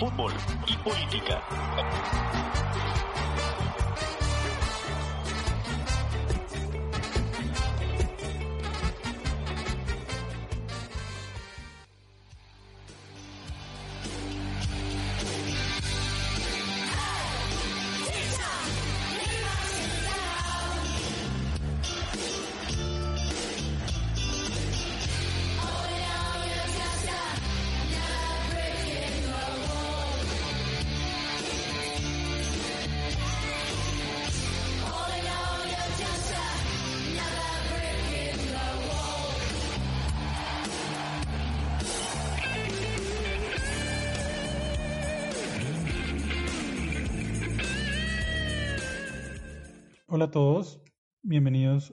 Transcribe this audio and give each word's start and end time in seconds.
Fútbol 0.00 0.32
y 0.66 0.76
política. 0.78 1.42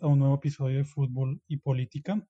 A 0.01 0.07
un 0.07 0.19
nuevo 0.19 0.35
episodio 0.35 0.77
de 0.77 0.83
Fútbol 0.83 1.41
y 1.47 1.57
Política. 1.57 2.25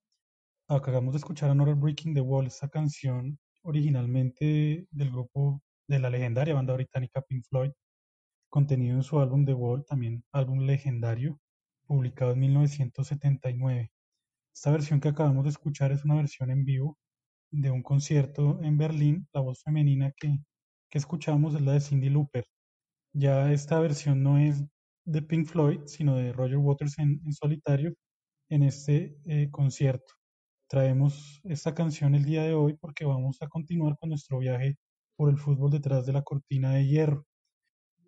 Acabamos 0.67 1.13
de 1.13 1.17
escuchar 1.17 1.55
Nora 1.55 1.73
Breaking 1.73 2.13
the 2.13 2.21
Wall, 2.21 2.47
esta 2.47 2.69
canción 2.69 3.39
originalmente 3.63 4.87
del 4.91 5.11
grupo 5.11 5.61
de 5.87 5.99
la 5.99 6.09
legendaria 6.09 6.53
banda 6.53 6.73
británica 6.73 7.21
Pink 7.21 7.45
Floyd, 7.49 7.71
contenido 8.49 8.95
en 8.95 9.03
su 9.03 9.19
álbum 9.19 9.45
The 9.45 9.53
Wall, 9.53 9.85
también 9.85 10.23
álbum 10.31 10.59
legendario, 10.65 11.39
publicado 11.85 12.33
en 12.33 12.39
1979. 12.39 13.91
Esta 14.53 14.71
versión 14.71 14.99
que 14.99 15.09
acabamos 15.09 15.43
de 15.43 15.49
escuchar 15.51 15.91
es 15.91 16.05
una 16.05 16.15
versión 16.15 16.51
en 16.51 16.63
vivo 16.63 16.97
de 17.51 17.71
un 17.71 17.83
concierto 17.83 18.59
en 18.61 18.77
Berlín. 18.77 19.27
La 19.33 19.41
voz 19.41 19.61
femenina 19.63 20.11
que, 20.15 20.37
que 20.89 20.97
escuchamos 20.97 21.55
es 21.55 21.61
la 21.61 21.73
de 21.73 21.81
Cindy 21.81 22.09
Lauper. 22.09 22.45
Ya 23.13 23.51
esta 23.51 23.79
versión 23.79 24.23
no 24.23 24.37
es 24.37 24.63
de 25.07 25.21
Pink 25.21 25.47
Floyd, 25.47 25.79
sino 25.85 26.17
de 26.17 26.33
Roger 26.33 26.57
Waters 26.57 26.99
en, 26.99 27.21
en 27.25 27.31
solitario 27.31 27.93
en 28.49 28.63
este 28.63 29.17
eh, 29.25 29.49
concierto. 29.49 30.13
Traemos 30.69 31.39
esta 31.45 31.73
canción 31.73 32.13
el 32.13 32.25
día 32.25 32.43
de 32.43 32.53
hoy 32.53 32.75
porque 32.75 33.05
vamos 33.05 33.41
a 33.41 33.47
continuar 33.47 33.97
con 33.97 34.09
nuestro 34.09 34.39
viaje 34.39 34.75
por 35.15 35.29
el 35.29 35.37
fútbol 35.37 35.71
detrás 35.71 36.05
de 36.05 36.11
la 36.11 36.23
cortina 36.23 36.73
de 36.73 36.87
hierro. 36.87 37.25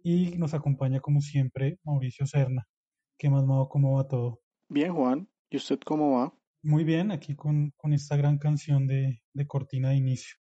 Y 0.04 0.38
nos 0.38 0.54
acompaña 0.54 1.00
como 1.00 1.22
siempre 1.22 1.80
Mauricio 1.84 2.26
Serna. 2.26 2.68
¿Qué 3.18 3.30
más, 3.30 3.46
Mao? 3.46 3.70
¿Cómo 3.70 3.96
va 3.96 4.08
todo? 4.08 4.42
Bien, 4.68 4.94
Juan. 4.94 5.30
¿Y 5.50 5.58
usted 5.58 5.80
cómo 5.86 6.18
va? 6.18 6.34
Muy 6.62 6.84
bien, 6.84 7.12
aquí 7.12 7.34
con, 7.34 7.72
con 7.78 7.94
esta 7.94 8.18
gran 8.18 8.38
canción 8.38 8.88
de, 8.88 9.22
de 9.34 9.48
cortina 9.48 9.90
de 9.90 9.96
inicio. 9.96 10.36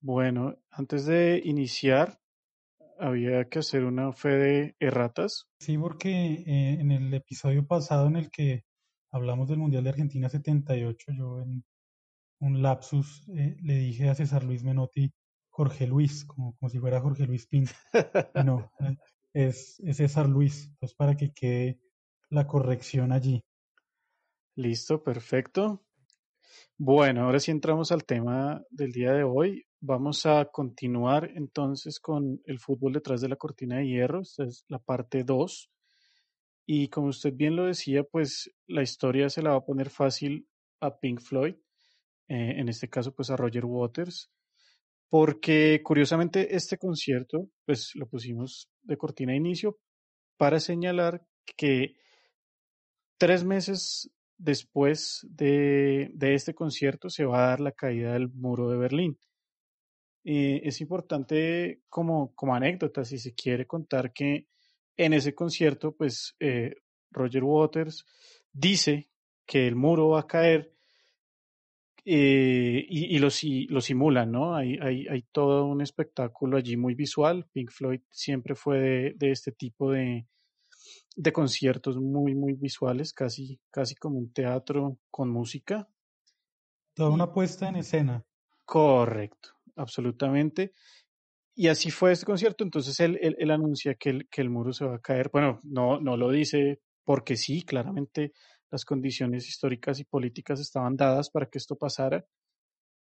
Bueno, 0.00 0.56
antes 0.70 1.06
de 1.06 1.40
iniciar, 1.44 2.20
había 2.98 3.48
que 3.48 3.60
hacer 3.60 3.84
una 3.84 4.12
fe 4.12 4.28
de 4.28 4.76
erratas. 4.80 5.46
Sí, 5.60 5.78
porque 5.78 6.10
eh, 6.10 6.80
en 6.80 6.90
el 6.90 7.12
episodio 7.14 7.66
pasado 7.66 8.06
en 8.06 8.16
el 8.16 8.30
que 8.30 8.64
hablamos 9.10 9.48
del 9.48 9.58
Mundial 9.58 9.84
de 9.84 9.90
Argentina 9.90 10.28
78, 10.28 11.12
yo 11.16 11.40
en 11.40 11.64
un 12.40 12.62
lapsus 12.62 13.28
eh, 13.28 13.56
le 13.62 13.74
dije 13.74 14.08
a 14.08 14.14
César 14.14 14.44
Luis 14.44 14.62
Menotti 14.62 15.12
Jorge 15.58 15.88
Luis, 15.88 16.24
como, 16.24 16.54
como 16.56 16.70
si 16.70 16.78
fuera 16.78 17.00
Jorge 17.00 17.26
Luis 17.26 17.48
Pinto. 17.48 17.72
no, 18.46 18.70
eh, 18.78 18.96
es, 19.32 19.80
es 19.80 19.96
César 19.96 20.28
Luis, 20.28 20.68
entonces 20.68 20.94
para 20.96 21.16
que 21.16 21.32
quede 21.32 21.80
la 22.30 22.46
corrección 22.46 23.10
allí. 23.10 23.44
Listo, 24.54 25.02
perfecto. 25.02 25.84
Bueno, 26.76 27.24
ahora 27.24 27.40
sí 27.40 27.50
entramos 27.50 27.90
al 27.90 28.04
tema 28.04 28.62
del 28.70 28.92
día 28.92 29.12
de 29.12 29.24
hoy. 29.24 29.66
Vamos 29.80 30.26
a 30.26 30.44
continuar 30.46 31.30
entonces 31.36 32.00
con 32.00 32.40
el 32.46 32.58
fútbol 32.58 32.94
detrás 32.94 33.20
de 33.20 33.28
la 33.28 33.36
cortina 33.36 33.76
de 33.76 33.86
hierro. 33.86 34.22
Esta 34.22 34.42
es 34.42 34.64
la 34.66 34.80
parte 34.80 35.22
2. 35.22 35.70
Y 36.66 36.88
como 36.88 37.08
usted 37.08 37.32
bien 37.32 37.54
lo 37.54 37.66
decía, 37.66 38.02
pues 38.02 38.50
la 38.66 38.82
historia 38.82 39.30
se 39.30 39.40
la 39.40 39.50
va 39.50 39.58
a 39.58 39.64
poner 39.64 39.88
fácil 39.88 40.48
a 40.80 40.98
Pink 40.98 41.20
Floyd, 41.20 41.54
eh, 42.28 42.54
en 42.56 42.68
este 42.68 42.88
caso 42.88 43.14
pues 43.14 43.30
a 43.30 43.36
Roger 43.36 43.64
Waters, 43.64 44.30
porque 45.08 45.80
curiosamente 45.84 46.56
este 46.56 46.76
concierto 46.76 47.48
pues 47.64 47.92
lo 47.94 48.08
pusimos 48.08 48.68
de 48.82 48.96
cortina 48.96 49.32
de 49.32 49.38
inicio 49.38 49.78
para 50.36 50.58
señalar 50.58 51.22
que 51.56 51.94
tres 53.16 53.44
meses 53.44 54.10
después 54.36 55.24
de, 55.30 56.10
de 56.14 56.34
este 56.34 56.52
concierto 56.52 57.10
se 57.10 57.24
va 57.24 57.44
a 57.44 57.48
dar 57.50 57.60
la 57.60 57.72
caída 57.72 58.14
del 58.14 58.28
muro 58.28 58.68
de 58.70 58.76
Berlín. 58.76 59.18
Eh, 60.24 60.60
es 60.64 60.80
importante 60.80 61.82
como, 61.88 62.34
como 62.34 62.54
anécdota, 62.54 63.04
si 63.04 63.18
se 63.18 63.34
quiere 63.34 63.66
contar 63.66 64.12
que 64.12 64.46
en 64.96 65.12
ese 65.12 65.34
concierto, 65.34 65.92
pues 65.92 66.36
eh, 66.40 66.74
Roger 67.10 67.44
Waters 67.44 68.04
dice 68.52 69.10
que 69.46 69.66
el 69.66 69.76
muro 69.76 70.10
va 70.10 70.20
a 70.20 70.26
caer 70.26 70.74
eh, 72.04 72.84
y, 72.88 73.16
y 73.16 73.18
lo, 73.18 73.28
lo 73.68 73.80
simulan, 73.80 74.32
¿no? 74.32 74.54
Hay, 74.54 74.78
hay, 74.80 75.06
hay, 75.08 75.22
todo 75.30 75.66
un 75.66 75.82
espectáculo 75.82 76.56
allí 76.56 76.76
muy 76.76 76.94
visual. 76.94 77.46
Pink 77.52 77.70
Floyd 77.70 78.00
siempre 78.10 78.54
fue 78.54 78.78
de, 78.78 79.14
de 79.16 79.30
este 79.30 79.52
tipo 79.52 79.92
de, 79.92 80.26
de 81.16 81.32
conciertos 81.32 81.98
muy, 81.98 82.34
muy 82.34 82.54
visuales, 82.54 83.12
casi, 83.12 83.60
casi 83.70 83.94
como 83.94 84.18
un 84.18 84.32
teatro 84.32 84.98
con 85.10 85.28
música. 85.28 85.88
Toda 86.94 87.10
una 87.10 87.32
puesta 87.32 87.68
en 87.68 87.76
escena. 87.76 88.24
Correcto 88.64 89.57
absolutamente. 89.78 90.72
Y 91.54 91.68
así 91.68 91.90
fue 91.90 92.12
este 92.12 92.26
concierto, 92.26 92.62
entonces 92.64 93.00
él, 93.00 93.18
él, 93.20 93.36
él 93.38 93.50
anuncia 93.50 93.94
que 93.94 94.10
el, 94.10 94.28
que 94.28 94.40
el, 94.42 94.50
muro 94.50 94.72
se 94.72 94.84
va 94.84 94.96
a 94.96 95.00
caer. 95.00 95.30
Bueno, 95.32 95.58
no, 95.64 96.00
no 96.00 96.16
lo 96.16 96.30
dice 96.30 96.80
porque 97.04 97.36
sí, 97.36 97.62
claramente 97.62 98.32
las 98.70 98.84
condiciones 98.84 99.48
históricas 99.48 99.98
y 99.98 100.04
políticas 100.04 100.60
estaban 100.60 100.96
dadas 100.96 101.30
para 101.30 101.46
que 101.46 101.58
esto 101.58 101.76
pasara. 101.76 102.24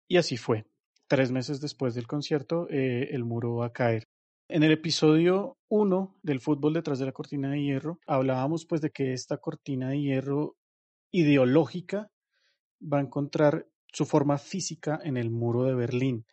Y 0.09 0.17
así 0.17 0.37
fue. 0.37 0.67
Tres 1.09 1.31
meses 1.31 1.61
después 1.61 1.95
del 1.95 2.07
concierto, 2.07 2.67
eh, 2.71 3.09
el 3.13 3.25
muro 3.25 3.57
va 3.57 3.67
a 3.67 3.73
caer. 3.73 4.09
En 4.49 4.63
el 4.63 4.73
episodio 4.73 5.57
1 5.69 6.19
del 6.23 6.41
fútbol 6.41 6.75
detrás 6.75 6.99
de 6.99 7.07
la 7.07 7.13
cortina 7.13 7.51
de 7.51 7.63
hierro, 7.63 8.01
hablábamos 8.07 8.67
pues 8.67 8.81
de 8.81 8.91
que 8.91 9.13
esta 9.13 9.39
cortina 9.39 9.91
de 9.91 10.01
hierro 10.01 10.57
ideológica 11.11 12.11
va 12.83 12.99
a 12.99 13.03
encontrar 13.03 13.67
su 13.93 14.05
forma 14.05 14.39
física 14.39 14.99
en 15.05 15.17
el 15.17 15.31
muro 15.31 15.65
de 15.65 15.75
Berlín. 15.75 16.27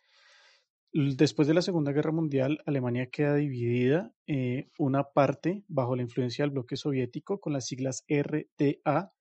Después 0.92 1.46
de 1.46 1.54
la 1.54 1.62
Segunda 1.62 1.92
Guerra 1.92 2.10
Mundial, 2.10 2.58
Alemania 2.66 3.10
queda 3.10 3.36
dividida, 3.36 4.12
eh, 4.26 4.70
una 4.76 5.04
parte 5.04 5.62
bajo 5.68 5.94
la 5.94 6.02
influencia 6.02 6.42
del 6.42 6.50
bloque 6.50 6.76
soviético 6.76 7.38
con 7.40 7.52
las 7.52 7.66
siglas 7.66 8.04
RDA, 8.08 9.12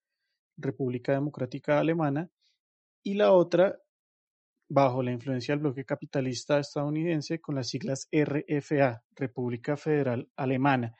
República 0.58 1.12
Democrática 1.12 1.80
Alemana, 1.80 2.32
y 3.04 3.14
la 3.14 3.34
otra 3.34 3.78
bajo 4.68 5.04
la 5.04 5.12
influencia 5.12 5.54
del 5.54 5.62
bloque 5.62 5.86
capitalista 5.86 6.58
estadounidense 6.58 7.40
con 7.40 7.54
las 7.54 7.70
siglas 7.70 8.08
RFA, 8.12 9.04
República 9.16 9.78
Federal 9.78 10.28
Alemana. 10.36 10.96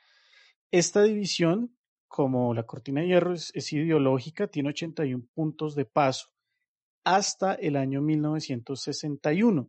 Esta 0.70 1.02
división, 1.02 1.76
como 2.06 2.54
la 2.54 2.62
cortina 2.62 3.00
de 3.00 3.08
hierro, 3.08 3.32
es, 3.32 3.72
ideológica, 3.72 4.46
tiene 4.46 4.68
81 4.68 5.24
puntos 5.34 5.74
de 5.74 5.84
paso 5.84 6.28
hasta 7.02 7.54
el 7.54 7.74
año 7.74 8.02
1961 8.02 9.68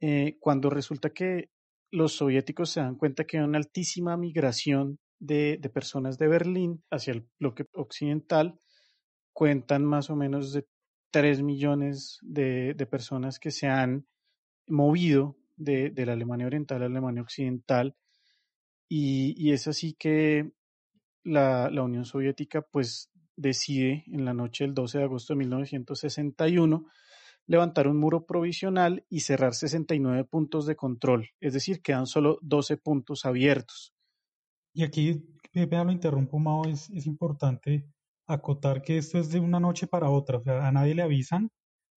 eh, 0.00 0.36
cuando 0.40 0.70
resulta 0.70 1.10
que 1.10 1.50
los 1.90 2.14
soviéticos 2.14 2.70
se 2.70 2.80
dan 2.80 2.96
cuenta 2.96 3.24
que 3.24 3.38
hay 3.38 3.44
una 3.44 3.58
altísima 3.58 4.16
migración 4.16 4.98
de, 5.18 5.58
de, 5.60 5.68
personas 5.70 6.18
de 6.18 6.28
Berlín 6.28 6.84
hacia 6.90 7.12
el 7.12 7.26
bloque 7.40 7.66
occidental, 7.72 8.60
cuentan 9.32 9.84
más 9.84 10.10
o 10.10 10.16
menos 10.16 10.52
de 10.52 10.66
3 11.10 11.42
millones 11.42 12.18
de, 12.22 12.74
personas 12.90 13.38
que 13.38 13.50
se 13.50 13.66
han 13.66 14.06
movido 14.66 15.36
de, 15.56 15.92
la 15.94 16.12
Alemania 16.12 16.46
Oriental 16.46 16.78
a 16.78 16.80
la 16.80 16.86
Alemania 16.86 17.22
Occidental. 17.22 17.96
Y, 18.88 19.52
es 19.52 19.68
así 19.68 19.94
que 19.94 20.52
la, 21.24 21.70
la, 21.70 21.82
Unión 21.82 22.04
Soviética 22.04 22.62
pues 22.62 23.10
decide 23.36 24.04
en 24.06 24.24
la 24.24 24.34
noche 24.34 24.64
del 24.64 24.74
12 24.74 24.98
de 24.98 25.04
agosto 25.04 25.32
de 25.32 25.38
1961 25.38 26.86
levantar 27.48 27.88
un 27.88 27.96
muro 27.96 28.26
provisional 28.26 29.04
y 29.08 29.20
cerrar 29.20 29.54
69 29.54 30.24
puntos 30.24 30.66
de 30.66 30.76
control, 30.76 31.30
es 31.40 31.54
decir, 31.54 31.82
quedan 31.82 32.06
solo 32.06 32.38
12 32.42 32.76
puntos 32.76 33.24
abiertos. 33.24 33.94
Y 34.74 34.84
aquí, 34.84 35.24
Pepe, 35.50 35.82
lo 35.82 35.90
interrumpo, 35.90 36.38
Mao, 36.38 36.66
es, 36.66 36.90
importante 37.06 37.86
acotar 38.26 38.82
que 38.82 38.98
esto 38.98 39.18
es 39.18 39.30
de 39.30 39.40
una 39.40 39.58
noche 39.58 39.86
para 39.86 40.10
otra, 40.10 40.38
o 40.38 40.42
sea, 40.42 40.68
a 40.68 40.70
nadie 40.70 40.94
le 40.94 41.02
avisan, 41.02 41.50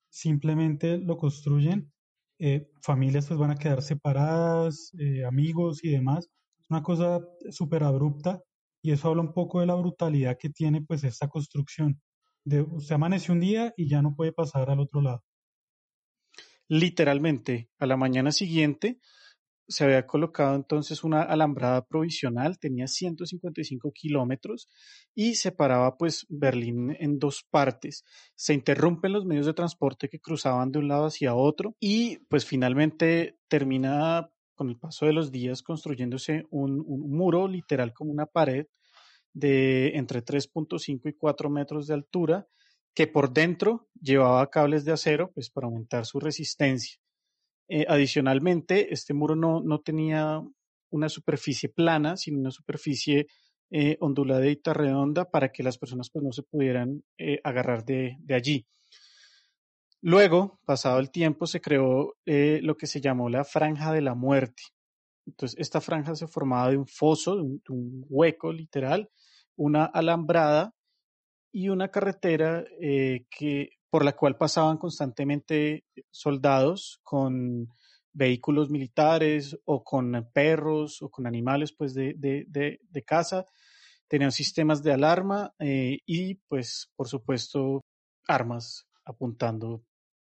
simplemente 0.09 0.97
lo 0.97 1.17
construyen, 1.17 1.91
eh, 2.39 2.71
familias 2.81 3.27
pues 3.27 3.37
van 3.37 3.51
a 3.51 3.57
quedar 3.57 3.81
separadas, 3.81 4.93
eh, 4.97 5.25
amigos 5.25 5.83
y 5.83 5.89
demás, 5.89 6.29
es 6.61 6.69
una 6.69 6.81
cosa 6.81 7.19
súper 7.49 7.83
abrupta 7.83 8.41
y 8.81 8.91
eso 8.91 9.09
habla 9.09 9.21
un 9.21 9.33
poco 9.33 9.59
de 9.59 9.65
la 9.65 9.75
brutalidad 9.75 10.37
que 10.39 10.49
tiene 10.49 10.81
pues 10.81 11.03
esta 11.03 11.27
construcción. 11.27 12.01
De, 12.45 12.61
usted 12.61 12.95
amanece 12.95 13.31
un 13.33 13.41
día 13.41 13.73
y 13.75 13.89
ya 13.89 14.01
no 14.01 14.15
puede 14.15 14.31
pasar 14.31 14.69
al 14.71 14.79
otro 14.79 15.01
lado. 15.01 15.23
Literalmente, 16.73 17.67
a 17.79 17.85
la 17.85 17.97
mañana 17.97 18.31
siguiente 18.31 18.97
se 19.67 19.83
había 19.83 20.07
colocado 20.07 20.55
entonces 20.55 21.03
una 21.03 21.21
alambrada 21.21 21.85
provisional, 21.85 22.59
tenía 22.59 22.87
155 22.87 23.91
kilómetros 23.91 24.69
y 25.13 25.35
separaba 25.35 25.97
pues 25.97 26.25
Berlín 26.29 26.95
en 26.97 27.19
dos 27.19 27.45
partes. 27.51 28.05
Se 28.35 28.53
interrumpen 28.53 29.11
los 29.11 29.25
medios 29.25 29.47
de 29.47 29.53
transporte 29.53 30.07
que 30.07 30.21
cruzaban 30.21 30.71
de 30.71 30.79
un 30.79 30.87
lado 30.87 31.07
hacia 31.07 31.35
otro 31.35 31.75
y 31.77 32.19
pues 32.29 32.45
finalmente 32.45 33.37
termina 33.49 34.29
con 34.55 34.69
el 34.69 34.79
paso 34.79 35.05
de 35.05 35.11
los 35.11 35.29
días 35.29 35.63
construyéndose 35.63 36.45
un, 36.51 36.81
un 36.87 37.11
muro 37.11 37.49
literal 37.49 37.91
como 37.91 38.13
una 38.13 38.27
pared 38.27 38.67
de 39.33 39.97
entre 39.97 40.23
3.5 40.23 41.09
y 41.09 41.13
4 41.17 41.49
metros 41.49 41.87
de 41.87 41.95
altura 41.95 42.47
que 42.93 43.07
por 43.07 43.33
dentro 43.33 43.87
llevaba 43.99 44.49
cables 44.49 44.85
de 44.85 44.91
acero 44.91 45.31
pues 45.33 45.49
para 45.49 45.67
aumentar 45.67 46.05
su 46.05 46.19
resistencia. 46.19 46.97
Eh, 47.67 47.85
adicionalmente, 47.87 48.93
este 48.93 49.13
muro 49.13 49.35
no, 49.35 49.61
no, 49.61 49.79
tenía 49.79 50.41
una 50.89 51.07
superficie 51.07 51.69
plana, 51.69 52.17
sino 52.17 52.39
una 52.39 52.51
superficie 52.51 53.27
eh, 53.69 53.95
onduladita, 54.01 54.73
redonda, 54.73 55.29
para 55.29 55.53
que 55.53 55.63
las 55.63 55.77
personas 55.77 56.09
pues, 56.11 56.21
no 56.21 56.33
se 56.33 56.43
pudieran 56.43 57.01
eh, 57.17 57.39
agarrar 57.45 57.85
de, 57.85 58.17
allí. 58.29 58.67
Luego, 60.01 60.59
pasado 60.65 60.99
el 60.99 61.11
tiempo, 61.11 61.47
se 61.47 61.61
creó 61.61 62.17
lo 62.25 62.75
que 62.75 62.87
se 62.87 62.99
llamó 62.99 63.29
la 63.29 63.45
franja 63.45 63.93
de 63.93 64.01
la 64.01 64.15
muerte. 64.15 64.63
Entonces, 65.25 65.57
esta 65.57 65.79
franja 65.79 66.15
se 66.15 66.27
formaba 66.27 66.71
de 66.71 66.77
un 66.77 66.87
foso, 66.87 67.37
de 67.37 67.41
un 67.69 68.05
hueco 68.09 68.51
literal, 68.51 69.09
una 69.55 69.85
alambrada 69.85 70.73
y 71.51 71.69
una 71.69 71.89
carretera 71.89 72.63
que 72.79 73.69
por 73.91 74.05
la 74.05 74.15
cual 74.15 74.37
pasaban 74.37 74.77
constantemente 74.77 75.83
soldados 76.09 76.99
con 77.03 77.67
vehículos 78.13 78.69
militares 78.69 79.57
o 79.65 79.83
con 79.83 80.29
perros 80.33 81.01
o 81.01 81.09
con 81.09 81.27
animales 81.27 81.73
pues 81.73 81.93
de, 81.93 82.13
de, 82.17 82.45
de, 82.47 83.03
casa. 83.03 83.45
Tenían 84.07 84.31
sistemas 84.31 84.81
de 84.81 84.93
alarma 84.93 85.53
eh, 85.59 85.99
y 86.05 86.35
pues 86.47 86.89
por 86.95 87.07
supuesto 87.07 87.81
armas 88.27 88.87
apuntando 89.05 89.83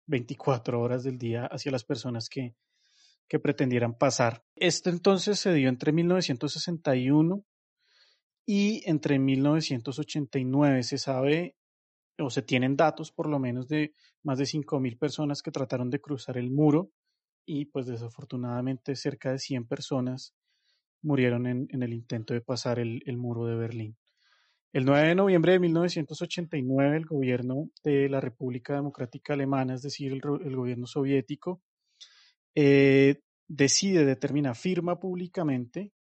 24 0.07 0.79
horas 0.79 1.03
del 1.03 1.17
día 1.17 1.45
hacia 1.45 1.71
las 1.71 1.83
personas 1.83 2.29
que, 2.29 2.55
que 3.27 3.39
pretendieran 3.39 3.97
pasar. 3.97 4.43
Esto 4.55 4.89
entonces 4.89 5.39
se 5.39 5.53
dio 5.53 5.69
entre 5.69 5.91
1961 5.91 7.43
y 8.45 8.83
entre 8.89 9.19
1989. 9.19 10.83
Se 10.83 10.97
sabe 10.97 11.55
o 12.19 12.29
se 12.29 12.41
tienen 12.41 12.75
datos 12.75 13.11
por 13.11 13.27
lo 13.27 13.39
menos 13.39 13.67
de 13.67 13.93
más 14.23 14.37
de 14.37 14.45
5.000 14.45 14.97
personas 14.97 15.41
que 15.41 15.51
trataron 15.51 15.89
de 15.89 15.99
cruzar 15.99 16.37
el 16.37 16.51
muro 16.51 16.91
y 17.45 17.65
pues 17.65 17.85
desafortunadamente 17.85 18.95
cerca 18.95 19.31
de 19.31 19.39
100 19.39 19.67
personas 19.67 20.33
murieron 21.01 21.45
en, 21.45 21.67
el 21.69 21.93
intento 21.93 22.33
de 22.33 22.41
pasar 22.41 22.79
el, 22.79 23.17
muro 23.17 23.45
de 23.45 23.55
Berlín. 23.55 23.97
El 24.73 24.85
9 24.85 25.09
de 25.09 25.15
noviembre 25.15 25.51
de 25.53 25.59
1989 25.59 26.97
el 26.97 27.05
gobierno 27.05 27.69
de 27.83 28.09
la 28.09 28.19
República 28.19 28.73
Democrática 28.73 29.33
Alemana, 29.33 29.75
es 29.75 29.83
decir, 29.83 30.11
el, 30.11 30.21
gobierno 30.55 30.87
soviético, 30.87 31.61
eh, 32.55 33.21
decide, 33.47 34.05
determina, 34.05 34.55
firma 34.55 34.99
públicamente 34.99 35.91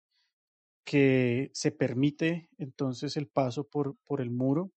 que 0.85 1.49
se 1.53 1.71
permite 1.71 2.49
entonces 2.57 3.17
el 3.17 3.27
paso 3.27 3.67
por, 3.67 3.97
por 4.05 4.21
el 4.21 4.29
muro 4.29 4.71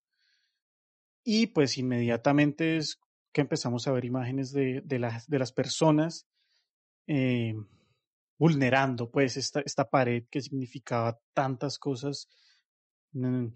y 1.22 1.48
pues 1.48 1.76
inmediatamente 1.76 2.78
es 2.78 2.98
que 3.32 3.42
empezamos 3.42 3.86
a 3.86 3.92
ver 3.92 4.06
imágenes 4.06 4.50
de, 4.52 4.80
de, 4.84 5.10
de 5.28 5.38
las 5.38 5.52
personas 5.52 6.26
eh, 7.06 7.54
vulnerando 8.38 9.10
pues 9.10 9.36
esta, 9.36 9.60
esta 9.60 9.90
pared 9.90 10.24
que 10.30 10.40
significaba 10.40 11.20
tantas 11.34 11.78
cosas 11.78 12.28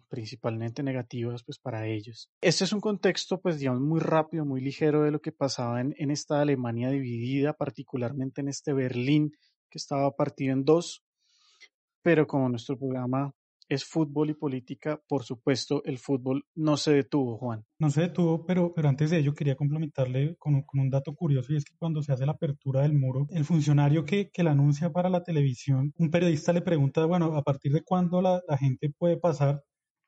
principalmente 0.08 0.82
negativas 0.82 1.44
pues 1.44 1.58
para 1.58 1.86
ellos. 1.86 2.30
Este 2.40 2.64
es 2.64 2.72
un 2.72 2.80
contexto 2.80 3.40
pues 3.40 3.58
digamos 3.58 3.82
muy 3.82 4.00
rápido, 4.00 4.44
muy 4.44 4.60
ligero 4.60 5.02
de 5.02 5.10
lo 5.10 5.20
que 5.20 5.32
pasaba 5.32 5.80
en, 5.80 5.94
en 5.98 6.10
esta 6.10 6.40
Alemania 6.40 6.90
dividida, 6.90 7.52
particularmente 7.52 8.40
en 8.40 8.48
este 8.48 8.72
Berlín 8.72 9.32
que 9.70 9.78
estaba 9.78 10.14
partido 10.16 10.52
en 10.52 10.64
dos, 10.64 11.02
pero 12.02 12.26
como 12.26 12.48
nuestro 12.48 12.78
programa 12.78 13.32
es 13.68 13.84
fútbol 13.84 14.30
y 14.30 14.34
política, 14.34 15.00
por 15.08 15.24
supuesto, 15.24 15.82
el 15.84 15.98
fútbol 15.98 16.44
no 16.54 16.76
se 16.76 16.92
detuvo, 16.92 17.38
Juan. 17.38 17.64
No 17.78 17.90
se 17.90 18.02
detuvo, 18.02 18.44
pero, 18.44 18.74
pero 18.74 18.88
antes 18.88 19.10
de 19.10 19.18
ello 19.18 19.34
quería 19.34 19.56
complementarle 19.56 20.36
con, 20.38 20.64
un 20.74 20.90
dato 20.90 21.14
curioso 21.14 21.52
y 21.52 21.56
es 21.56 21.64
que 21.64 21.76
cuando 21.78 22.02
se 22.02 22.12
hace 22.12 22.26
la 22.26 22.32
apertura 22.32 22.82
del 22.82 22.92
muro, 22.92 23.26
el 23.30 23.44
funcionario 23.44 24.04
que, 24.04 24.30
que 24.30 24.42
la 24.42 24.50
anuncia 24.50 24.90
para 24.90 25.08
la 25.08 25.22
televisión, 25.22 25.92
un 25.96 26.10
periodista 26.10 26.52
le 26.52 26.60
pregunta, 26.60 27.06
bueno, 27.06 27.36
¿a 27.36 27.42
partir 27.42 27.72
de 27.72 27.82
cuándo 27.82 28.20
la, 28.20 28.42
la 28.46 28.58
gente 28.58 28.90
puede 28.90 29.16
pasar? 29.16 29.62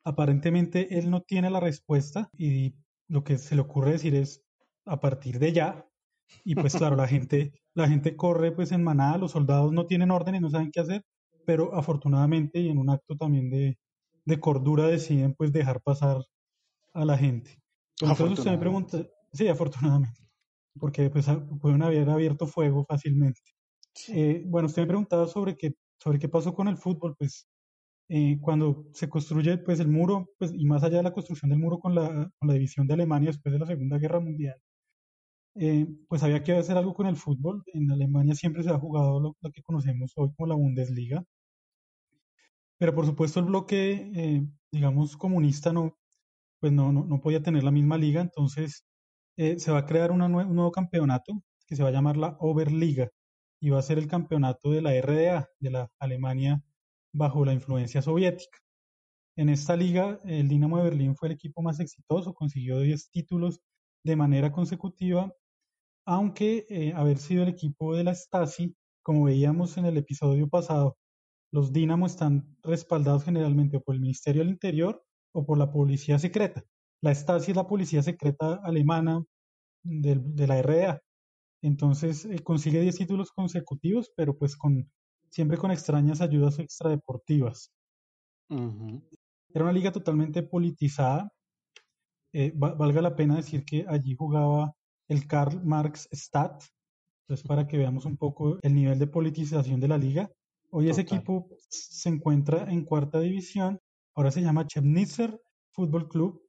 Aparentemente 0.05 0.99
él 0.99 1.11
no 1.11 1.23
tiene 1.23 1.49
la 1.49 1.61
respuesta 1.61 2.29
y 2.37 2.75
lo 3.08 3.25
que 3.25 3.38
se 3.38 3.55
le 3.55 3.62
ocurre 3.62 3.93
decir 3.93 4.14
es 4.14 4.43
a 4.85 5.00
partir 5.00 5.38
de 5.38 5.52
ya. 5.52 5.87
Y 6.44 6.55
pues 6.55 6.76
claro, 6.76 6.97
la 6.97 7.06
gente, 7.08 7.52
la 7.75 7.88
gente 7.88 8.16
corre 8.16 8.52
pues 8.52 8.73
en 8.73 8.83
manada, 8.83 9.16
los 9.16 9.33
soldados 9.33 9.73
no 9.73 9.87
tienen 9.87 10.11
orden 10.11 10.35
y 10.35 10.40
no 10.40 10.50
saben 10.50 10.71
qué 10.71 10.80
hacer 10.80 11.04
pero 11.46 11.74
afortunadamente 11.74 12.60
y 12.60 12.68
en 12.68 12.78
un 12.78 12.90
acto 12.90 13.16
también 13.16 13.50
de, 13.50 13.78
de 14.24 14.40
cordura 14.40 14.86
deciden 14.86 15.34
pues 15.34 15.52
dejar 15.52 15.80
pasar 15.82 16.18
a 16.92 17.04
la 17.04 17.18
gente. 17.18 17.58
Entonces 18.00 18.38
usted 18.38 18.50
me 18.50 18.58
pregunta, 18.58 19.06
sí, 19.32 19.48
afortunadamente, 19.48 20.20
porque 20.78 21.10
pues 21.10 21.26
pueden 21.60 21.82
haber 21.82 22.08
abierto 22.10 22.46
fuego 22.46 22.84
fácilmente. 22.84 23.40
Eh, 24.08 24.42
bueno, 24.46 24.66
usted 24.66 24.82
me 24.82 24.88
preguntaba 24.88 25.26
sobre 25.28 25.56
qué, 25.56 25.74
sobre 25.98 26.18
qué 26.18 26.28
pasó 26.28 26.54
con 26.54 26.68
el 26.68 26.76
fútbol, 26.76 27.14
pues 27.16 27.48
eh, 28.08 28.38
cuando 28.40 28.86
se 28.92 29.08
construye 29.08 29.58
pues 29.58 29.80
el 29.80 29.88
muro, 29.88 30.28
pues 30.38 30.52
y 30.52 30.66
más 30.66 30.82
allá 30.82 30.98
de 30.98 31.04
la 31.04 31.12
construcción 31.12 31.50
del 31.50 31.60
muro 31.60 31.78
con 31.78 31.94
la, 31.94 32.30
con 32.38 32.48
la 32.48 32.54
división 32.54 32.86
de 32.86 32.94
Alemania 32.94 33.30
después 33.30 33.52
de 33.52 33.58
la 33.58 33.66
Segunda 33.66 33.98
Guerra 33.98 34.20
Mundial, 34.20 34.56
eh, 35.56 35.86
pues 36.08 36.22
había 36.22 36.42
que 36.42 36.52
hacer 36.52 36.76
algo 36.76 36.94
con 36.94 37.06
el 37.06 37.16
fútbol. 37.16 37.62
En 37.72 37.90
Alemania 37.90 38.34
siempre 38.34 38.62
se 38.62 38.70
ha 38.70 38.78
jugado 38.78 39.20
lo, 39.20 39.36
que 39.52 39.62
conocemos 39.62 40.12
hoy 40.16 40.30
como 40.36 40.48
la 40.48 40.54
Bundesliga. 40.56 41.24
Pero 42.85 42.95
por 42.95 43.07
supuesto 43.07 43.41
el 43.41 43.47
bloque, 43.47 44.11
eh, 44.14 44.47
digamos, 44.71 45.17
comunista 45.17 45.73
no, 45.73 45.97
pues 46.61 46.71
no, 46.71 46.93
no, 46.93 47.19
podía 47.23 47.43
tener 47.43 47.64
la 47.64 47.71
misma 47.71 47.97
liga, 47.97 48.21
entonces 48.21 48.85
eh, 49.38 49.59
se 49.59 49.73
va 49.73 49.79
a 49.79 49.87
crear 49.87 50.12
un 50.12 50.19
nuevo 50.19 50.71
campeonato 50.71 51.33
que 51.67 51.76
se 51.76 51.83
va 51.83 51.88
a 51.88 51.93
llamar 51.93 52.19
la 52.19 52.37
Oberliga 52.41 53.09
y 53.59 53.71
va 53.71 53.79
a 53.79 53.83
ser 53.83 53.97
el 53.97 54.07
campeonato 54.07 54.71
de 54.71 54.83
la 54.83 54.93
RDA, 55.00 55.49
de 55.61 55.71
la 55.71 55.91
Alemania 55.99 56.62
bajo 57.14 57.47
la 57.47 57.55
influencia 57.55 58.03
soviética. 58.03 58.59
En 59.35 59.49
esta 59.49 59.76
liga, 59.76 60.21
el 60.25 60.49
Dinamo 60.49 60.76
de 60.76 60.85
Berlín 60.85 61.17
fue 61.17 61.29
el 61.29 61.37
equipo 61.37 61.62
más 61.62 61.81
exitoso, 61.81 62.35
consiguió 62.35 62.81
10 62.81 63.11
títulos 63.11 63.62
de 64.05 64.17
manera 64.17 64.53
consecutiva 64.53 65.33
aunque 66.07 66.67
eh, 66.69 66.93
haber 66.95 67.17
sido 67.17 67.45
el 67.45 67.49
equipo 67.49 67.97
de 67.97 68.05
la 68.05 68.14
Stasi, 68.14 68.76
como 69.03 69.25
veíamos 69.25 69.79
en 69.79 69.87
el 69.87 69.97
episodio 69.97 70.50
pasado, 70.50 70.99
los 71.54 71.73
Dinamo 71.73 72.06
están 72.06 72.56
respaldados 72.64 73.23
generalmente 73.23 73.78
por 73.78 73.94
el 73.94 74.00
Ministerio 74.00 74.42
del 74.42 74.50
Interior 74.50 75.04
o 75.32 75.46
por 75.46 75.56
la 75.56 75.70
policía 75.70 76.18
secreta. 76.18 76.64
La 77.00 77.14
Stasi 77.14 77.52
es 77.52 77.56
la 77.56 77.68
policía 77.68 78.02
secreta 78.02 78.61
alemana 78.64 79.25
de, 79.84 80.46
la 80.49 80.61
RDA. 80.61 81.00
Entonces 81.62 82.25
eh, 82.25 82.40
consigue 82.42 82.80
10 82.80 82.96
títulos 82.96 83.30
consecutivos, 83.30 84.11
pero 84.16 84.37
pues 84.37 84.56
con 84.56 84.90
siempre 85.30 85.56
con 85.56 85.70
extrañas 85.70 86.20
ayudas 86.20 86.58
extradeportivas. 86.58 87.70
Era 88.50 89.64
una 89.64 89.73
liga 89.73 89.92
totalmente 89.92 90.42
politizada 90.42 91.30
Eh, 92.32 92.52
valga 92.56 93.00
la 93.00 93.14
pena 93.14 93.37
decir 93.37 93.64
que 93.64 93.87
allí 93.88 94.16
jugaba 94.16 94.73
el 95.08 95.28
Karl 95.28 95.64
Marx 95.64 96.08
Stadt, 96.12 96.64
entonces 97.23 97.46
para 97.46 97.68
que 97.68 97.78
veamos 97.78 98.06
un 98.06 98.16
poco 98.16 98.58
el 98.61 98.75
nivel 98.75 98.99
de 98.99 99.06
politización 99.06 99.78
de 99.78 99.87
la 99.87 99.99
liga. 99.99 100.28
Hoy 100.76 100.90
ese 100.90 101.02
equipo 101.02 101.47
se 101.69 102.09
encuentra 102.09 102.69
en 102.69 102.85
cuarta 102.85 103.21
división, 103.21 103.81
ahora 104.16 104.33
se 104.33 104.43
llama 104.43 104.66
Chemnitzer 104.66 105.40
Fútbol 105.71 106.09
Club. 106.09 106.43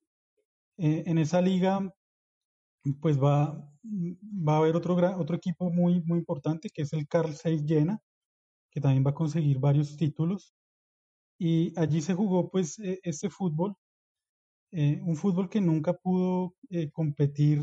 Eh, 0.77 1.03
en 1.05 1.19
esa 1.19 1.41
liga 1.41 1.93
pues 3.01 3.21
va, 3.21 3.53
va 3.83 4.53
a 4.53 4.57
haber 4.57 4.75
otro, 4.75 4.95
otro 5.19 5.35
equipo 5.35 5.69
muy, 5.69 6.01
muy 6.05 6.17
importante 6.17 6.71
que 6.73 6.81
es 6.81 6.93
el 6.93 7.07
Carl 7.07 7.35
Zeiss 7.35 7.63
Jena, 7.67 7.99
que 8.71 8.81
también 8.81 9.05
va 9.05 9.11
a 9.11 9.13
conseguir 9.13 9.59
varios 9.59 9.95
títulos. 9.95 10.55
Y 11.37 11.79
allí 11.79 12.01
se 12.01 12.15
jugó 12.15 12.49
pues 12.49 12.79
e, 12.79 12.99
este 13.03 13.29
fútbol, 13.29 13.75
eh, 14.71 15.01
un 15.03 15.15
fútbol 15.17 15.49
que 15.49 15.61
nunca 15.61 15.93
pudo 15.93 16.55
eh, 16.71 16.89
competir 16.89 17.61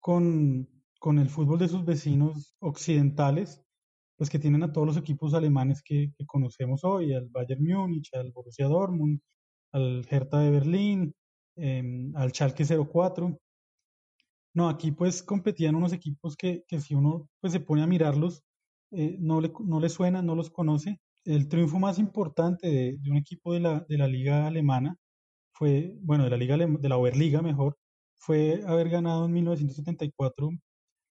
con, 0.00 0.68
con, 1.00 1.18
el 1.18 1.30
fútbol 1.30 1.58
de 1.58 1.68
sus 1.68 1.86
vecinos 1.86 2.54
occidentales, 2.58 3.64
pues 4.18 4.30
que 4.30 4.40
tienen 4.40 4.64
a 4.64 4.72
todos 4.72 4.86
los 4.86 4.96
equipos 4.96 5.32
alemanes 5.32 5.80
que, 5.82 6.12
que 6.18 6.26
conocemos 6.26 6.82
hoy, 6.82 7.14
al 7.14 7.28
Bayern 7.28 7.64
Múnich, 7.64 8.12
al 8.14 8.32
Borussia 8.32 8.66
Dortmund, 8.66 9.20
al 9.72 10.04
Hertha 10.10 10.40
de 10.40 10.50
Berlín, 10.50 11.14
em, 11.56 12.14
al 12.16 12.32
Schalke 12.32 12.64
04. 12.64 13.38
No, 14.54 14.68
aquí 14.68 14.90
pues 14.90 15.22
competían 15.22 15.76
unos 15.76 15.92
equipos 15.92 16.36
que, 16.36 16.64
que 16.66 16.80
si 16.80 16.94
uno 16.94 17.28
pues 17.40 17.52
se 17.52 17.60
pone 17.60 17.82
a 17.82 17.86
mirarlos, 17.86 18.42
eh, 18.90 19.16
no, 19.20 19.40
le, 19.40 19.52
no 19.64 19.78
le 19.78 19.88
suena, 19.88 20.20
no 20.20 20.34
los 20.34 20.50
conoce. 20.50 21.00
El 21.24 21.48
triunfo 21.48 21.78
más 21.78 22.00
importante 22.00 22.68
de, 22.68 22.96
de, 22.98 23.10
un 23.10 23.18
equipo 23.18 23.52
de 23.54 23.60
la, 23.60 23.86
de 23.88 23.98
la 23.98 24.08
liga 24.08 24.48
alemana 24.48 24.96
fue, 25.52 25.94
bueno, 26.02 26.24
de 26.24 26.30
la 26.30 26.36
liga 26.36 26.56
de 26.56 26.88
la 26.88 26.96
Oberliga 26.96 27.40
mejor, 27.42 27.76
fue 28.18 28.62
haber 28.66 28.88
ganado 28.90 29.26
en 29.26 29.32
1974 29.32 30.50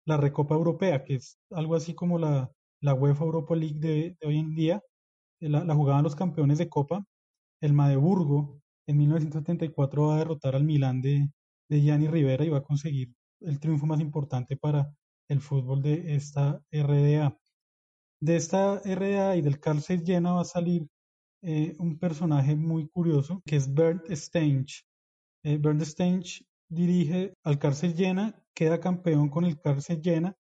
la 0.06 0.18
Recopa 0.18 0.56
Europea, 0.56 1.06
que 1.06 1.16
es 1.16 1.38
algo 1.52 1.76
así 1.76 1.94
como 1.94 2.20
la, 2.20 2.52
la 2.82 2.94
UEFA 2.94 3.26
Europa 3.26 3.56
League 3.56 3.80
de, 3.80 4.18
hoy 4.26 4.38
en 4.38 4.56
día. 4.56 4.82
La, 5.40 5.64
la, 5.64 5.76
jugaban 5.76 6.04
los 6.04 6.16
campeones 6.16 6.58
de 6.58 6.70
Copa. 6.70 7.06
El 7.62 7.74
Madeburgo 7.74 8.60
en 8.88 8.98
1974 8.98 10.08
va 10.08 10.16
a 10.16 10.20
derrotar 10.20 10.56
al 10.56 10.64
Milán 10.64 11.02
de, 11.02 11.30
de 11.70 11.82
Gianni 11.82 12.08
Rivera 12.08 12.46
y 12.46 12.50
va 12.50 12.60
a 12.60 12.64
conseguir 12.64 13.14
el 13.42 13.60
triunfo 13.60 13.86
más 13.86 14.00
importante 14.00 14.58
para 14.58 14.92
el 15.30 15.42
fútbol 15.42 15.82
de 15.82 16.16
esta 16.16 16.62
RDA. 16.72 17.38
De 18.20 18.36
esta 18.36 18.82
RDA 18.84 19.36
y 19.36 19.42
del 19.42 19.60
Carl 19.60 19.82
Zeiss 19.82 20.04
Jena 20.04 20.34
va 20.34 20.42
a 20.42 20.46
salir 20.46 20.88
eh, 21.44 21.76
un 21.80 22.00
personaje 22.00 22.56
muy 22.56 22.88
curioso 22.88 23.42
que 23.46 23.58
es 23.58 23.72
Bernd 23.74 24.02
Stench. 24.16 24.86
Eh, 25.44 25.58
Bernd 25.58 25.84
Stench 25.84 26.44
dirige 26.70 27.34
al 27.44 27.60
Carl 27.60 27.76
Zeiss 27.76 27.96
Jena, 27.96 28.34
queda 28.56 28.80
campeón 28.80 29.30
con 29.30 29.46
el 29.46 29.60
Carl 29.60 29.82
Zeiss 29.82 30.02
Jena 30.02 30.36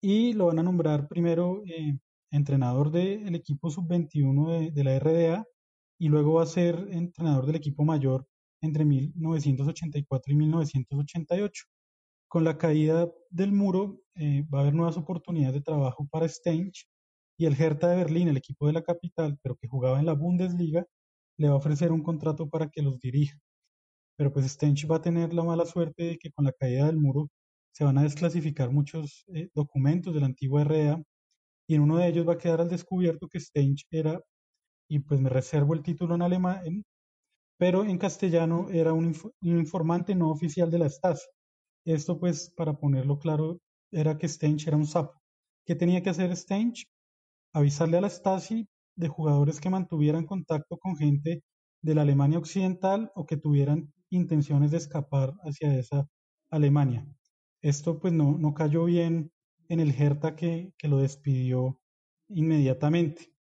y 0.00 0.32
lo 0.34 0.46
van 0.46 0.58
a 0.58 0.62
nombrar 0.62 1.08
primero 1.08 1.62
eh, 1.66 1.98
entrenador 2.30 2.90
del 2.90 3.34
equipo 3.34 3.70
sub-21 3.70 4.60
de, 4.60 4.70
de 4.70 4.84
la 4.84 4.98
RDA 4.98 5.46
y 5.98 6.08
luego 6.08 6.34
va 6.34 6.44
a 6.44 6.46
ser 6.46 6.88
entrenador 6.90 7.46
del 7.46 7.56
equipo 7.56 7.84
mayor 7.84 8.26
entre 8.60 8.84
1984 8.84 10.32
y 10.32 10.36
1988. 10.36 11.64
Con 12.28 12.44
la 12.44 12.58
caída 12.58 13.10
del 13.30 13.52
muro 13.52 14.00
eh, 14.14 14.44
va 14.52 14.58
a 14.58 14.62
haber 14.62 14.74
nuevas 14.74 14.96
oportunidades 14.96 15.54
de 15.54 15.62
trabajo 15.62 16.06
para 16.10 16.28
Stench 16.28 16.86
y 17.38 17.46
el 17.46 17.54
Hertha 17.60 17.88
de 17.88 17.96
Berlín, 17.96 18.28
el 18.28 18.36
equipo 18.36 18.66
de 18.66 18.74
la 18.74 18.82
capital, 18.82 19.38
pero 19.42 19.56
que 19.56 19.68
jugaba 19.68 19.98
en 19.98 20.06
la 20.06 20.14
Bundesliga, 20.14 20.86
le 21.38 21.48
va 21.48 21.54
a 21.54 21.58
ofrecer 21.58 21.92
un 21.92 22.02
contrato 22.02 22.48
para 22.48 22.68
que 22.68 22.82
los 22.82 22.98
dirija. 23.00 23.38
Pero 24.16 24.32
pues 24.32 24.46
Stench 24.50 24.90
va 24.90 24.96
a 24.96 25.02
tener 25.02 25.32
la 25.32 25.44
mala 25.44 25.64
suerte 25.64 26.02
de 26.04 26.18
que 26.18 26.32
con 26.32 26.44
la 26.44 26.52
caída 26.52 26.86
del 26.86 26.98
muro 26.98 27.30
se 27.78 27.84
van 27.84 27.96
a 27.96 28.02
desclasificar 28.02 28.72
muchos 28.72 29.24
eh, 29.28 29.50
documentos 29.54 30.12
de 30.12 30.18
la 30.18 30.26
antigua 30.26 30.64
RDA 30.64 31.00
y 31.68 31.76
en 31.76 31.82
uno 31.82 31.98
de 31.98 32.08
ellos 32.08 32.26
va 32.28 32.32
a 32.32 32.38
quedar 32.38 32.60
al 32.60 32.68
descubierto 32.68 33.28
que 33.28 33.38
Stench 33.38 33.86
era, 33.92 34.20
y 34.88 34.98
pues 34.98 35.20
me 35.20 35.28
reservo 35.30 35.74
el 35.74 35.82
título 35.82 36.16
en 36.16 36.22
alemán, 36.22 36.84
pero 37.56 37.84
en 37.84 37.96
castellano 37.98 38.68
era 38.70 38.92
un, 38.92 39.14
un 39.42 39.58
informante 39.58 40.16
no 40.16 40.28
oficial 40.30 40.72
de 40.72 40.78
la 40.80 40.90
Stasi. 40.90 41.28
Esto, 41.84 42.18
pues, 42.18 42.52
para 42.56 42.74
ponerlo 42.74 43.20
claro, 43.20 43.60
era 43.92 44.18
que 44.18 44.26
Stench 44.28 44.66
era 44.66 44.76
un 44.76 44.86
sapo. 44.86 45.14
¿Qué 45.64 45.76
tenía 45.76 46.02
que 46.02 46.10
hacer 46.10 46.36
Stench? 46.36 46.84
Avisarle 47.52 47.98
a 47.98 48.00
la 48.00 48.10
Stasi 48.10 48.66
de 48.96 49.08
jugadores 49.08 49.60
que 49.60 49.70
mantuvieran 49.70 50.26
contacto 50.26 50.78
con 50.78 50.96
gente 50.96 51.44
de 51.82 51.94
la 51.94 52.02
Alemania 52.02 52.38
Occidental 52.38 53.12
o 53.14 53.24
que 53.24 53.36
tuvieran 53.36 53.92
intenciones 54.10 54.72
de 54.72 54.78
escapar 54.78 55.34
hacia 55.44 55.78
esa 55.78 56.08
Alemania. 56.50 57.06
Esto 57.60 57.98
pues 57.98 58.12
no, 58.12 58.38
no 58.38 58.54
cayó 58.54 58.84
bien 58.84 59.32
en 59.68 59.80
el 59.80 59.90
Hertha 59.90 60.36
que, 60.36 60.72
que 60.78 60.88
lo 60.88 60.98
despidió 60.98 61.80
inmediatamente. 62.28 63.32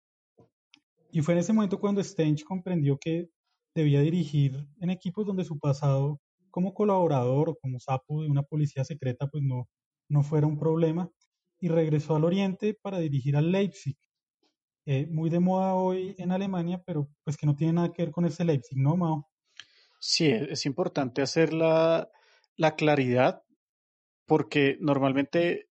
Y 1.10 1.20
fue 1.22 1.34
en 1.34 1.40
ese 1.40 1.52
momento 1.52 1.80
cuando 1.80 2.02
Stench 2.02 2.44
comprendió 2.44 2.98
que 2.98 3.30
debía 3.74 4.00
dirigir 4.00 4.66
en 4.80 4.90
equipos 4.90 5.26
donde 5.26 5.44
su 5.44 5.58
pasado 5.58 6.20
como 6.50 6.72
colaborador 6.72 7.50
o 7.50 7.56
como 7.56 7.78
sapo 7.78 8.22
de 8.22 8.30
una 8.30 8.42
policía 8.42 8.84
secreta, 8.84 9.28
pues 9.28 9.42
no, 9.42 9.68
no 10.08 10.22
fuera 10.22 10.46
un 10.46 10.58
problema. 10.58 11.10
Y 11.60 11.68
regresó 11.68 12.16
al 12.16 12.24
Oriente 12.24 12.74
para 12.80 12.98
dirigir 12.98 13.36
al 13.36 13.52
Leipzig. 13.52 13.96
Eh, 14.86 15.06
muy 15.06 15.30
de 15.30 15.40
moda 15.40 15.74
hoy 15.74 16.14
en 16.18 16.32
Alemania, 16.32 16.82
pero 16.86 17.08
pues 17.24 17.36
que 17.36 17.46
no 17.46 17.56
tiene 17.56 17.74
nada 17.74 17.92
que 17.92 18.02
ver 18.02 18.12
con 18.12 18.24
ese 18.24 18.44
Leipzig, 18.44 18.78
¿no, 18.78 18.96
Mao? 18.96 19.28
Sí, 20.00 20.28
es 20.28 20.64
importante 20.64 21.22
hacer 21.22 21.52
la, 21.52 22.08
la 22.56 22.76
claridad 22.76 23.42
porque 24.26 24.76
normalmente 24.80 25.68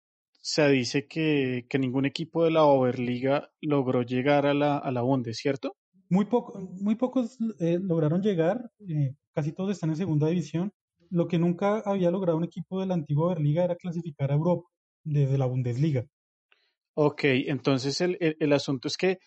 se 0.42 0.68
dice 0.68 1.06
que, 1.06 1.66
que, 1.68 1.78
ningún 1.78 2.06
equipo 2.06 2.44
de 2.44 2.50
la 2.50 2.64
Oberliga 2.64 3.50
logró 3.60 4.02
llegar 4.02 4.46
a 4.46 4.54
la, 4.54 4.78
a 4.78 4.90
la 4.90 5.02
Bundes, 5.02 5.38
¿cierto? 5.38 5.76
Muy, 6.08 6.24
poco, 6.24 6.58
muy 6.58 6.96
pocos 6.96 7.38
eh, 7.60 7.78
lograron 7.80 8.22
llegar, 8.22 8.70
eh, 8.88 9.14
casi 9.32 9.52
todos 9.52 9.70
están 9.70 9.90
en 9.90 9.96
segunda 9.96 10.28
división. 10.28 10.72
Lo 11.10 11.28
que 11.28 11.38
nunca 11.38 11.82
había 11.84 12.10
logrado 12.10 12.38
un 12.38 12.44
equipo 12.44 12.80
de 12.80 12.86
la 12.86 12.94
antigua 12.94 13.26
Oberliga 13.26 13.64
era 13.64 13.76
clasificar 13.76 14.30
a 14.30 14.34
Europa 14.34 14.68
desde 15.04 15.38
la 15.38 15.46
Bundesliga. 15.46 16.06
Ok, 16.94 17.24
entonces 17.24 18.00
el, 18.00 18.16
el, 18.20 18.36
el 18.40 18.52
asunto 18.52 18.88
es 18.88 18.96
que 18.96 19.18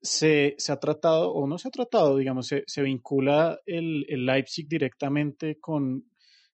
se, 0.00 0.54
se, 0.58 0.72
ha 0.72 0.78
tratado, 0.78 1.32
o 1.32 1.46
no 1.46 1.58
se 1.58 1.68
ha 1.68 1.70
tratado, 1.70 2.16
digamos, 2.16 2.46
se, 2.46 2.62
se 2.66 2.82
vincula 2.82 3.58
el, 3.66 4.06
el, 4.08 4.26
Leipzig 4.26 4.68
directamente 4.68 5.58
con, 5.58 6.10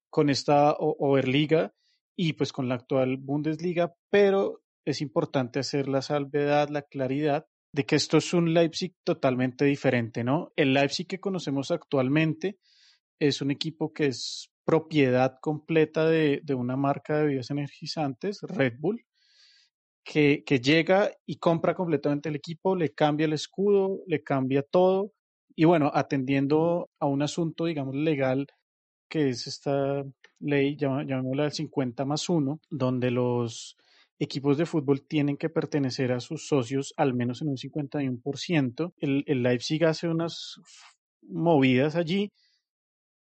con 0.09 0.31
esta 0.31 0.75
Oberliga 0.79 1.73
y 2.17 2.35
pues 2.35 2.52
con 2.52 2.69
la 2.69 2.75
actual 2.76 3.17
Bundesliga, 3.17 3.95
pero 4.11 4.62
es 4.85 5.00
importante 5.00 5.61
hacer 5.61 5.88
la 5.88 6.02
salvedad, 6.02 6.69
la 6.69 6.83
claridad 6.83 7.47
de 7.73 7.87
que 7.87 7.97
esto 7.97 8.17
es 8.17 8.35
un 8.35 8.52
Leipzig 8.52 8.95
totalmente 9.05 9.64
diferente, 9.64 10.25
¿no? 10.25 10.52
El 10.57 10.75
Leipzig 10.75 11.07
que 11.07 11.21
conocemos 11.21 11.71
actualmente 11.71 12.59
es 13.21 13.40
un 13.40 13.50
equipo 13.50 13.93
que 13.93 14.07
es 14.07 14.50
propiedad 14.64 15.37
completa 15.40 16.07
de, 16.07 16.40
de 16.43 16.55
una 16.55 16.76
marca 16.76 17.17
de 17.17 17.25
bebidas 17.25 17.50
energizantes, 17.50 18.40
Red 18.43 18.75
Bull, 18.79 19.05
que, 20.05 20.43
que, 20.45 20.61
llega 20.61 21.11
y 21.26 21.37
compra 21.37 21.75
completamente 21.75 22.29
el 22.29 22.37
equipo, 22.37 22.75
le 22.75 22.93
cambia 22.95 23.26
el 23.26 23.33
escudo, 23.33 24.00
le 24.07 24.23
cambia 24.23 24.62
todo. 24.62 25.12
Y 25.55 25.64
bueno, 25.64 25.90
atendiendo 25.95 26.88
a 26.99 27.07
un 27.07 27.23
asunto, 27.23 27.67
digamos, 27.67 27.95
legal, 27.95 28.47
que 29.09 29.29
es 29.29 29.47
esta 29.47 30.05
ley, 30.40 30.76
llamémosla 30.76 31.44
del 31.44 31.52
50 31.52 32.04
más 32.04 32.28
1, 32.28 32.61
donde 32.70 33.11
los 33.11 33.76
equipos 34.18 34.59
de 34.59 34.66
fútbol 34.66 35.06
tienen 35.06 35.37
que 35.37 35.49
pertenecer 35.49 36.12
a 36.12 36.20
sus 36.20 36.47
socios 36.47 36.92
al 36.97 37.14
menos 37.14 37.40
en 37.42 37.49
un 37.49 37.56
51%. 37.56 38.92
El, 38.99 39.25
el 39.26 39.42
Leipzig 39.42 39.85
hace 39.85 40.09
unas 40.09 40.61
movidas 41.23 41.97
allí 41.97 42.32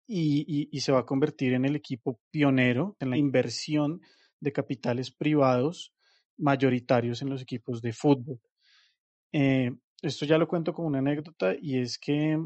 y, 0.06 0.44
y, 0.46 0.68
y, 0.70 0.80
se 0.80 0.92
va 0.92 1.00
a 1.00 1.06
convertir 1.06 1.54
en 1.54 1.64
el 1.64 1.76
equipo 1.76 2.18
pionero 2.30 2.96
en 3.00 3.10
la 3.10 3.16
inversión 3.16 4.00
de 4.40 4.52
capitales 4.52 5.10
privados 5.10 5.92
mayoritarios 6.36 7.22
en 7.22 7.30
los 7.30 7.40
equipos 7.40 7.80
de 7.80 7.92
fútbol. 7.92 8.40
Eh, 9.32 9.70
esto 10.02 10.26
ya 10.26 10.36
lo 10.36 10.48
cuento 10.48 10.74
como 10.74 10.88
una 10.88 10.98
anécdota 10.98 11.54
y 11.58 11.78
es 11.78 11.98
que, 11.98 12.38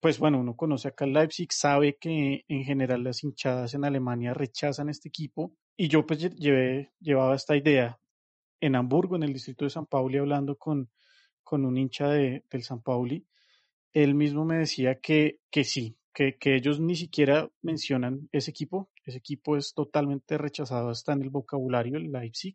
pues 0.00 0.18
bueno, 0.18 0.38
uno 0.40 0.56
conoce 0.56 0.88
acá 0.88 1.04
el 1.04 1.12
Leipzig, 1.12 1.52
sabe 1.52 1.96
que 1.98 2.44
en 2.48 2.64
general 2.64 3.04
las 3.04 3.24
hinchadas 3.24 3.74
en 3.74 3.84
Alemania 3.84 4.34
rechazan 4.34 4.88
este 4.88 5.08
equipo 5.08 5.54
y 5.76 5.88
yo 5.88 6.06
pues 6.06 6.20
llevé, 6.36 6.92
llevaba 7.00 7.34
esta 7.34 7.56
idea 7.56 7.98
en 8.60 8.76
Hamburgo, 8.76 9.16
en 9.16 9.22
el 9.22 9.32
distrito 9.32 9.64
de 9.64 9.70
San 9.70 9.86
Pauli, 9.86 10.18
hablando 10.18 10.56
con, 10.56 10.90
con 11.42 11.64
un 11.64 11.76
hincha 11.76 12.08
de, 12.08 12.44
del 12.50 12.62
San 12.62 12.82
Pauli. 12.82 13.26
Él 13.92 14.14
mismo 14.14 14.44
me 14.44 14.58
decía 14.58 15.00
que, 15.00 15.40
que 15.50 15.64
sí, 15.64 15.96
que, 16.12 16.36
que, 16.36 16.56
ellos 16.56 16.80
ni 16.80 16.96
siquiera 16.96 17.50
mencionan 17.62 18.28
ese 18.32 18.50
equipo. 18.50 18.90
Ese 19.04 19.18
equipo 19.18 19.56
es 19.56 19.74
totalmente 19.74 20.38
rechazado 20.38 20.90
hasta 20.90 21.12
en 21.12 21.22
el 21.22 21.30
vocabulario, 21.30 21.96
el 21.96 22.10
Leipzig, 22.10 22.54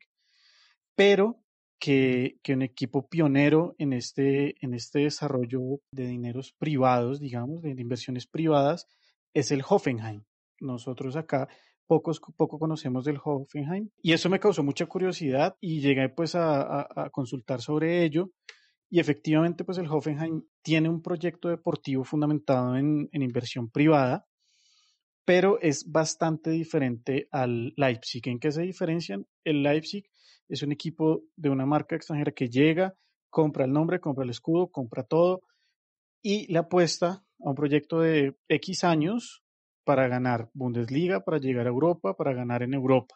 pero 0.95 1.43
que, 1.81 2.37
un 2.49 2.61
equipo 2.61 3.09
pionero 3.09 3.75
en 3.79 3.93
este, 3.93 4.55
en 4.63 4.73
este 4.75 4.99
desarrollo 4.99 5.81
de 5.91 6.05
dineros 6.05 6.53
privados, 6.53 7.19
digamos, 7.19 7.61
de 7.63 7.71
inversiones 7.71 8.27
privadas, 8.27 8.87
es 9.33 9.51
el 9.51 9.63
Hoffenheim. 9.67 10.23
nosotros 10.59 11.15
acá 11.15 11.47
pocos, 11.87 12.21
poco 12.37 12.59
conocemos 12.59 13.03
del 13.03 13.19
Hoffenheim 13.23 13.89
y 14.01 14.13
eso 14.13 14.29
me 14.29 14.39
causó 14.39 14.63
mucha 14.63 14.85
curiosidad 14.85 15.55
y 15.59 15.81
llegué 15.81 16.07
pues 16.09 16.35
a, 16.35 17.09
consultar 17.11 17.61
sobre 17.61 18.05
ello 18.05 18.29
y 18.89 18.99
efectivamente 18.99 19.63
pues 19.63 19.77
el 19.79 19.87
Hoffenheim 19.87 20.43
tiene 20.61 20.87
un 20.87 21.01
proyecto 21.01 21.49
deportivo 21.49 22.03
fundamentado 22.03 22.77
en, 22.77 23.09
en 23.11 23.23
inversión 23.23 23.69
privada 23.69 24.25
pero 25.31 25.61
es 25.61 25.89
bastante 25.89 26.49
diferente 26.49 27.29
al 27.31 27.71
Leipzig. 27.77 28.21
¿En 28.27 28.37
qué 28.37 28.51
se 28.51 28.63
diferencian? 28.63 29.25
El 29.45 29.63
Leipzig 29.63 30.03
es 30.49 30.61
un 30.61 30.73
equipo 30.73 31.21
de 31.37 31.49
una 31.49 31.65
marca 31.65 31.95
extranjera 31.95 32.33
que 32.33 32.49
llega, 32.49 32.93
compra 33.29 33.63
el 33.63 33.71
nombre, 33.71 34.01
compra 34.01 34.25
el 34.25 34.29
escudo, 34.29 34.67
compra 34.67 35.03
todo 35.03 35.43
y 36.21 36.51
le 36.51 36.59
apuesta 36.59 37.23
a 37.39 37.49
un 37.49 37.55
proyecto 37.55 38.01
de 38.01 38.35
X 38.49 38.83
años 38.83 39.41
para 39.85 40.09
ganar 40.09 40.49
Bundesliga, 40.53 41.21
para 41.21 41.37
llegar 41.37 41.65
a 41.65 41.69
Europa, 41.69 42.13
para 42.13 42.33
ganar 42.33 42.61
en 42.63 42.73
Europa. 42.73 43.15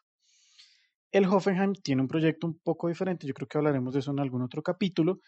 El 1.11 1.25
Hoffenheim 1.25 1.73
tiene 1.73 2.01
un 2.01 2.07
proyecto 2.07 2.47
un 2.47 2.59
poco 2.59 2.87
diferente, 2.87 3.27
yo 3.27 3.33
creo 3.33 3.49
que 3.49 3.57
hablaremos 3.57 3.93
de 3.93 3.99
eso 3.99 4.11
en 4.11 4.21
algún 4.21 4.41
otro 4.41 4.63
capítulo, 4.63 5.19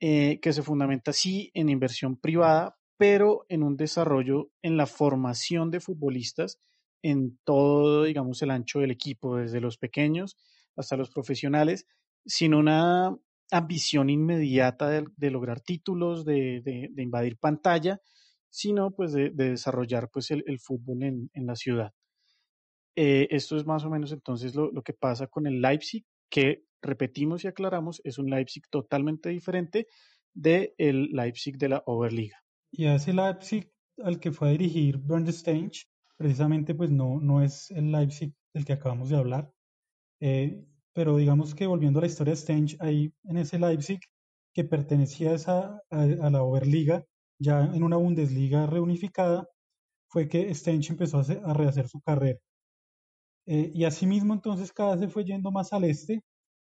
eh, 0.00 0.40
que 0.40 0.54
se 0.54 0.62
fundamenta 0.62 1.12
sí 1.12 1.50
en 1.52 1.68
inversión 1.68 2.16
privada, 2.16 2.74
pero 2.96 3.46
en 3.48 3.62
un 3.62 3.76
desarrollo 3.76 4.50
en 4.62 4.76
la 4.76 4.86
formación 4.86 5.70
de 5.70 5.80
futbolistas 5.80 6.60
en 7.02 7.38
todo, 7.44 8.04
digamos, 8.04 8.42
el 8.42 8.50
ancho 8.50 8.78
del 8.78 8.92
equipo, 8.92 9.36
desde 9.36 9.60
los 9.60 9.76
pequeños 9.76 10.36
hasta 10.76 10.96
los 10.96 11.10
profesionales, 11.10 11.86
sin 12.24 12.54
una 12.54 13.16
ambición 13.50 14.08
inmediata 14.08 14.88
de, 14.88 15.30
lograr 15.30 15.60
títulos, 15.60 16.24
de, 16.24 16.90
invadir 16.96 17.36
pantalla, 17.38 18.00
sino 18.48 18.92
pues 18.92 19.12
de, 19.12 19.30
desarrollar 19.30 20.10
pues 20.10 20.30
el, 20.30 20.58
fútbol 20.58 21.02
en, 21.02 21.46
la 21.46 21.56
ciudad. 21.56 21.92
Eh, 22.96 23.28
esto 23.30 23.56
es 23.56 23.66
más 23.66 23.84
o 23.84 23.90
menos 23.90 24.12
entonces 24.12 24.54
lo, 24.54 24.70
que 24.82 24.94
pasa 24.94 25.26
con 25.26 25.46
el 25.46 25.60
Leipzig, 25.60 26.04
que 26.30 26.64
repetimos 26.80 27.44
y 27.44 27.48
aclaramos, 27.48 28.00
es 28.04 28.18
un 28.18 28.30
Leipzig 28.30 28.64
totalmente 28.70 29.28
diferente 29.28 29.86
del 30.32 30.72
el 30.78 31.10
Leipzig 31.12 31.58
de 31.58 31.68
la 31.68 31.82
Oberliga. 31.86 32.41
Y 32.72 32.86
a 32.86 32.94
ese 32.94 33.12
Leipzig 33.12 33.70
al 34.02 34.18
que 34.18 34.32
fue 34.32 34.48
a 34.48 34.52
dirigir 34.52 34.98
Bernd 34.98 35.30
Stench, 35.30 35.86
precisamente 36.16 36.74
pues 36.74 36.90
no, 36.90 37.20
no 37.20 37.42
es 37.42 37.70
el 37.70 37.92
Leipzig 37.92 38.34
del 38.54 38.64
que 38.64 38.72
acabamos 38.72 39.10
de 39.10 39.16
hablar. 39.16 39.52
Eh, 40.20 40.64
pero 40.94 41.16
digamos 41.16 41.54
que 41.54 41.66
volviendo 41.66 41.98
a 41.98 42.02
la 42.02 42.06
historia 42.06 42.32
de 42.32 42.36
Stench, 42.36 42.76
ahí 42.80 43.12
en 43.24 43.36
ese 43.36 43.58
Leipzig 43.58 44.00
que 44.54 44.64
pertenecía 44.64 45.34
a, 45.46 45.80
a, 45.90 46.30
la 46.30 46.42
Oberliga, 46.42 47.04
ya 47.38 47.64
en 47.64 47.82
una 47.82 47.96
Bundesliga 47.96 48.66
reunificada, 48.66 49.46
fue 50.08 50.28
que 50.28 50.54
Stench 50.54 50.90
empezó 50.90 51.20
a, 51.20 51.54
rehacer 51.54 51.88
su 51.88 52.00
carrera. 52.02 52.38
Eh, 53.46 53.72
y 53.74 53.84
asimismo 53.84 54.34
entonces 54.34 54.72
cada 54.72 54.92
vez 54.92 55.00
se 55.00 55.08
fue 55.08 55.24
yendo 55.24 55.50
más 55.50 55.72
al 55.72 55.84
este, 55.84 56.22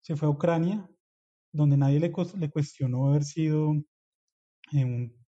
se 0.02 0.16
fue 0.16 0.28
a 0.28 0.30
Ucrania, 0.30 0.88
donde 1.52 1.76
nadie 1.76 2.00
le, 2.00 2.12
le 2.38 2.50
cuestionó 2.50 3.08
haber 3.08 3.24
sido 3.24 3.72
eh, 4.72 4.84
un 4.84 5.21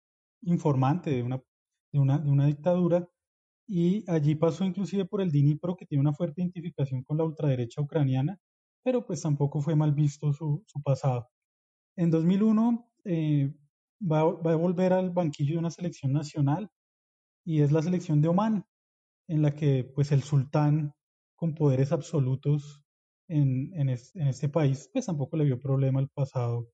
informante 0.43 1.09
de 1.12 1.23
una, 1.23 1.41
de 1.91 2.00
una, 2.00 2.19
de 2.19 2.29
una 2.29 2.47
dictadura, 2.47 3.07
y 3.67 4.09
allí 4.12 4.35
pasó 4.35 4.65
inclusive 4.65 5.05
por 5.05 5.21
el 5.21 5.31
Dnipro, 5.31 5.75
que 5.75 5.85
tiene 5.85 6.01
una 6.01 6.13
fuerte 6.13 6.41
identificación 6.41 7.03
con 7.03 7.17
la 7.17 7.23
ultraderecha 7.23 7.81
ucraniana, 7.81 8.39
pero 8.83 9.05
pues 9.05 9.21
tampoco 9.21 9.62
fue 9.62 9.75
mal 9.75 9.93
visto 9.93 10.33
su, 10.33 10.63
su 10.67 10.81
pasado. 10.81 11.29
En 11.95 12.12
2001 12.12 12.91
eh, 13.05 13.53
va, 14.01 14.23
va, 14.25 14.53
a 14.53 14.55
volver 14.55 14.93
al 14.93 15.12
banquillo 15.12 15.53
de 15.53 15.59
una 15.59 15.71
selección 15.71 16.12
nacional 16.12 16.69
y 17.45 17.62
es 17.62 17.71
la 17.71 17.81
selección 17.81 18.21
de 18.21 18.27
Oman, 18.29 18.65
en 19.27 19.41
la 19.41 19.55
que 19.55 19.83
pues 19.83 20.12
el 20.12 20.23
sultán 20.23 20.93
con 21.35 21.55
poderes 21.55 21.91
absolutos 21.91 22.83
en, 23.29 23.71
en, 23.79 23.89
este 23.89 24.50
país 24.50 24.89
pues 24.91 25.05
tampoco 25.05 25.38
le 25.38 25.45
vio 25.45 25.59
problema 25.59 26.00
al 26.00 26.09
pasado 26.09 26.69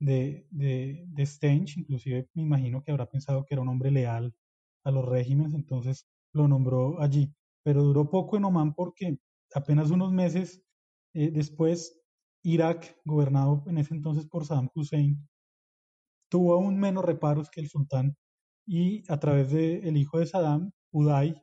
de, 0.00 0.46
de, 0.50 1.04
de 1.08 1.26
Stench, 1.26 1.76
inclusive 1.76 2.28
me 2.34 2.42
imagino 2.42 2.82
que 2.82 2.90
habrá 2.92 3.06
pensado 3.06 3.44
que 3.44 3.54
era 3.54 3.62
un 3.62 3.68
hombre 3.68 3.90
leal 3.90 4.34
a 4.84 4.90
los 4.90 5.04
regímenes, 5.04 5.54
entonces 5.54 6.06
lo 6.32 6.48
nombró 6.48 7.00
allí. 7.00 7.32
Pero 7.62 7.82
duró 7.82 8.10
poco 8.10 8.36
en 8.36 8.44
Oman 8.44 8.74
porque 8.74 9.18
apenas 9.54 9.90
unos 9.90 10.12
meses 10.12 10.62
eh, 11.14 11.30
después 11.30 12.00
Irak, 12.42 12.96
gobernado 13.04 13.64
en 13.66 13.78
ese 13.78 13.94
entonces 13.94 14.26
por 14.26 14.44
Saddam 14.44 14.68
Hussein, 14.74 15.26
tuvo 16.28 16.54
aún 16.54 16.78
menos 16.78 17.04
reparos 17.04 17.48
que 17.50 17.60
el 17.60 17.68
sultán 17.68 18.16
y 18.66 19.04
a 19.10 19.18
través 19.20 19.50
del 19.52 19.86
el 19.86 19.96
hijo 19.96 20.18
de 20.18 20.26
Saddam, 20.26 20.72
Uday, 20.92 21.34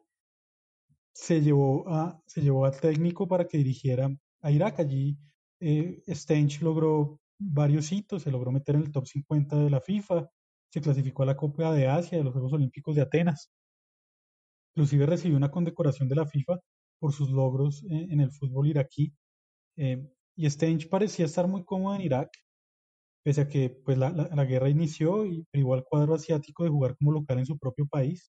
se 1.14 1.42
llevó, 1.42 1.88
a, 1.90 2.22
se 2.28 2.42
llevó 2.42 2.66
al 2.66 2.80
técnico 2.80 3.28
para 3.28 3.48
que 3.48 3.58
dirigiera 3.58 4.10
a 4.42 4.52
Irak. 4.52 4.80
Allí 4.80 5.18
eh, 5.60 6.04
Stench 6.08 6.62
logró 6.62 7.21
varios 7.41 7.91
hitos, 7.91 8.23
se 8.23 8.32
logró 8.32 8.51
meter 8.51 8.75
en 8.75 8.84
el 8.84 8.91
top 8.91 9.08
50 9.08 9.58
de 9.58 9.69
la 9.69 9.82
FIFA, 9.82 10.30
se 10.71 10.82
clasificó 10.82 11.23
a 11.23 11.27
la 11.27 11.38
Copa 11.38 11.73
de 11.73 11.88
Asia 11.88 12.17
de 12.17 12.23
los 12.23 12.34
Juegos 12.34 12.54
Olímpicos 12.54 12.95
de 12.95 13.01
Atenas. 13.01 13.51
Inclusive 14.75 15.06
recibió 15.06 15.38
una 15.38 15.51
condecoración 15.51 16.08
de 16.08 16.15
la 16.15 16.25
FIFA 16.25 16.60
por 16.99 17.13
sus 17.13 17.30
logros 17.32 17.84
en, 17.89 18.21
el 18.21 18.32
fútbol 18.32 18.67
iraquí. 18.67 19.13
Eh, 19.77 20.08
y 20.38 20.49
Stench 20.49 20.88
parecía 20.88 21.25
estar 21.25 21.47
muy 21.47 21.65
cómodo 21.65 21.95
en 21.95 22.01
Irak, 22.01 22.30
pese 23.23 23.41
a 23.41 23.49
que 23.49 23.69
pues, 23.69 23.97
la, 23.97 24.12
la, 24.12 24.45
guerra 24.45 24.69
inició 24.69 25.25
y 25.25 25.43
privó 25.51 25.73
al 25.73 25.84
cuadro 25.84 26.15
asiático 26.15 26.63
de 26.63 26.69
jugar 26.69 26.95
como 26.97 27.12
local 27.12 27.39
en 27.39 27.45
su 27.45 27.58
propio 27.58 27.88
país. 27.88 28.32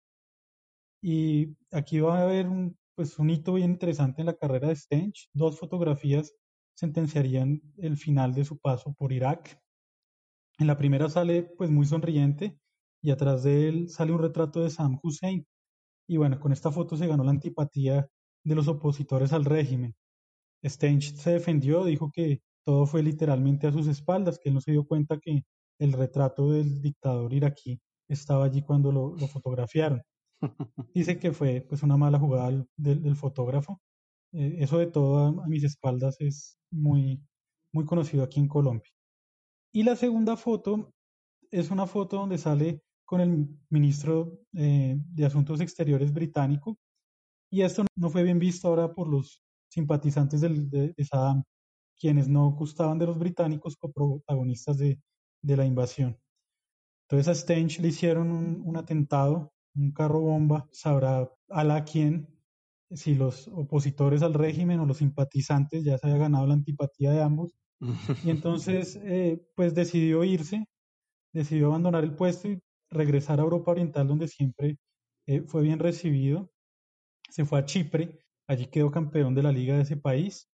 Y 1.02 1.56
aquí 1.72 2.00
va 2.00 2.18
a 2.18 2.22
haber 2.22 2.48
un, 2.48 2.76
pues, 2.94 3.18
un 3.18 3.30
hito 3.30 3.54
bien 3.54 3.72
interesante 3.72 4.22
en 4.22 4.26
la 4.26 4.36
carrera 4.36 4.68
de 4.68 4.76
Stench, 4.76 5.28
dos 5.32 5.58
fotografías 5.58 6.34
sentenciarían 6.78 7.60
el 7.78 7.96
final 7.96 8.32
de 8.34 8.44
su 8.44 8.56
paso 8.56 8.94
por 8.96 9.12
Irak. 9.12 9.60
En 10.58 10.68
la 10.68 10.78
primera 10.78 11.08
sale 11.08 11.42
pues 11.42 11.70
muy 11.70 11.84
sonriente 11.86 12.56
y 13.02 13.10
atrás 13.10 13.42
de 13.42 13.68
él 13.68 13.88
sale 13.88 14.12
un 14.12 14.20
retrato 14.20 14.62
de 14.62 14.70
Saddam 14.70 15.00
Hussein. 15.02 15.44
Y 16.06 16.18
bueno, 16.18 16.38
con 16.38 16.52
esta 16.52 16.70
foto 16.70 16.96
se 16.96 17.08
ganó 17.08 17.24
la 17.24 17.32
antipatía 17.32 18.08
de 18.44 18.54
los 18.54 18.68
opositores 18.68 19.32
al 19.32 19.44
régimen. 19.44 19.96
Stench 20.64 21.16
se 21.16 21.32
defendió, 21.32 21.84
dijo 21.84 22.12
que 22.12 22.42
todo 22.64 22.86
fue 22.86 23.02
literalmente 23.02 23.66
a 23.66 23.72
sus 23.72 23.88
espaldas, 23.88 24.38
que 24.38 24.50
él 24.50 24.54
no 24.54 24.60
se 24.60 24.70
dio 24.70 24.86
cuenta 24.86 25.18
que 25.18 25.42
el 25.80 25.92
retrato 25.92 26.52
del 26.52 26.80
dictador 26.80 27.32
iraquí 27.34 27.80
estaba 28.08 28.44
allí 28.44 28.62
cuando 28.62 28.92
lo, 28.92 29.16
fotografiaron. 29.26 30.02
Dice 30.94 31.18
que 31.18 31.32
fue 31.32 31.66
pues 31.68 31.82
una 31.82 31.96
mala 31.96 32.20
jugada 32.20 32.64
del 32.76 33.16
fotógrafo 33.16 33.80
eh, 34.32 34.56
eso 34.60 34.78
de 34.78 34.86
todo 34.86 35.18
a, 35.18 35.46
mis 35.46 35.64
espaldas 35.64 36.16
es 36.20 36.58
muy, 36.70 37.20
muy 37.72 37.84
conocido 37.84 38.24
aquí 38.24 38.40
en 38.40 38.48
Colombia. 38.48 38.90
Y 39.72 39.82
la 39.82 39.96
segunda 39.96 40.36
foto 40.36 40.92
es 41.50 41.70
una 41.70 41.86
foto 41.86 42.16
donde 42.16 42.38
sale 42.38 42.82
con 43.04 43.20
el 43.20 43.48
ministro 43.70 44.40
eh, 44.52 44.96
de 44.98 45.24
Asuntos 45.24 45.60
Exteriores 45.60 46.12
británico. 46.12 46.78
Y 47.50 47.62
esto 47.62 47.86
no 47.96 48.10
fue 48.10 48.22
bien 48.22 48.38
visto 48.38 48.68
ahora 48.68 48.92
por 48.92 49.08
los 49.08 49.42
simpatizantes 49.70 50.42
de, 50.42 50.94
Saddam, 51.04 51.42
quienes 51.98 52.28
no 52.28 52.50
gustaban 52.50 52.98
de 52.98 53.06
los 53.06 53.18
británicos 53.18 53.76
como 53.76 53.92
protagonistas 53.92 54.76
de, 54.76 55.00
la 55.42 55.64
invasión. 55.64 56.18
Entonces 57.08 57.28
a 57.28 57.34
Stench 57.34 57.80
le 57.80 57.88
hicieron 57.88 58.30
un, 58.30 58.76
atentado, 58.76 59.52
un 59.74 59.92
carro 59.92 60.20
bomba, 60.20 60.68
sabrá 60.72 61.30
a 61.48 61.64
la 61.64 61.84
quién, 61.84 62.28
si 62.90 63.14
los 63.14 63.48
opositores 63.48 64.22
al 64.22 64.34
régimen 64.34 64.80
o 64.80 64.86
los 64.86 64.98
simpatizantes 64.98 65.84
ya 65.84 65.98
se 65.98 66.06
había 66.06 66.18
ganado 66.18 66.46
la 66.46 66.54
antipatía 66.54 67.12
de 67.12 67.22
ambos. 67.22 67.52
Y 68.24 68.30
entonces, 68.30 68.96
eh, 69.04 69.40
pues 69.54 69.74
decidió 69.74 70.24
irse, 70.24 70.66
decidió 71.32 71.68
abandonar 71.68 72.04
el 72.04 72.14
puesto 72.14 72.48
y 72.48 72.60
regresar 72.90 73.40
a 73.40 73.44
Europa 73.44 73.72
Oriental, 73.72 74.08
donde 74.08 74.28
siempre 74.28 74.78
eh, 75.26 75.42
fue 75.42 75.62
bien 75.62 75.78
recibido. 75.78 76.50
Se 77.30 77.44
fue 77.44 77.60
a 77.60 77.64
Chipre, 77.66 78.20
allí 78.48 78.66
quedó 78.66 78.90
campeón 78.90 79.34
de 79.34 79.42
la 79.42 79.52
liga 79.52 79.76
de 79.76 79.82
ese 79.82 79.96
país. 79.96 80.48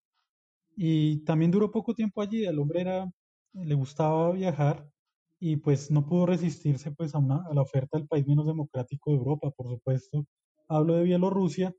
Y 0.77 1.25
también 1.25 1.51
duró 1.51 1.71
poco 1.71 1.95
tiempo 1.95 2.21
allí, 2.23 2.45
el 2.45 2.59
hombre 2.59 2.83
era, 2.83 3.11
le 3.55 3.75
gustaba 3.75 4.33
viajar 4.33 4.89
y 5.41 5.57
pues 5.57 5.91
no 5.91 6.07
pudo 6.07 6.27
resistirse 6.27 6.91
pues 6.93 7.15
a, 7.15 7.19
una, 7.19 7.43
a 7.49 7.55
la 7.55 7.63
oferta 7.63 7.99
del 7.99 8.09
país 8.09 8.27
menos 8.27 8.47
democrático 8.47 9.11
de 9.11 9.19
Europa, 9.19 9.51
por 9.51 9.69
supuesto. 9.69 10.27
Hablo 10.69 10.97
de 10.97 11.05
Bielorrusia, 11.05 11.75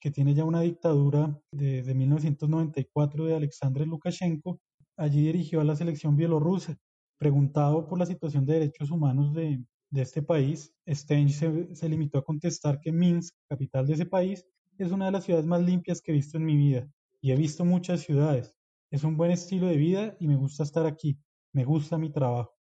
que 0.00 0.10
tiene 0.10 0.34
ya 0.34 0.44
una 0.44 0.60
dictadura 0.60 1.40
desde 1.50 1.94
1994 1.94 3.24
de 3.24 3.34
Alexander 3.34 3.86
Lukashenko. 3.86 4.60
Allí 4.96 5.22
dirigió 5.22 5.60
a 5.60 5.64
la 5.64 5.76
selección 5.76 6.16
bielorrusa. 6.16 6.76
Preguntado 7.18 7.88
por 7.88 7.98
la 7.98 8.06
situación 8.06 8.46
de 8.46 8.54
derechos 8.54 8.90
humanos 8.90 9.34
de, 9.34 9.60
este 9.92 10.22
país, 10.22 10.72
Stench 10.86 11.32
se, 11.32 11.88
limitó 11.88 12.18
a 12.18 12.24
contestar 12.24 12.78
que 12.80 12.92
Minsk, 12.92 13.34
capital 13.48 13.86
de 13.86 13.94
ese 13.94 14.06
país, 14.06 14.46
es 14.76 14.92
una 14.92 15.06
de 15.06 15.12
las 15.12 15.24
ciudades 15.24 15.46
más 15.46 15.62
limpias 15.62 16.00
que 16.00 16.12
he 16.12 16.14
visto 16.14 16.36
en 16.36 16.44
mi 16.44 16.56
vida. 16.56 16.88
Y 17.20 17.32
he 17.32 17.36
visto 17.36 17.64
muchas 17.64 18.00
ciudades. 18.00 18.54
Es 18.90 19.02
un 19.02 19.16
buen 19.16 19.32
estilo 19.32 19.66
de 19.66 19.76
vida 19.76 20.16
y 20.20 20.28
me 20.28 20.36
gusta 20.36 20.62
estar 20.62 20.86
aquí. 20.86 21.18
Me 21.52 21.64
gusta 21.64 21.98
mi 21.98 22.10
trabajo. 22.10 22.54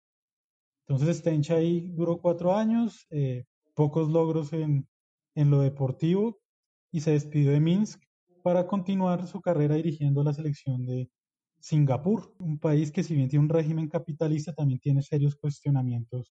Entonces 0.88 1.18
Stench 1.18 1.51
ahí 1.51 1.90
duró 1.90 2.18
cuatro 2.18 2.55
años, 2.55 3.07
eh, 3.11 3.44
pocos 3.75 4.09
logros 4.09 4.53
en, 4.53 4.88
en 5.35 5.51
lo 5.51 5.61
deportivo, 5.61 6.38
y 6.96 7.00
se 7.02 7.11
despidió 7.11 7.52
de 7.52 7.61
Minsk 7.61 8.00
para 8.42 8.66
continuar 8.66 9.26
su 9.26 9.42
carrera 9.42 9.74
dirigiendo 9.74 10.24
la 10.24 10.32
selección 10.32 10.87
de 10.87 11.11
Singapur, 11.61 12.35
un 12.38 12.59
país 12.59 12.90
que 12.90 13.02
si 13.02 13.14
bien 13.14 13.28
tiene 13.28 13.44
un 13.44 13.50
régimen 13.50 13.87
capitalista, 13.87 14.54
también 14.54 14.80
tiene 14.80 15.02
serios 15.02 15.37
cuestionamientos 15.37 16.32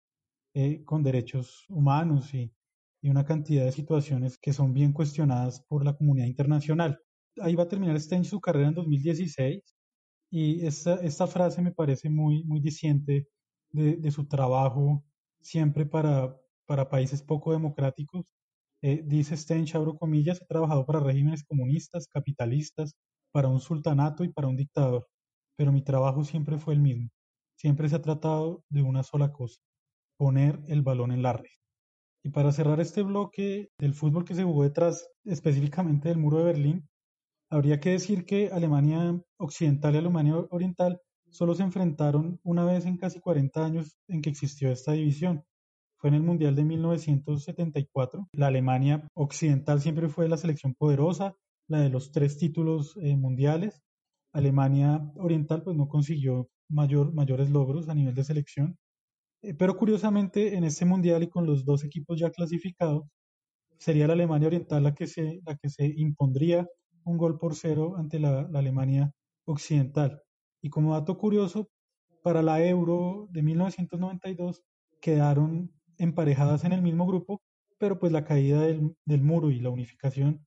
eh, 0.53 0.83
con 0.85 1.01
derechos 1.01 1.65
humanos 1.67 2.31
y, 2.35 2.53
y 3.01 3.09
una 3.09 3.25
cantidad 3.25 3.65
de 3.65 3.71
situaciones 3.71 4.37
que 4.37 4.53
son 4.53 4.71
bien 4.71 4.93
cuestionadas 4.93 5.61
por 5.61 5.83
la 5.83 5.97
comunidad 5.97 6.27
internacional. 6.27 6.99
Ahí 7.39 7.55
va 7.55 7.63
a 7.63 7.67
terminar 7.67 7.99
Stench 7.99 8.27
su 8.27 8.39
carrera 8.39 8.67
en 8.67 8.75
2016 8.75 9.63
y 10.29 10.63
esta, 10.63 10.93
esta 11.01 11.25
frase 11.25 11.63
me 11.63 11.71
parece 11.71 12.07
muy, 12.07 12.43
muy 12.43 12.59
diciente 12.59 13.27
de, 13.71 13.95
de 13.95 14.11
su 14.11 14.27
trabajo 14.27 15.03
siempre 15.39 15.87
para, 15.87 16.39
para 16.67 16.87
países 16.87 17.23
poco 17.23 17.51
democráticos. 17.51 18.31
Eh, 18.83 19.03
dice 19.05 19.37
Stench, 19.37 19.75
abro 19.75 19.95
comillas, 19.95 20.41
he 20.41 20.45
trabajado 20.45 20.85
para 20.85 20.99
regímenes 20.99 21.43
comunistas, 21.43 22.07
capitalistas, 22.07 22.95
para 23.31 23.47
un 23.47 23.59
sultanato 23.59 24.23
y 24.23 24.29
para 24.29 24.47
un 24.47 24.57
dictador, 24.57 25.07
pero 25.55 25.71
mi 25.71 25.83
trabajo 25.83 26.23
siempre 26.23 26.57
fue 26.57 26.73
el 26.73 26.81
mismo. 26.81 27.09
Siempre 27.57 27.89
se 27.89 27.95
ha 27.95 28.01
tratado 28.01 28.63
de 28.69 28.81
una 28.81 29.03
sola 29.03 29.31
cosa, 29.31 29.61
poner 30.17 30.59
el 30.67 30.81
balón 30.81 31.11
en 31.11 31.21
la 31.21 31.33
red. 31.33 31.51
Y 32.23 32.29
para 32.29 32.51
cerrar 32.51 32.79
este 32.79 33.03
bloque 33.03 33.69
del 33.79 33.93
fútbol 33.93 34.25
que 34.25 34.35
se 34.35 34.43
jugó 34.43 34.63
detrás 34.63 35.07
específicamente 35.25 36.09
del 36.09 36.17
muro 36.19 36.39
de 36.39 36.45
Berlín, 36.45 36.89
habría 37.51 37.79
que 37.79 37.91
decir 37.91 38.25
que 38.25 38.49
Alemania 38.51 39.19
Occidental 39.37 39.95
y 39.95 39.97
Alemania 39.99 40.35
Oriental 40.51 40.99
solo 41.29 41.55
se 41.55 41.63
enfrentaron 41.63 42.39
una 42.43 42.65
vez 42.65 42.85
en 42.85 42.97
casi 42.97 43.19
40 43.19 43.65
años 43.65 43.97
en 44.07 44.21
que 44.21 44.29
existió 44.29 44.71
esta 44.71 44.93
división. 44.93 45.43
Fue 46.01 46.09
en 46.09 46.15
el 46.15 46.23
Mundial 46.23 46.55
de 46.55 46.63
1974. 46.63 48.27
La 48.33 48.47
Alemania 48.47 49.07
Occidental 49.13 49.81
siempre 49.81 50.09
fue 50.09 50.27
la 50.27 50.37
selección 50.37 50.73
poderosa, 50.73 51.35
la 51.67 51.79
de 51.79 51.89
los 51.89 52.11
tres 52.11 52.39
títulos 52.39 52.97
eh, 53.03 53.15
mundiales. 53.15 53.83
Alemania 54.33 54.99
Oriental 55.17 55.61
pues 55.61 55.77
no 55.77 55.87
consiguió 55.87 56.49
mayor, 56.69 57.13
mayores 57.13 57.51
logros 57.51 57.87
a 57.87 57.93
nivel 57.93 58.15
de 58.15 58.23
selección. 58.23 58.77
Eh, 59.43 59.53
pero 59.53 59.77
curiosamente 59.77 60.55
en 60.55 60.63
este 60.63 60.85
mundial 60.85 61.21
y 61.21 61.29
con 61.29 61.45
los 61.45 61.65
dos 61.65 61.83
equipos 61.83 62.19
ya 62.19 62.31
clasificados, 62.31 63.03
sería 63.77 64.07
la 64.07 64.13
Alemania 64.13 64.47
Oriental 64.47 64.81
la 64.81 64.95
que 64.95 65.05
se, 65.05 65.39
la 65.45 65.55
que 65.55 65.69
se 65.69 65.85
impondría 65.85 66.67
un 67.03 67.19
gol 67.19 67.37
por 67.37 67.53
cero 67.53 67.93
ante 67.97 68.19
la, 68.19 68.47
la 68.49 68.57
Alemania 68.57 69.11
Occidental. 69.45 70.23
Y 70.63 70.71
como 70.71 70.93
dato 70.93 71.19
curioso, 71.19 71.69
para 72.23 72.41
la 72.41 72.65
Euro 72.65 73.27
de 73.29 73.43
1992 73.43 74.63
quedaron 74.99 75.71
emparejadas 76.01 76.63
en 76.63 76.73
el 76.73 76.81
mismo 76.81 77.05
grupo, 77.05 77.41
pero 77.77 77.99
pues 77.99 78.11
la 78.11 78.25
caída 78.25 78.61
del, 78.61 78.95
del 79.05 79.21
muro 79.21 79.51
y 79.51 79.59
la 79.59 79.69
unificación 79.69 80.45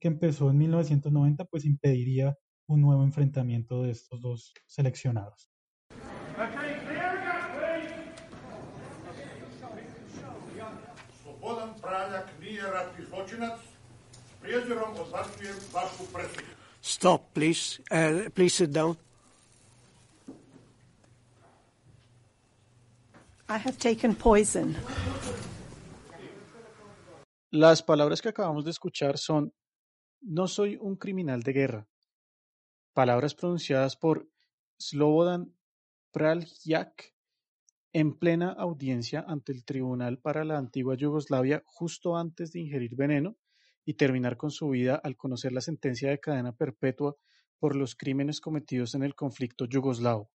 que 0.00 0.08
empezó 0.08 0.50
en 0.50 0.58
1990 0.58 1.44
pues 1.46 1.64
impediría 1.64 2.36
un 2.66 2.80
nuevo 2.82 3.02
enfrentamiento 3.04 3.82
de 3.82 3.92
estos 3.92 4.20
dos 4.20 4.52
seleccionados. 4.66 5.50
Stop, 16.82 17.32
please. 17.32 17.80
Uh, 17.90 18.30
please 18.30 18.54
sit 18.54 18.70
down. 18.70 18.96
I 23.48 23.52
have 23.52 23.76
taken 23.78 24.16
poison. 24.16 24.74
Las 27.52 27.80
palabras 27.80 28.20
que 28.20 28.30
acabamos 28.30 28.64
de 28.64 28.72
escuchar 28.72 29.18
son 29.18 29.54
No 30.20 30.48
soy 30.48 30.76
un 30.80 30.96
criminal 30.96 31.44
de 31.44 31.52
guerra. 31.52 31.88
Palabras 32.92 33.36
pronunciadas 33.36 33.96
por 33.96 34.28
Slobodan 34.80 35.54
Praljak 36.10 37.14
en 37.92 38.18
plena 38.18 38.50
audiencia 38.50 39.24
ante 39.28 39.52
el 39.52 39.64
Tribunal 39.64 40.18
para 40.18 40.44
la 40.44 40.58
Antigua 40.58 40.96
Yugoslavia 40.96 41.62
justo 41.66 42.16
antes 42.16 42.50
de 42.50 42.60
ingerir 42.60 42.96
veneno 42.96 43.36
y 43.84 43.94
terminar 43.94 44.36
con 44.36 44.50
su 44.50 44.70
vida 44.70 44.96
al 44.96 45.16
conocer 45.16 45.52
la 45.52 45.60
sentencia 45.60 46.10
de 46.10 46.18
cadena 46.18 46.50
perpetua 46.52 47.14
por 47.60 47.76
los 47.76 47.94
crímenes 47.94 48.40
cometidos 48.40 48.96
en 48.96 49.04
el 49.04 49.14
conflicto 49.14 49.66
yugoslavo. 49.66 50.32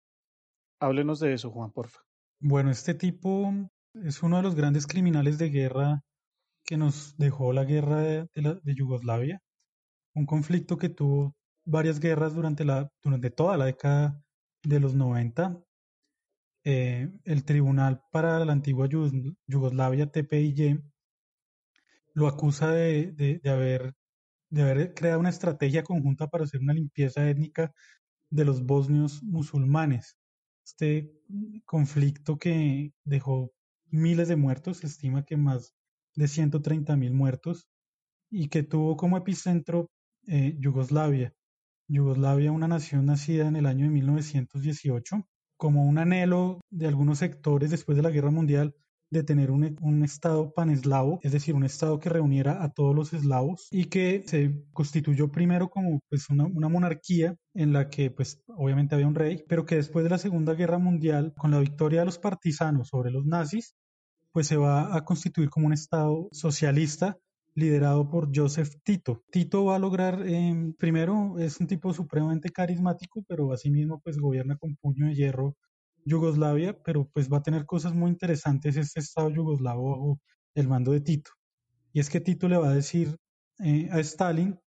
Háblenos 0.79 1.19
de 1.19 1.33
eso, 1.33 1.51
Juan, 1.51 1.71
porfa. 1.73 1.99
Bueno, 2.41 2.71
este 2.71 2.93
tipo 2.95 3.53
es 3.93 4.23
uno 4.23 4.37
de 4.37 4.43
los 4.43 4.55
grandes 4.55 4.87
criminales 4.87 5.37
de 5.37 5.49
guerra 5.49 6.01
que 6.65 6.77
nos 6.77 7.17
dejó 7.17 7.53
la 7.53 7.65
guerra 7.65 7.97
de, 8.01 8.29
la- 8.35 8.55
de 8.55 8.75
Yugoslavia, 8.75 9.41
un 10.15 10.25
conflicto 10.25 10.77
que 10.77 10.89
tuvo 10.89 11.35
varias 11.65 11.99
guerras 11.99 12.35
durante, 12.35 12.65
la, 12.65 12.89
durante 13.03 13.31
toda 13.31 13.57
la 13.57 13.65
década 13.65 14.21
de 14.63 14.79
los 14.79 14.95
90. 14.95 15.61
Eh, 16.65 17.11
el 17.25 17.45
Tribunal 17.45 18.03
para 18.11 18.43
la 18.45 18.53
Antigua 18.53 18.87
Yugos- 18.87 19.13
Yugoslavia, 19.47 20.11
TPIY, 20.11 20.81
lo 22.13 22.27
acusa 22.27 22.71
de- 22.71 23.39
de 23.43 23.49
haber, 23.49 23.93
de 24.51 24.61
haber 24.63 24.93
creado 24.95 25.19
una 25.19 25.29
estrategia 25.29 25.83
conjunta 25.83 26.27
para 26.27 26.45
hacer 26.45 26.61
una 26.61 26.73
limpieza 26.73 27.29
étnica 27.29 27.73
de 28.31 28.45
los 28.45 28.65
bosnios 28.65 29.23
musulmanes. 29.23 30.17
Este 30.65 31.11
conflicto 31.65 32.37
que 32.37 32.93
dejó 33.03 33.51
miles 33.89 34.27
de 34.27 34.35
muertos, 34.35 34.77
se 34.77 34.87
estima 34.87 35.25
que 35.25 35.37
más 35.37 35.73
de 36.15 36.27
130 36.27 36.95
mil 36.95 37.13
muertos, 37.13 37.67
y 38.29 38.47
que 38.47 38.63
tuvo 38.63 38.95
como 38.97 39.17
epicentro 39.17 39.89
eh, 40.27 40.55
Yugoslavia. 40.59 41.33
Yugoslavia, 41.87 42.51
una 42.51 42.67
nación 42.67 43.05
nacida 43.05 43.47
en 43.47 43.57
el 43.57 43.65
año 43.65 43.85
de 43.85 43.91
1918, 43.91 45.27
como 45.57 45.85
un 45.85 45.97
anhelo 45.97 46.61
de 46.69 46.87
algunos 46.87 47.19
sectores 47.19 47.69
después 47.71 47.97
de 47.97 48.03
la 48.03 48.09
Guerra 48.09 48.31
Mundial 48.31 48.73
de 49.11 49.23
tener 49.23 49.51
un, 49.51 49.77
un 49.81 50.03
estado 50.03 50.53
paneslavo, 50.53 51.19
es 51.21 51.33
decir, 51.33 51.53
un 51.53 51.65
estado 51.65 51.99
que 51.99 52.09
reuniera 52.09 52.63
a 52.63 52.69
todos 52.71 52.95
los 52.95 53.13
eslavos 53.13 53.67
y 53.69 53.85
que 53.85 54.23
se 54.25 54.63
constituyó 54.73 55.29
primero 55.29 55.69
como 55.69 55.99
pues 56.09 56.29
una, 56.29 56.47
monarquía 56.47 57.35
en 57.53 57.73
la 57.73 57.89
que 57.89 58.09
pues 58.09 58.41
obviamente 58.47 58.95
había 58.95 59.07
un 59.07 59.15
rey, 59.15 59.43
pero 59.47 59.65
que 59.65 59.75
después 59.75 60.03
de 60.03 60.09
la 60.09 60.17
Segunda 60.17 60.53
Guerra 60.53 60.77
Mundial, 60.77 61.33
con 61.37 61.51
la 61.51 61.59
victoria 61.59 61.99
de 61.99 62.05
los 62.05 62.19
partisanos 62.19 62.87
sobre 62.87 63.11
los 63.11 63.25
nazis, 63.25 63.75
pues 64.31 64.47
se 64.47 64.55
va 64.55 64.95
a 64.95 65.03
constituir 65.03 65.49
como 65.49 65.67
un 65.67 65.73
estado 65.73 66.29
socialista 66.31 67.17
liderado 67.53 68.09
por 68.09 68.29
Joseph 68.33 68.75
Tito. 68.81 69.23
Tito 69.29 69.65
va 69.65 69.75
a 69.75 69.79
lograr, 69.79 70.23
eh, 70.25 70.73
primero 70.77 71.37
es 71.37 71.59
un 71.59 71.67
tipo 71.67 71.93
supremamente 71.93 72.49
carismático, 72.49 73.25
pero 73.27 73.51
asimismo 73.51 73.99
pues 73.99 74.17
gobierna 74.17 74.55
con 74.55 74.77
puño 74.77 75.07
de 75.07 75.15
hierro 75.15 75.57
Yugoslavia, 76.05 76.81
pero 76.83 77.09
pues 77.13 77.31
va 77.31 77.37
a 77.37 77.43
tener 77.43 77.65
cosas 77.65 77.93
muy 77.93 78.09
interesantes 78.09 78.77
este 78.77 78.99
estado 78.99 79.29
yugoslavo 79.29 79.89
bajo 79.89 80.19
el 80.55 80.67
mando 80.67 80.91
de 80.91 81.01
Tito. 81.01 81.31
Y 81.93 81.99
es 81.99 82.09
que 82.09 82.21
Tito 82.21 82.47
le 82.47 82.57
va 82.57 82.69
a 82.69 82.75
decir 82.75 83.17
eh, 83.59 83.89
a 83.91 83.99
Stalin 83.99 84.59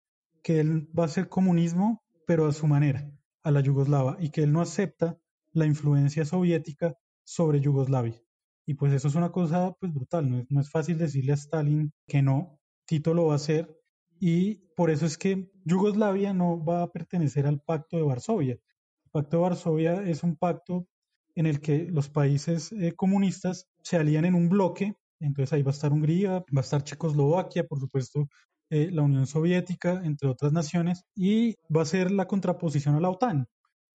que 0.43 0.61
él 0.61 0.89
va 0.97 1.05
a 1.05 1.07
hacer 1.07 1.29
comunismo, 1.29 2.03
pero 2.27 2.47
a 2.47 2.53
su 2.53 2.67
manera, 2.67 3.11
a 3.43 3.51
la 3.51 3.61
yugoslava, 3.61 4.17
y 4.21 4.31
que 4.31 4.43
él 4.43 4.53
no 4.53 4.61
acepta 4.61 5.19
la 5.53 5.67
influencia 5.67 6.25
soviética 6.25 6.95
sobre 7.25 7.61
Yugoslavia. 7.61 8.21
Y 8.67 8.75
pues 8.75 8.93
eso 8.93 9.09
es 9.09 9.15
una 9.15 9.33
cosa 9.33 9.75
pues 9.81 9.93
brutal, 9.93 10.31
no 10.31 10.39
es, 10.39 10.51
no 10.51 10.61
es 10.61 10.71
fácil 10.71 10.99
decirle 10.99 11.33
a 11.33 11.37
Stalin 11.37 11.93
que 12.07 12.23
no, 12.23 12.59
Tito 12.87 13.15
lo 13.15 13.27
va 13.27 13.35
a 13.35 13.37
hacer, 13.37 13.75
y 14.21 14.57
por 14.77 14.91
eso 14.91 15.07
es 15.07 15.19
que 15.19 15.51
Yugoslavia 15.65 16.33
no 16.33 16.65
va 16.65 16.83
a 16.83 16.91
pertenecer 16.91 17.47
al 17.47 17.61
Pacto 17.61 17.97
de 17.97 18.05
Varsovia. 18.05 18.55
El 18.55 19.11
Pacto 19.11 19.37
de 19.37 19.43
Varsovia 19.43 20.03
es 20.03 20.23
un 20.23 20.37
pacto 20.37 20.87
en 21.35 21.47
el 21.47 21.61
que 21.61 21.87
los 21.91 22.09
países 22.09 22.73
eh, 22.73 22.93
comunistas 22.95 23.67
se 23.83 23.97
alían 23.97 24.25
en 24.25 24.35
un 24.35 24.49
bloque, 24.49 24.95
entonces 25.21 25.53
ahí 25.53 25.63
va 25.63 25.71
a 25.71 25.75
estar 25.75 25.93
Hungría, 25.93 26.45
va 26.55 26.59
a 26.59 26.61
estar 26.61 26.85
Checoslovaquia, 26.85 27.65
por 27.65 27.81
supuesto, 27.81 28.29
eh, 28.71 28.91
la 28.91 29.03
Unión 29.03 29.27
Soviética, 29.27 30.03
entre 30.05 30.29
otras 30.29 30.53
naciones, 30.53 31.03
y 31.15 31.57
va 31.75 31.83
a 31.83 31.87
ser 31.87 32.11
la 32.11 32.27
contraposición 32.27 32.95
a 32.95 33.01
la 33.01 33.11
OTAN. 33.11 33.47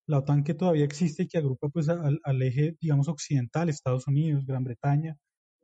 La 0.07 0.19
OTAN 0.19 0.43
que 0.43 0.53
todavía 0.53 0.85
existe 0.85 1.23
y 1.23 1.27
que 1.27 1.37
agrupa 1.37 1.69
pues 1.69 1.89
al, 1.89 2.41
eje, 2.41 2.75
digamos, 2.81 3.07
occidental, 3.07 3.69
Estados 3.69 4.07
Unidos, 4.07 4.45
Gran 4.45 4.63
Bretaña, 4.63 5.17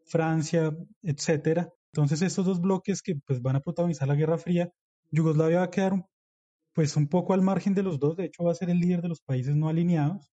Francia, 0.06 0.72
etcétera. 1.04 1.70
Entonces 1.94 2.22
estos 2.22 2.46
dos 2.46 2.62
bloques 2.62 3.02
que 3.02 3.16
pues 3.26 3.42
van 3.42 3.56
a 3.56 3.62
protagonizar 3.62 4.08
la 4.08 4.16
Guerra 4.16 4.38
Fría, 4.38 4.70
Yugoslavia 5.12 5.60
va 5.60 5.66
a 5.66 5.72
quedar 5.72 6.06
pues 6.74 6.96
un 6.98 7.08
poco 7.08 7.34
al 7.34 7.42
margen 7.42 7.74
de 7.74 7.84
los 7.84 8.00
dos, 8.00 8.18
de 8.18 8.26
hecho 8.26 8.44
va 8.44 8.52
a 8.52 8.56
ser 8.56 8.70
el 8.70 8.80
líder 8.80 9.02
de 9.02 9.08
los 9.10 9.22
países 9.22 9.56
no 9.56 9.70
alineados, 9.70 10.30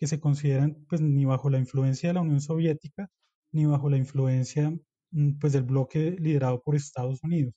que 0.00 0.06
se 0.06 0.18
consideran 0.18 0.86
pues 0.88 1.02
ni 1.02 1.26
bajo 1.26 1.50
la 1.50 1.58
influencia 1.58 2.08
de 2.08 2.14
la 2.14 2.22
Unión 2.22 2.40
Soviética, 2.40 3.10
ni 3.52 3.66
bajo 3.66 3.90
la 3.90 3.98
influencia 3.98 4.72
mm, 5.10 5.38
pues 5.38 5.52
del 5.52 5.64
bloque 5.64 6.16
liderado 6.18 6.62
por 6.62 6.74
Estados 6.74 7.22
Unidos. 7.22 7.52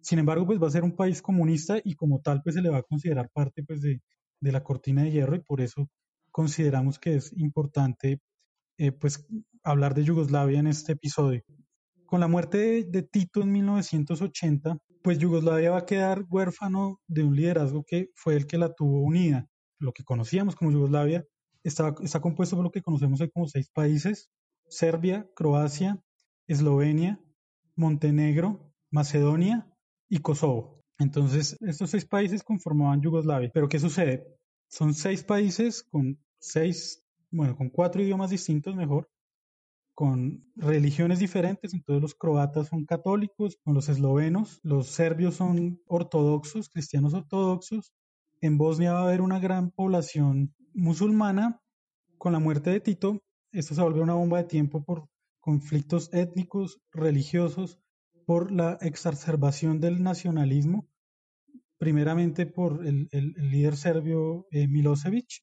Sin 0.00 0.18
embargo, 0.18 0.46
pues 0.46 0.60
va 0.60 0.68
a 0.68 0.70
ser 0.70 0.84
un 0.84 0.96
país 0.96 1.20
comunista 1.20 1.78
y 1.84 1.94
como 1.94 2.22
tal 2.22 2.42
pues 2.42 2.54
se 2.54 2.62
le 2.62 2.70
va 2.70 2.78
a 2.78 2.82
considerar 2.82 3.28
parte 3.30 3.62
pues 3.62 3.82
de, 3.82 4.00
de 4.40 4.52
la 4.52 4.64
cortina 4.64 5.02
de 5.02 5.10
hierro 5.10 5.36
y 5.36 5.40
por 5.40 5.60
eso 5.60 5.86
consideramos 6.30 6.98
que 6.98 7.16
es 7.16 7.30
importante 7.36 8.20
eh, 8.78 8.92
pues 8.92 9.26
hablar 9.62 9.94
de 9.94 10.04
Yugoslavia 10.04 10.60
en 10.60 10.68
este 10.68 10.92
episodio. 10.92 11.42
Con 12.06 12.20
la 12.20 12.28
muerte 12.28 12.56
de, 12.56 12.84
de 12.84 13.02
Tito 13.02 13.42
en 13.42 13.52
1980, 13.52 14.78
pues 15.02 15.18
Yugoslavia 15.18 15.72
va 15.72 15.78
a 15.78 15.86
quedar 15.86 16.24
huérfano 16.30 17.00
de 17.06 17.22
un 17.22 17.36
liderazgo 17.36 17.84
que 17.86 18.08
fue 18.14 18.34
el 18.34 18.46
que 18.46 18.56
la 18.56 18.72
tuvo 18.72 19.02
unida. 19.02 19.46
Lo 19.78 19.92
que 19.92 20.04
conocíamos 20.04 20.56
como 20.56 20.70
Yugoslavia 20.70 21.26
está, 21.68 22.20
compuesto 22.20 22.56
por 22.56 22.64
lo 22.64 22.70
que 22.70 22.82
conocemos 22.82 23.20
hoy 23.20 23.30
como 23.30 23.48
seis 23.48 23.68
países, 23.70 24.30
Serbia, 24.68 25.28
Croacia, 25.34 26.02
Eslovenia, 26.46 27.20
Montenegro, 27.74 28.72
Macedonia 28.90 29.68
y 30.08 30.18
Kosovo. 30.18 30.82
Entonces, 30.98 31.56
estos 31.60 31.90
seis 31.90 32.06
países 32.06 32.42
conformaban 32.42 33.02
Yugoslavia. 33.02 33.50
Pero 33.52 33.68
¿qué 33.68 33.78
sucede? 33.78 34.26
Son 34.68 34.94
seis 34.94 35.22
países 35.22 35.82
con 35.82 36.18
seis, 36.38 37.04
bueno, 37.30 37.56
con 37.56 37.68
cuatro 37.68 38.02
idiomas 38.02 38.30
distintos 38.30 38.74
mejor, 38.76 39.08
con 39.94 40.44
religiones 40.56 41.18
diferentes, 41.18 41.72
entonces 41.72 42.02
los 42.02 42.14
croatas 42.14 42.68
son 42.68 42.84
católicos, 42.84 43.56
con 43.64 43.74
los 43.74 43.88
eslovenos, 43.88 44.60
los 44.62 44.88
serbios 44.88 45.36
son 45.36 45.80
ortodoxos, 45.86 46.68
cristianos 46.68 47.14
ortodoxos, 47.14 47.94
en 48.42 48.58
Bosnia 48.58 48.92
va 48.92 49.00
a 49.00 49.02
haber 49.04 49.22
una 49.22 49.40
gran 49.40 49.70
población 49.70 50.54
musulmana, 50.76 51.60
con 52.18 52.32
la 52.32 52.38
muerte 52.38 52.70
de 52.70 52.80
Tito, 52.80 53.22
esto 53.52 53.74
se 53.74 53.82
volvió 53.82 54.02
una 54.02 54.14
bomba 54.14 54.38
de 54.38 54.48
tiempo 54.48 54.84
por 54.84 55.08
conflictos 55.40 56.12
étnicos, 56.12 56.80
religiosos, 56.92 57.78
por 58.26 58.50
la 58.50 58.78
exacerbación 58.80 59.80
del 59.80 60.02
nacionalismo, 60.02 60.88
primeramente 61.78 62.46
por 62.46 62.86
el, 62.86 63.08
líder 63.36 63.76
serbio 63.76 64.46
eh, 64.50 64.68
Milosevic, 64.68 65.42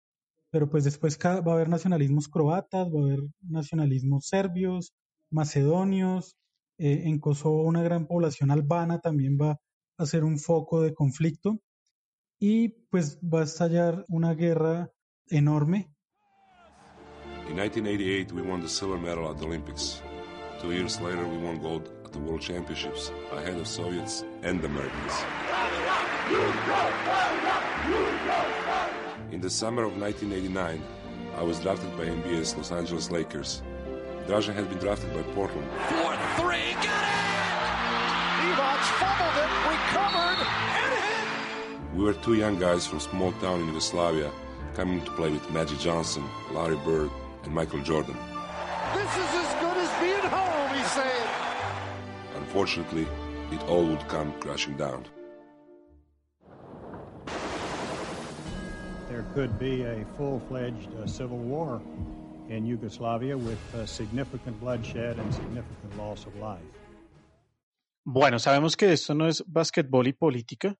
pero 0.51 0.69
pues 0.69 0.83
después 0.83 1.17
va 1.23 1.51
a 1.51 1.53
haber 1.53 1.69
nacionalismos 1.69 2.27
croatas, 2.27 2.87
va 2.87 2.99
a 2.99 3.03
haber 3.03 3.23
nacionalismos 3.41 4.27
serbios, 4.27 4.93
macedonios, 5.31 6.37
eh, 6.77 7.03
en 7.05 7.19
Kosovo 7.19 7.63
una 7.63 7.83
gran 7.83 8.07
población 8.07 8.51
albana 8.51 8.99
también 8.99 9.37
va 9.39 9.59
a 9.97 10.05
ser 10.05 10.23
un 10.23 10.37
foco 10.37 10.81
de 10.81 10.93
conflicto. 10.93 11.59
Y 12.39 12.69
pues 12.91 13.19
va 13.21 13.41
a 13.41 13.45
estallar 13.45 14.05
una 14.09 14.33
guerra 14.33 14.91
enorme. 15.31 15.85
In 17.49 17.57
1988 17.57 18.31
we 18.31 18.41
won 18.41 18.61
the 18.61 18.69
silver 18.69 18.97
medal 18.97 19.29
at 19.29 19.37
the 19.37 19.45
Olympics. 19.45 20.01
Two 20.61 20.71
years 20.71 20.99
later 21.01 21.27
we 21.27 21.37
won 21.37 21.59
gold 21.59 21.89
at 22.05 22.11
the 22.13 22.19
World 22.19 22.41
Championships 22.41 23.11
ahead 23.31 23.55
of 23.55 23.67
Soviets 23.67 24.23
and 24.43 24.63
Americans. 24.63 25.13
In 29.31 29.41
the 29.41 29.49
summer 29.49 29.83
of 29.83 29.97
1989, 29.97 30.81
I 31.35 31.43
was 31.43 31.59
drafted 31.59 31.95
by 31.97 32.05
NBA's 32.05 32.55
Los 32.55 32.71
Angeles 32.71 33.11
Lakers. 33.11 33.61
Draža 34.27 34.53
had 34.53 34.69
been 34.69 34.77
drafted 34.77 35.13
by 35.13 35.23
Portland. 35.33 35.67
4-3, 35.89 35.97
got 35.99 36.87
it! 36.87 37.33
Divac 38.39 38.81
fumbled 39.01 39.37
it, 39.43 39.51
recovered, 39.73 40.39
and 40.39 40.93
hit! 40.93 41.95
We 41.97 42.03
were 42.03 42.13
two 42.13 42.35
young 42.35 42.57
guys 42.57 42.87
from 42.87 42.99
a 42.99 43.01
small 43.01 43.31
town 43.33 43.59
in 43.61 43.67
Yugoslavia 43.67 44.31
coming 44.75 45.03
to 45.03 45.11
play 45.11 45.31
with 45.31 45.49
Magic 45.51 45.79
Johnson, 45.79 46.23
Larry 46.51 46.77
Bird, 46.77 47.09
and 47.43 47.53
Michael 47.53 47.81
Jordan. 47.81 48.15
This 48.93 49.11
is 49.11 49.29
as 49.43 49.53
good 49.61 49.77
as 49.77 49.91
being 49.99 50.29
home, 50.31 50.77
he 50.77 50.83
said. 50.83 51.27
Unfortunately, 52.37 53.07
it 53.51 53.61
all 53.63 53.85
would 53.85 54.07
come 54.07 54.33
crashing 54.39 54.77
down. 54.77 55.05
there 59.13 59.25
could 59.35 59.59
be 59.59 59.83
a 59.83 60.03
full-fledged 60.17 60.89
uh, 60.95 61.05
civil 61.05 61.37
war 61.37 61.79
in 62.49 62.65
Yugoslavia 62.65 63.37
with 63.37 63.59
uh, 63.75 63.85
significant 63.85 64.59
bloodshed 64.59 65.19
and 65.19 65.33
significant 65.33 65.97
loss 65.97 66.25
of 66.25 66.35
life. 66.37 66.65
Bueno, 68.05 68.39
sabemos 68.39 68.75
que 68.75 68.91
esto 68.91 69.13
no 69.13 69.27
es 69.27 69.43
básquetbol 69.47 70.07
y 70.07 70.13
política, 70.13 70.75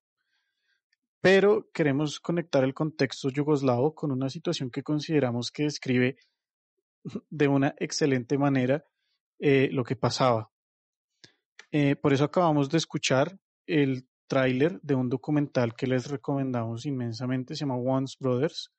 pero 1.24 1.70
queremos 1.72 2.20
conectar 2.20 2.64
el 2.64 2.74
contexto 2.74 3.30
yugoslavo 3.30 3.94
con 3.94 4.12
una 4.12 4.28
situación 4.28 4.70
que 4.70 4.82
consideramos 4.82 5.50
que 5.50 5.62
describe 5.62 6.18
de 7.30 7.48
una 7.48 7.74
excelente 7.78 8.36
manera 8.36 8.84
eh, 9.38 9.70
lo 9.72 9.84
que 9.84 9.96
pasaba. 9.96 10.50
Eh, 11.72 11.96
por 11.96 12.12
eso 12.12 12.24
acabamos 12.24 12.68
de 12.68 12.76
escuchar 12.76 13.38
el 13.64 14.06
tráiler 14.26 14.78
de 14.82 14.96
un 14.96 15.08
documental 15.08 15.74
que 15.74 15.86
les 15.86 16.10
recomendamos 16.10 16.84
inmensamente, 16.84 17.54
se 17.54 17.60
llama 17.60 17.78
Once 17.78 18.16
Brothers. 18.20 18.70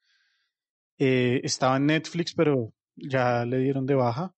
Eh, 0.99 1.41
estaba 1.43 1.77
en 1.77 1.87
Netflix, 1.87 2.35
pero 2.35 2.75
ya 2.95 3.43
le 3.43 3.57
dieron 3.57 3.87
de 3.87 3.95
baja 3.95 4.35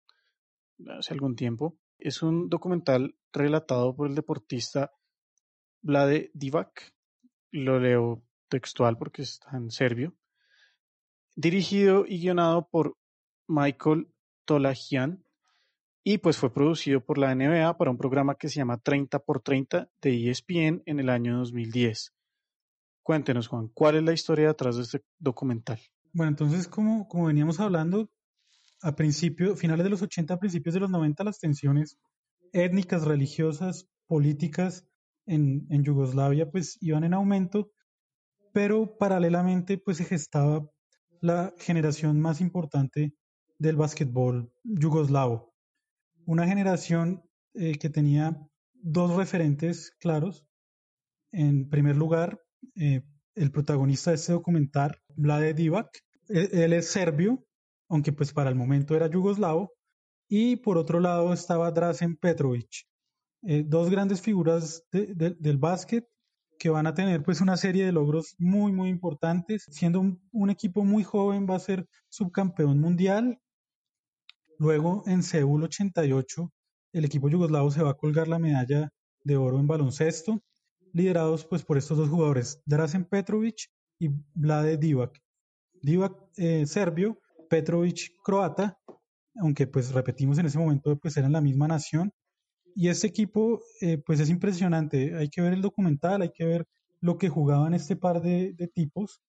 hace 0.97 1.13
algún 1.13 1.35
tiempo. 1.35 1.77
Es 1.99 2.23
un 2.23 2.47
documental 2.47 3.17
relatado 3.33 3.93
por 3.93 4.07
el 4.07 4.15
deportista 4.15 4.93
Vlade 5.81 6.31
Divac. 6.33 6.96
Lo 7.51 7.79
leo 7.79 8.23
textual 8.49 8.97
porque 8.97 9.21
está 9.21 9.55
en 9.57 9.71
serbio. 9.71 10.15
Dirigido 11.35 12.05
y 12.07 12.19
guionado 12.19 12.67
por 12.69 12.97
Michael 13.47 14.07
Tolajian 14.45 15.23
y 16.03 16.19
pues 16.19 16.37
fue 16.37 16.53
producido 16.53 17.01
por 17.03 17.17
la 17.17 17.35
NBA 17.35 17.77
para 17.77 17.91
un 17.91 17.97
programa 17.97 18.35
que 18.35 18.49
se 18.49 18.55
llama 18.55 18.77
30 18.77 19.19
por 19.19 19.41
30 19.41 19.89
de 20.01 20.29
ESPN 20.29 20.81
en 20.85 20.99
el 20.99 21.09
año 21.09 21.37
2010. 21.39 22.13
Cuéntenos, 23.03 23.47
Juan, 23.47 23.67
¿cuál 23.73 23.97
es 23.97 24.03
la 24.03 24.13
historia 24.13 24.47
detrás 24.47 24.77
de 24.77 24.83
este 24.83 25.03
documental? 25.19 25.79
Bueno, 26.13 26.29
entonces, 26.29 26.67
como, 26.67 27.07
como 27.07 27.25
veníamos 27.25 27.59
hablando, 27.59 28.09
a 28.81 28.95
principios, 28.95 29.59
finales 29.59 29.83
de 29.83 29.89
los 29.89 30.01
80, 30.01 30.39
principios 30.39 30.73
de 30.73 30.79
los 30.79 30.89
90, 30.89 31.23
las 31.23 31.39
tensiones 31.39 31.97
étnicas, 32.53 33.03
religiosas, 33.05 33.87
políticas 34.07 34.87
en, 35.27 35.83
Yugoslavia 35.83 36.49
pues 36.49 36.77
iban 36.81 37.03
en 37.03 37.13
aumento, 37.13 37.71
pero 38.53 38.97
paralelamente 38.97 39.77
pues 39.77 39.97
se 39.97 40.05
gestaba 40.05 40.65
la 41.21 41.53
generación 41.59 42.19
más 42.19 42.41
importante 42.41 43.13
del 43.59 43.75
básquetbol 43.75 44.51
yugoslavo 44.63 45.53
una 46.27 46.45
generación 46.45 47.23
eh, 47.53 47.77
que 47.79 47.89
tenía 47.89 48.37
dos 48.73 49.15
referentes 49.15 49.91
claros. 49.99 50.45
En 51.31 51.69
primer 51.69 51.95
lugar, 51.95 52.39
eh, 52.75 53.01
el 53.35 53.51
protagonista 53.51 54.11
de 54.11 54.15
este 54.15 54.33
documental, 54.33 54.97
Vlade 55.15 55.53
Divac, 55.53 55.89
él, 56.27 56.73
es 56.73 56.89
serbio, 56.89 57.45
aunque 57.89 58.11
pues 58.11 58.33
para 58.33 58.49
el 58.49 58.55
momento 58.55 58.95
era 58.95 59.09
yugoslavo, 59.09 59.71
y 60.29 60.57
por 60.57 60.77
otro 60.77 60.99
lado 60.99 61.31
estaba 61.33 61.71
Drazen 61.71 62.17
Petrovic, 62.17 62.85
eh, 63.43 63.63
dos 63.65 63.89
grandes 63.89 64.21
figuras 64.21 64.83
del 64.91 65.57
básquet 65.57 66.07
que 66.59 66.69
van 66.69 66.87
a 66.87 66.93
tener 66.93 67.23
pues 67.23 67.39
una 67.41 67.55
serie 67.55 67.85
de 67.85 67.91
logros 67.91 68.35
muy 68.39 68.71
muy 68.71 68.89
importantes, 68.89 69.65
siendo 69.69 69.99
un, 70.31 70.49
equipo 70.49 70.83
muy 70.83 71.03
joven 71.03 71.47
va 71.49 71.55
a 71.55 71.59
ser 71.59 71.87
subcampeón 72.09 72.79
mundial, 72.79 73.39
Luego, 74.59 75.03
en 75.05 75.21
Seúl 75.21 75.63
88, 75.63 76.51
el 76.93 77.05
equipo 77.05 77.29
yugoslavo 77.29 77.69
se 77.69 77.83
va 77.83 77.91
a 77.91 77.97
colgar 77.97 78.27
la 78.27 78.39
medalla 78.39 78.91
de 79.23 79.37
oro 79.37 79.59
en 79.59 79.67
baloncesto, 79.67 80.41
liderados 80.93 81.45
pues 81.45 81.63
por 81.63 81.77
estos 81.77 81.97
dos 81.97 82.09
jugadores, 82.09 82.61
Drazen 82.65 83.05
Petrovic 83.05 83.69
y 83.99 84.09
Vlade 84.33 84.77
Divac. 84.77 85.21
Divac 85.83 86.13
eh, 86.37 86.65
serbio, 86.65 87.19
Petrovic 87.51 88.13
croata, 88.23 88.79
aunque 89.35 89.67
pues 89.67 89.91
repetimos 89.91 90.39
en 90.39 90.47
ese 90.47 90.57
momento 90.57 90.97
pues 90.97 91.15
eran 91.17 91.33
la 91.33 91.41
misma 91.41 91.67
nación. 91.67 92.11
Y 92.79 92.89
este 92.89 93.07
equipo 93.07 93.63
eh, 93.81 93.97
pues 93.97 94.19
es 94.19 94.29
impresionante, 94.29 95.17
hay 95.17 95.29
que 95.29 95.41
ver 95.41 95.53
el 95.53 95.63
documental, 95.63 96.21
hay 96.21 96.31
que 96.31 96.45
ver 96.45 96.67
lo 96.99 97.17
que 97.17 97.27
jugaban 97.27 97.73
este 97.73 97.95
par 97.95 98.21
de, 98.21 98.53
tipos 98.71 99.19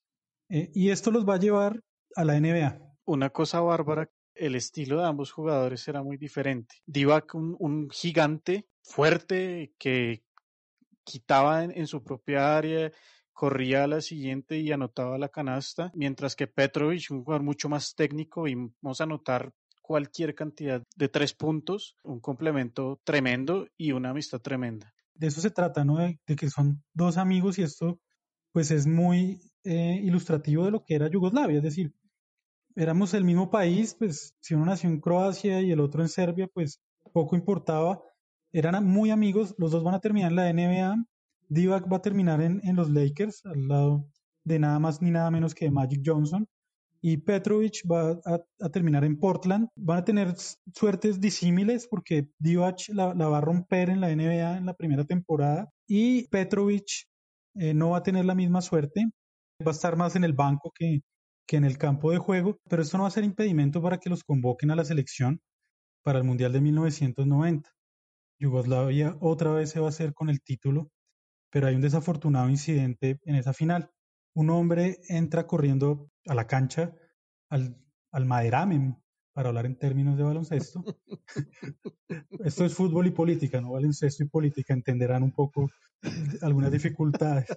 eh, 0.50 0.70
y 0.74 0.90
esto 0.90 1.10
los 1.10 1.26
va 1.26 1.36
a 1.36 1.38
llevar 1.38 1.80
a 2.14 2.24
la 2.26 2.38
NBA. 2.38 2.78
Una 3.06 3.30
cosa 3.30 3.60
bárbara 3.60 4.10
el 4.34 4.54
estilo 4.54 5.00
de 5.00 5.06
ambos 5.06 5.32
jugadores 5.32 5.88
era 5.88 6.02
muy 6.02 6.18
diferente. 6.18 6.74
Divac, 6.84 7.34
un, 7.34 7.56
un 7.58 7.88
gigante 7.88 8.66
fuerte 8.82 9.72
que 9.78 10.22
quitaba 11.02 11.64
en, 11.64 11.86
su 11.86 12.04
propia 12.04 12.54
área, 12.54 12.92
corría 13.32 13.84
a 13.84 13.86
la 13.86 14.02
siguiente 14.02 14.58
y 14.58 14.72
anotaba 14.72 15.16
la 15.16 15.30
canasta, 15.30 15.90
mientras 15.94 16.36
que 16.36 16.48
Petrovic, 16.48 17.10
un 17.10 17.24
jugador 17.24 17.42
mucho 17.42 17.70
más 17.70 17.94
técnico, 17.94 18.42
vimos 18.42 19.00
anotar 19.00 19.54
cualquier 19.88 20.34
cantidad 20.34 20.82
de 20.96 21.08
tres 21.08 21.32
puntos, 21.32 21.96
un 22.04 22.20
complemento 22.20 23.00
tremendo 23.04 23.66
y 23.78 23.92
una 23.92 24.10
amistad 24.10 24.38
tremenda. 24.38 24.92
De 25.14 25.28
eso 25.28 25.40
se 25.40 25.50
trata, 25.50 25.82
¿no? 25.82 25.96
De, 25.96 26.18
que 26.36 26.50
son 26.50 26.84
dos 26.92 27.16
amigos 27.16 27.58
y 27.58 27.62
esto 27.62 27.98
pues 28.52 28.70
es 28.70 28.86
muy 28.86 29.40
eh, 29.64 29.98
ilustrativo 30.04 30.66
de 30.66 30.72
lo 30.72 30.84
que 30.84 30.94
era 30.94 31.08
Yugoslavia, 31.08 31.56
es 31.56 31.62
decir, 31.62 31.94
éramos 32.76 33.14
el 33.14 33.24
mismo 33.24 33.48
país, 33.48 33.94
pues 33.98 34.34
si 34.40 34.52
uno 34.52 34.66
nació 34.66 34.90
en 34.90 35.00
Croacia 35.00 35.62
y 35.62 35.72
el 35.72 35.80
otro 35.80 36.02
en 36.02 36.10
Serbia, 36.10 36.48
pues 36.52 36.82
poco 37.14 37.34
importaba. 37.34 38.02
Eran 38.52 38.86
muy 38.86 39.10
amigos, 39.10 39.54
los 39.56 39.70
dos 39.70 39.84
van 39.84 39.94
a 39.94 40.00
terminar 40.00 40.32
en 40.32 40.36
la 40.36 40.52
NBA. 40.52 40.96
Divac 41.48 41.90
va 41.90 41.96
a 41.96 42.02
terminar 42.02 42.42
en, 42.42 42.60
en 42.62 42.76
los 42.76 42.90
Lakers, 42.90 43.46
al 43.46 43.68
lado 43.68 44.06
de 44.44 44.58
nada 44.58 44.78
más 44.78 45.00
ni 45.00 45.10
nada 45.10 45.30
menos 45.30 45.54
que 45.54 45.70
Magic 45.70 46.02
Johnson. 46.04 46.46
Y 47.00 47.18
Petrovic 47.18 47.82
va 47.90 48.20
a, 48.24 48.68
terminar 48.70 49.04
en 49.04 49.18
Portland. 49.18 49.68
Van 49.76 49.98
a 49.98 50.04
tener 50.04 50.34
suertes 50.74 51.20
disímiles 51.20 51.86
porque 51.88 52.28
Divac 52.38 52.88
la, 52.88 53.12
va 53.14 53.38
a 53.38 53.40
romper 53.40 53.90
en 53.90 54.00
la 54.00 54.14
NBA 54.14 54.58
en 54.58 54.66
la 54.66 54.74
primera 54.74 55.04
temporada 55.04 55.68
y 55.86 56.26
Petrovic 56.28 57.06
eh, 57.54 57.74
no 57.74 57.90
va 57.90 57.98
a 57.98 58.02
tener 58.02 58.24
la 58.24 58.34
misma 58.34 58.60
suerte, 58.60 59.04
va 59.66 59.70
a 59.70 59.74
estar 59.74 59.96
más 59.96 60.16
en 60.16 60.24
el 60.24 60.32
banco 60.32 60.72
que, 60.74 61.02
que 61.46 61.56
en 61.56 61.64
el 61.64 61.78
campo 61.78 62.10
de 62.10 62.18
juego, 62.18 62.58
pero 62.68 62.82
esto 62.82 62.98
no 62.98 63.04
va 63.04 63.08
a 63.08 63.12
ser 63.12 63.24
impedimento 63.24 63.80
para 63.80 63.98
que 63.98 64.10
los 64.10 64.22
convoquen 64.22 64.70
a 64.70 64.76
la 64.76 64.84
selección 64.84 65.40
para 66.04 66.18
el 66.18 66.24
Mundial 66.24 66.52
de 66.52 66.60
1990. 66.60 67.70
Yugoslavia 68.40 69.16
otra 69.20 69.52
vez 69.52 69.70
se 69.70 69.80
va 69.80 69.86
a 69.86 69.88
hacer 69.90 70.14
con 70.14 70.30
el 70.30 70.40
título, 70.42 70.90
pero 71.50 71.66
hay 71.66 71.74
un 71.74 71.80
desafortunado 71.80 72.48
incidente 72.48 73.18
en 73.24 73.34
esa 73.34 73.52
final. 73.52 73.90
Un 74.38 74.50
hombre 74.50 75.00
entra 75.08 75.48
corriendo 75.48 76.12
a 76.24 76.32
la 76.32 76.46
cancha, 76.46 76.94
al, 77.48 77.76
al 78.12 78.24
maderamen, 78.24 78.96
para 79.32 79.48
hablar 79.48 79.66
en 79.66 79.76
términos 79.76 80.16
de 80.16 80.22
baloncesto. 80.22 80.84
Esto 82.44 82.64
es 82.64 82.72
fútbol 82.72 83.08
y 83.08 83.10
política, 83.10 83.60
no 83.60 83.72
baloncesto 83.72 84.22
y 84.22 84.28
política, 84.28 84.74
entenderán 84.74 85.24
un 85.24 85.32
poco 85.32 85.68
algunas 86.40 86.70
dificultades. 86.70 87.48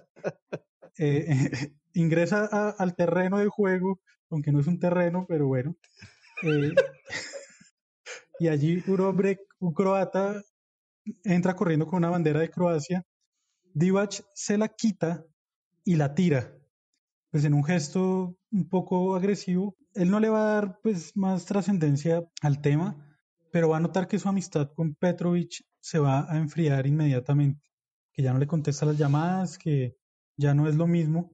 Eh, 0.98 1.28
ingresa 1.94 2.74
al 2.76 2.96
terreno 2.96 3.38
de 3.38 3.46
juego, 3.46 4.00
aunque 4.28 4.50
no 4.50 4.58
es 4.58 4.66
un 4.66 4.80
terreno, 4.80 5.24
pero 5.28 5.46
bueno. 5.46 5.76
Eh, 6.42 6.74
y 8.40 8.48
allí 8.48 8.82
un 8.88 9.02
hombre, 9.02 9.38
un 9.60 9.72
croata, 9.72 10.42
entra 11.22 11.54
corriendo 11.54 11.86
con 11.86 11.98
una 11.98 12.10
bandera 12.10 12.40
de 12.40 12.50
Croacia. 12.50 13.04
Divac 13.72 14.24
se 14.34 14.58
la 14.58 14.66
quita 14.66 15.24
y 15.84 15.94
la 15.94 16.16
tira, 16.16 16.58
pues 17.32 17.44
en 17.46 17.54
un 17.54 17.64
gesto 17.64 18.36
un 18.52 18.68
poco 18.68 19.16
agresivo. 19.16 19.74
Él 19.94 20.10
no 20.10 20.20
le 20.20 20.28
va 20.28 20.42
a 20.42 20.54
dar 20.54 20.78
pues 20.82 21.16
más 21.16 21.46
trascendencia 21.46 22.22
al 22.42 22.60
tema, 22.60 22.94
pero 23.50 23.70
va 23.70 23.78
a 23.78 23.80
notar 23.80 24.06
que 24.06 24.18
su 24.18 24.28
amistad 24.28 24.70
con 24.74 24.94
Petrovic 24.94 25.64
se 25.80 25.98
va 25.98 26.30
a 26.30 26.36
enfriar 26.36 26.86
inmediatamente, 26.86 27.62
que 28.12 28.22
ya 28.22 28.34
no 28.34 28.38
le 28.38 28.46
contesta 28.46 28.84
las 28.84 28.98
llamadas, 28.98 29.56
que 29.56 29.96
ya 30.36 30.52
no 30.54 30.68
es 30.68 30.76
lo 30.76 30.86
mismo. 30.86 31.32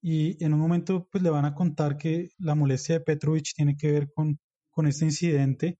Y 0.00 0.42
en 0.42 0.54
un 0.54 0.60
momento 0.60 1.08
pues 1.12 1.22
le 1.22 1.30
van 1.30 1.44
a 1.44 1.54
contar 1.54 1.98
que 1.98 2.30
la 2.38 2.54
molestia 2.54 2.98
de 2.98 3.04
Petrovic 3.04 3.52
tiene 3.54 3.76
que 3.76 3.92
ver 3.92 4.10
con, 4.14 4.38
con 4.70 4.86
este 4.86 5.04
incidente, 5.04 5.78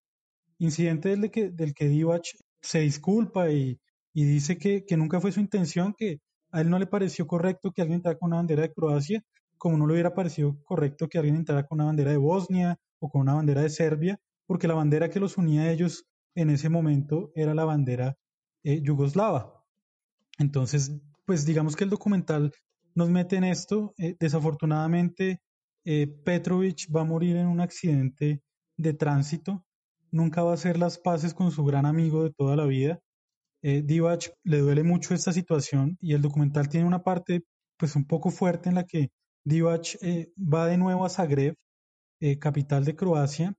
incidente 0.59 1.09
del 1.17 1.31
que, 1.31 1.51
del 1.51 1.73
que 1.73 1.89
Divac 1.89 2.25
se 2.61 2.81
disculpa 2.81 3.51
y, 3.51 3.81
y 4.13 4.25
dice 4.25 4.59
que, 4.59 4.85
que, 4.85 4.99
nunca 4.99 5.21
fue 5.23 5.33
su 5.33 5.41
intención, 5.41 5.95
que 5.97 6.21
a 6.51 6.61
él 6.61 6.69
no 6.69 6.79
le 6.79 6.87
pareció 6.87 7.27
correcto 7.27 7.73
que 7.73 7.81
alguien 7.81 8.03
con 8.03 8.17
una 8.21 8.37
bandera 8.37 8.63
de 8.63 8.73
Croacia, 8.73 9.25
como 9.65 9.79
no 9.79 9.87
le 9.87 9.95
hubiera 9.95 10.13
parecido 10.13 10.63
correcto 10.65 11.09
que 11.09 11.17
alguien 11.17 11.37
entrara 11.37 11.67
con 11.67 11.77
una 11.77 11.87
bandera 11.87 12.11
de 12.11 12.19
Bosnia 12.19 12.79
o 13.01 13.09
con 13.09 13.23
una 13.23 13.33
bandera 13.33 13.63
de 13.63 13.71
Serbia, 13.71 14.21
porque 14.47 14.69
la 14.69 14.75
bandera 14.75 15.09
que 15.09 15.19
los 15.19 15.39
unía 15.39 15.63
a 15.63 15.73
ellos 15.73 16.05
en 16.35 16.51
ese 16.51 16.69
momento 16.69 17.33
era 17.35 17.55
la 17.55 17.65
bandera 17.65 18.15
eh, 18.63 18.83
yugoslava. 18.83 19.65
Entonces, 20.39 20.93
pues 21.25 21.47
digamos 21.47 21.77
que 21.77 21.85
el 21.85 21.89
documental 21.89 22.53
nos 22.95 23.09
mete 23.09 23.37
en 23.37 23.45
esto. 23.45 23.95
Eh, 23.97 24.15
desafortunadamente, 24.21 25.41
eh, 25.87 26.09
Petrovic 26.09 26.95
va 26.95 27.01
a 27.01 27.05
morir 27.05 27.37
en 27.37 27.47
un 27.47 27.63
accidente 27.63 28.43
de 28.77 28.93
tránsito. 28.93 29.65
Nunca 30.11 30.43
va 30.43 30.51
a 30.51 30.55
hacer 30.55 30.79
las 30.79 30.99
paces 30.99 31.33
con 31.33 31.53
su 31.53 31.65
gran 31.65 31.87
amigo 31.87 32.23
de 32.23 32.35
toda 32.37 32.55
la 32.55 32.67
vida. 32.67 33.01
Eh, 33.63 33.81
Divac 33.83 34.31
le 34.43 34.59
duele 34.59 34.83
mucho 34.83 35.15
esta 35.15 35.33
situación 35.33 35.97
y 36.03 36.13
el 36.13 36.21
documental 36.21 36.69
tiene 36.69 36.87
una 36.87 37.03
parte 37.03 37.45
pues 37.79 37.97
un 37.97 38.05
poco 38.07 38.29
fuerte 38.29 38.69
en 38.69 38.75
la 38.75 38.85
que 38.85 39.09
Divac 39.45 39.97
eh, 40.03 40.33
va 40.37 40.67
de 40.67 40.79
nuevo 40.79 41.05
a 41.05 41.11
Zagreb, 41.11 41.55
eh, 42.21 42.39
capital 42.39 42.85
de 42.85 42.97
Croacia, 42.97 43.55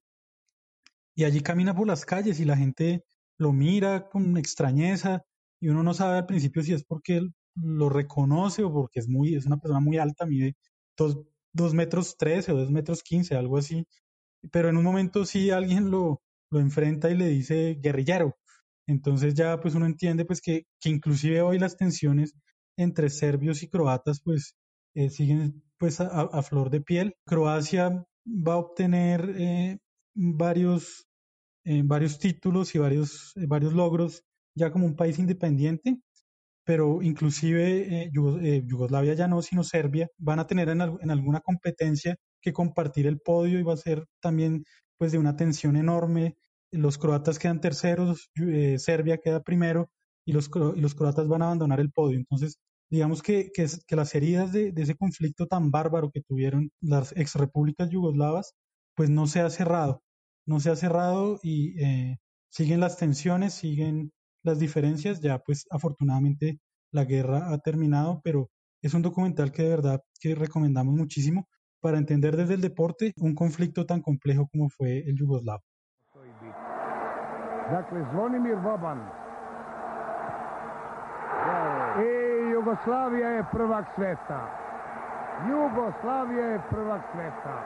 y 1.15 1.23
allí 1.23 1.41
camina 1.41 1.75
por 1.75 1.87
las 1.87 2.05
calles 2.05 2.39
y 2.39 2.45
la 2.45 2.57
gente 2.57 3.03
lo 3.37 3.53
mira 3.53 4.09
con 4.09 4.37
extrañeza 4.37 5.23
y 5.59 5.69
uno 5.69 5.83
no 5.83 5.93
sabe 5.93 6.17
al 6.17 6.25
principio 6.25 6.61
si 6.63 6.73
es 6.73 6.83
porque 6.83 7.21
lo 7.55 7.89
reconoce 7.89 8.63
o 8.63 8.71
porque 8.73 8.99
es 8.99 9.07
muy 9.07 9.35
es 9.35 9.45
una 9.45 9.57
persona 9.57 9.79
muy 9.79 9.97
alta, 9.97 10.25
mide 10.25 10.55
dos, 10.97 11.73
metros 11.73 12.17
trece 12.17 12.51
o 12.51 12.57
dos 12.57 12.71
metros 12.71 13.01
quince, 13.03 13.35
algo 13.35 13.57
así, 13.57 13.85
pero 14.51 14.69
en 14.69 14.77
un 14.77 14.83
momento 14.83 15.25
sí 15.25 15.51
alguien 15.51 15.91
lo, 15.91 16.21
lo 16.51 16.59
enfrenta 16.59 17.09
y 17.11 17.17
le 17.17 17.27
dice 17.29 17.77
guerrillero. 17.81 18.37
Entonces 18.87 19.35
ya 19.35 19.59
pues 19.61 19.75
uno 19.75 19.85
entiende 19.87 20.25
pues 20.25 20.41
que, 20.41 20.65
que 20.81 20.89
inclusive 20.89 21.41
hoy 21.41 21.59
las 21.59 21.77
tensiones 21.77 22.33
entre 22.77 23.09
serbios 23.09 23.63
y 23.63 23.69
croatas 23.69 24.21
pues 24.23 24.55
eh, 24.95 25.09
siguen 25.09 25.63
pues 25.77 25.99
a, 26.01 26.41
flor 26.43 26.69
de 26.69 26.81
piel. 26.81 27.15
Croacia 27.25 28.05
va 28.25 28.53
a 28.53 28.57
obtener 28.57 29.35
eh, 29.37 29.77
varios, 30.15 31.05
eh, 31.65 31.81
varios 31.85 32.19
títulos 32.19 32.75
y 32.75 32.79
varios, 32.79 33.33
varios 33.47 33.73
logros 33.73 34.23
ya 34.55 34.71
como 34.71 34.85
un 34.85 34.95
país 34.95 35.19
independiente, 35.19 35.99
pero 36.65 37.01
inclusive 37.01 38.09
Yugoslavia 38.13 39.13
ya 39.13 39.27
no, 39.27 39.41
sino 39.41 39.63
Serbia, 39.63 40.09
van 40.17 40.39
a 40.39 40.47
tener 40.47 40.69
en, 40.69 40.81
en 40.81 41.11
alguna 41.11 41.41
competencia 41.41 42.15
que 42.41 42.53
compartir 42.53 43.07
el 43.07 43.19
podio 43.19 43.59
y 43.59 43.63
va 43.63 43.73
a 43.73 43.77
ser 43.77 44.05
también 44.21 44.63
pues 44.97 45.11
de 45.11 45.17
una 45.17 45.35
tensión 45.35 45.75
enorme. 45.75 46.35
Los 46.71 46.97
croatas 46.97 47.39
quedan 47.39 47.61
terceros, 47.61 48.29
eh, 48.35 48.77
Serbia 48.79 49.17
queda 49.17 49.41
primero 49.41 49.89
y 50.25 50.33
los, 50.33 50.49
y 50.75 50.81
los 50.81 50.95
croatas 50.95 51.27
van 51.27 51.41
a 51.41 51.45
abandonar 51.45 51.79
el 51.79 51.91
podio. 51.91 52.17
Entonces, 52.17 52.57
digamos 52.95 53.21
que, 53.21 53.51
que, 53.53 53.67
que 53.85 53.95
las 53.97 54.15
heridas 54.15 54.53
de, 54.53 54.71
de, 54.71 54.81
ese 54.81 54.95
conflicto 54.95 55.47
tan 55.47 55.69
bárbaro 55.69 56.11
que 56.11 56.21
tuvieron 56.21 56.71
las 56.79 57.11
exrepúblicas 57.17 57.89
yugoslavas, 57.89 58.53
pues 58.95 59.09
no 59.09 59.27
se 59.27 59.41
ha 59.41 59.49
cerrado, 59.49 60.01
no 60.45 60.61
se 60.61 60.69
ha 60.69 60.77
cerrado 60.77 61.37
y 61.43 61.77
eh, 61.83 62.17
siguen 62.49 62.79
las 62.79 62.97
tensiones, 62.97 63.53
siguen 63.53 64.13
las 64.43 64.59
diferencias, 64.59 65.19
ya 65.19 65.39
pues 65.39 65.65
afortunadamente 65.71 66.59
la 66.93 67.03
guerra 67.03 67.51
ha 67.51 67.57
terminado, 67.57 68.21
pero 68.23 68.49
es 68.81 68.93
un 68.93 69.01
documental 69.01 69.51
que 69.51 69.63
de 69.63 69.69
verdad 69.69 70.01
que 70.21 70.33
recomendamos 70.33 70.95
muchísimo 70.95 71.49
para 71.81 71.97
entender 71.97 72.37
desde 72.37 72.53
el 72.53 72.61
deporte 72.61 73.11
un 73.17 73.35
conflicto 73.35 73.85
tan 73.85 74.01
complejo 74.01 74.47
como 74.47 74.69
fue 74.69 74.99
el 74.99 75.17
yugoslavo. 75.17 75.63
Jugoslavija 82.65 83.29
je 83.29 83.43
prvak 83.51 83.85
sveta. 83.95 84.39
Jugoslavija 85.49 86.45
je 86.45 86.59
prvak 86.69 87.01
sveta. 87.11 87.57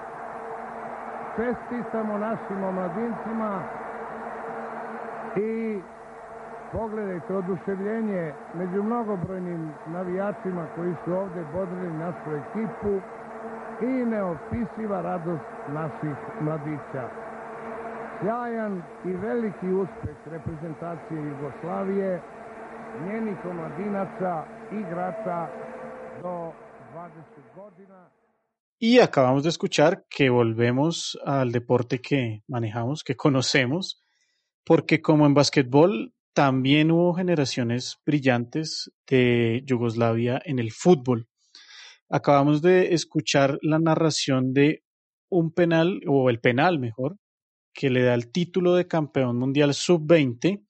Čestitamo 1.36 2.18
našim 2.18 2.64
omladincima 2.64 3.62
i 5.36 5.82
pogledajte 6.72 7.36
oduševljenje 7.36 8.34
među 8.54 8.84
mnogobrojnim 8.84 9.72
navijačima 9.88 10.66
koji 10.76 10.96
su 11.06 11.14
ovde 11.14 11.44
bodrili 11.54 11.94
našu 11.94 12.30
ekipu 12.36 13.00
i 13.82 14.06
neopisiva 14.06 15.02
radost 15.02 15.50
naših 15.68 16.18
mladića. 16.42 17.08
Sjajan 18.22 18.82
i 19.06 19.14
veliki 19.14 19.74
uspeh 19.74 20.18
reprezentacije 20.26 21.28
Jugoslavije, 21.28 22.22
njenih 23.06 23.38
omladinaca, 23.50 24.59
do 24.72 26.54
20 26.94 27.56
godina. 27.56 28.12
Y 28.78 29.00
acabamos 29.00 29.44
de 29.44 29.50
escuchar 29.50 30.06
que 30.10 30.30
volvemos 30.30 31.18
al 31.26 31.52
deporte 31.52 32.00
que 32.02 32.44
manejamos, 32.48 33.04
que 33.04 33.16
conocemos, 33.16 34.02
porque 34.64 35.02
como 35.02 35.26
en 35.26 35.34
básquetbol 35.34 36.14
también 36.34 36.92
hubo 36.92 37.14
generaciones 37.14 37.98
brillantes 38.06 38.92
de 39.08 39.64
Yugoslavia 39.66 40.40
en 40.46 40.60
el 40.60 40.72
fútbol. 40.72 41.28
Acabamos 42.10 42.62
de 42.62 42.94
escuchar 42.94 43.58
la 43.62 43.80
narración 43.80 44.54
de 44.54 44.84
un 45.30 45.52
penal, 45.52 46.00
o 46.08 46.30
el 46.30 46.40
penal 46.40 46.80
mejor, 46.80 47.18
que 47.74 47.90
le 47.90 48.04
da 48.04 48.14
el 48.14 48.32
título 48.32 48.76
de 48.76 48.88
campeón 48.88 49.38
mundial 49.38 49.74
sub-20 49.74 50.64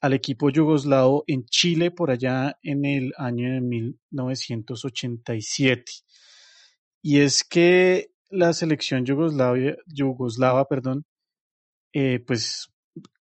al 0.00 0.12
equipo 0.12 0.50
yugoslavo 0.50 1.24
en 1.26 1.44
Chile 1.46 1.90
por 1.90 2.10
allá 2.10 2.58
en 2.62 2.84
el 2.84 3.12
año 3.16 3.52
de 3.52 3.60
1987. 3.60 5.92
Y 7.02 7.20
es 7.20 7.44
que 7.44 8.10
la 8.30 8.52
selección 8.52 9.04
yugoslava, 9.04 10.64
perdón, 10.68 11.04
eh, 11.92 12.22
pues 12.26 12.70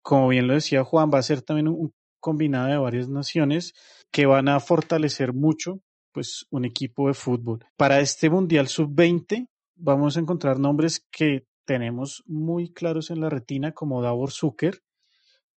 como 0.02 0.28
bien 0.28 0.46
lo 0.46 0.54
decía 0.54 0.84
Juan, 0.84 1.10
va 1.12 1.18
a 1.18 1.22
ser 1.22 1.42
también 1.42 1.68
un 1.68 1.92
combinado 2.20 2.68
de 2.68 2.78
varias 2.78 3.08
naciones 3.08 3.74
que 4.10 4.26
van 4.26 4.48
a 4.48 4.60
fortalecer 4.60 5.32
mucho 5.32 5.80
pues 6.12 6.46
un 6.50 6.64
equipo 6.64 7.08
de 7.08 7.14
fútbol. 7.14 7.64
Para 7.76 8.00
este 8.00 8.30
Mundial 8.30 8.68
Sub-20 8.68 9.48
vamos 9.74 10.16
a 10.16 10.20
encontrar 10.20 10.58
nombres 10.58 11.06
que 11.10 11.46
tenemos 11.66 12.22
muy 12.26 12.72
claros 12.72 13.10
en 13.10 13.20
la 13.20 13.28
retina 13.28 13.72
como 13.72 14.00
Davor 14.00 14.30
Zucker, 14.30 14.80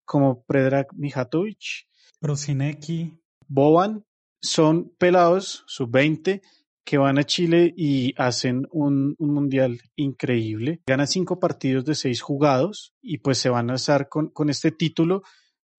como 0.09 0.43
Predrag 0.43 0.87
Mijatovic, 0.95 1.87
Rosinecki, 2.19 3.13
Boban, 3.47 4.05
son 4.41 4.91
pelados 4.97 5.63
Sub-20 5.67 6.41
que 6.83 6.97
van 6.97 7.19
a 7.19 7.23
Chile 7.23 7.71
y 7.77 8.15
hacen 8.17 8.65
un, 8.71 9.15
un, 9.19 9.33
mundial 9.35 9.79
increíble. 9.95 10.81
Ganan 10.87 11.05
cinco 11.05 11.39
partidos 11.39 11.85
de 11.85 11.93
seis 11.93 12.21
jugados 12.23 12.95
y 13.03 13.19
pues 13.19 13.37
se 13.37 13.49
van 13.49 13.69
a 13.69 13.73
alzar 13.73 14.09
con, 14.09 14.29
con 14.29 14.49
este 14.49 14.71
título 14.71 15.21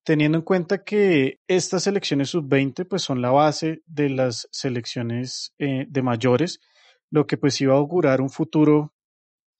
teniendo 0.05 0.39
en 0.39 0.45
cuenta 0.45 0.85
que 0.85 1.41
estas 1.49 1.83
selecciones 1.83 2.31
sub-20 2.31 2.87
pues 2.87 3.03
son 3.03 3.21
la 3.21 3.33
base 3.33 3.83
de 3.87 4.11
las 4.11 4.47
selecciones 4.53 5.53
eh, 5.59 5.87
de 5.89 6.03
mayores, 6.03 6.61
lo 7.11 7.27
que 7.27 7.37
pues 7.37 7.61
iba 7.61 7.75
a 7.75 7.79
augurar 7.79 8.21
un 8.21 8.31
futuro 8.31 8.95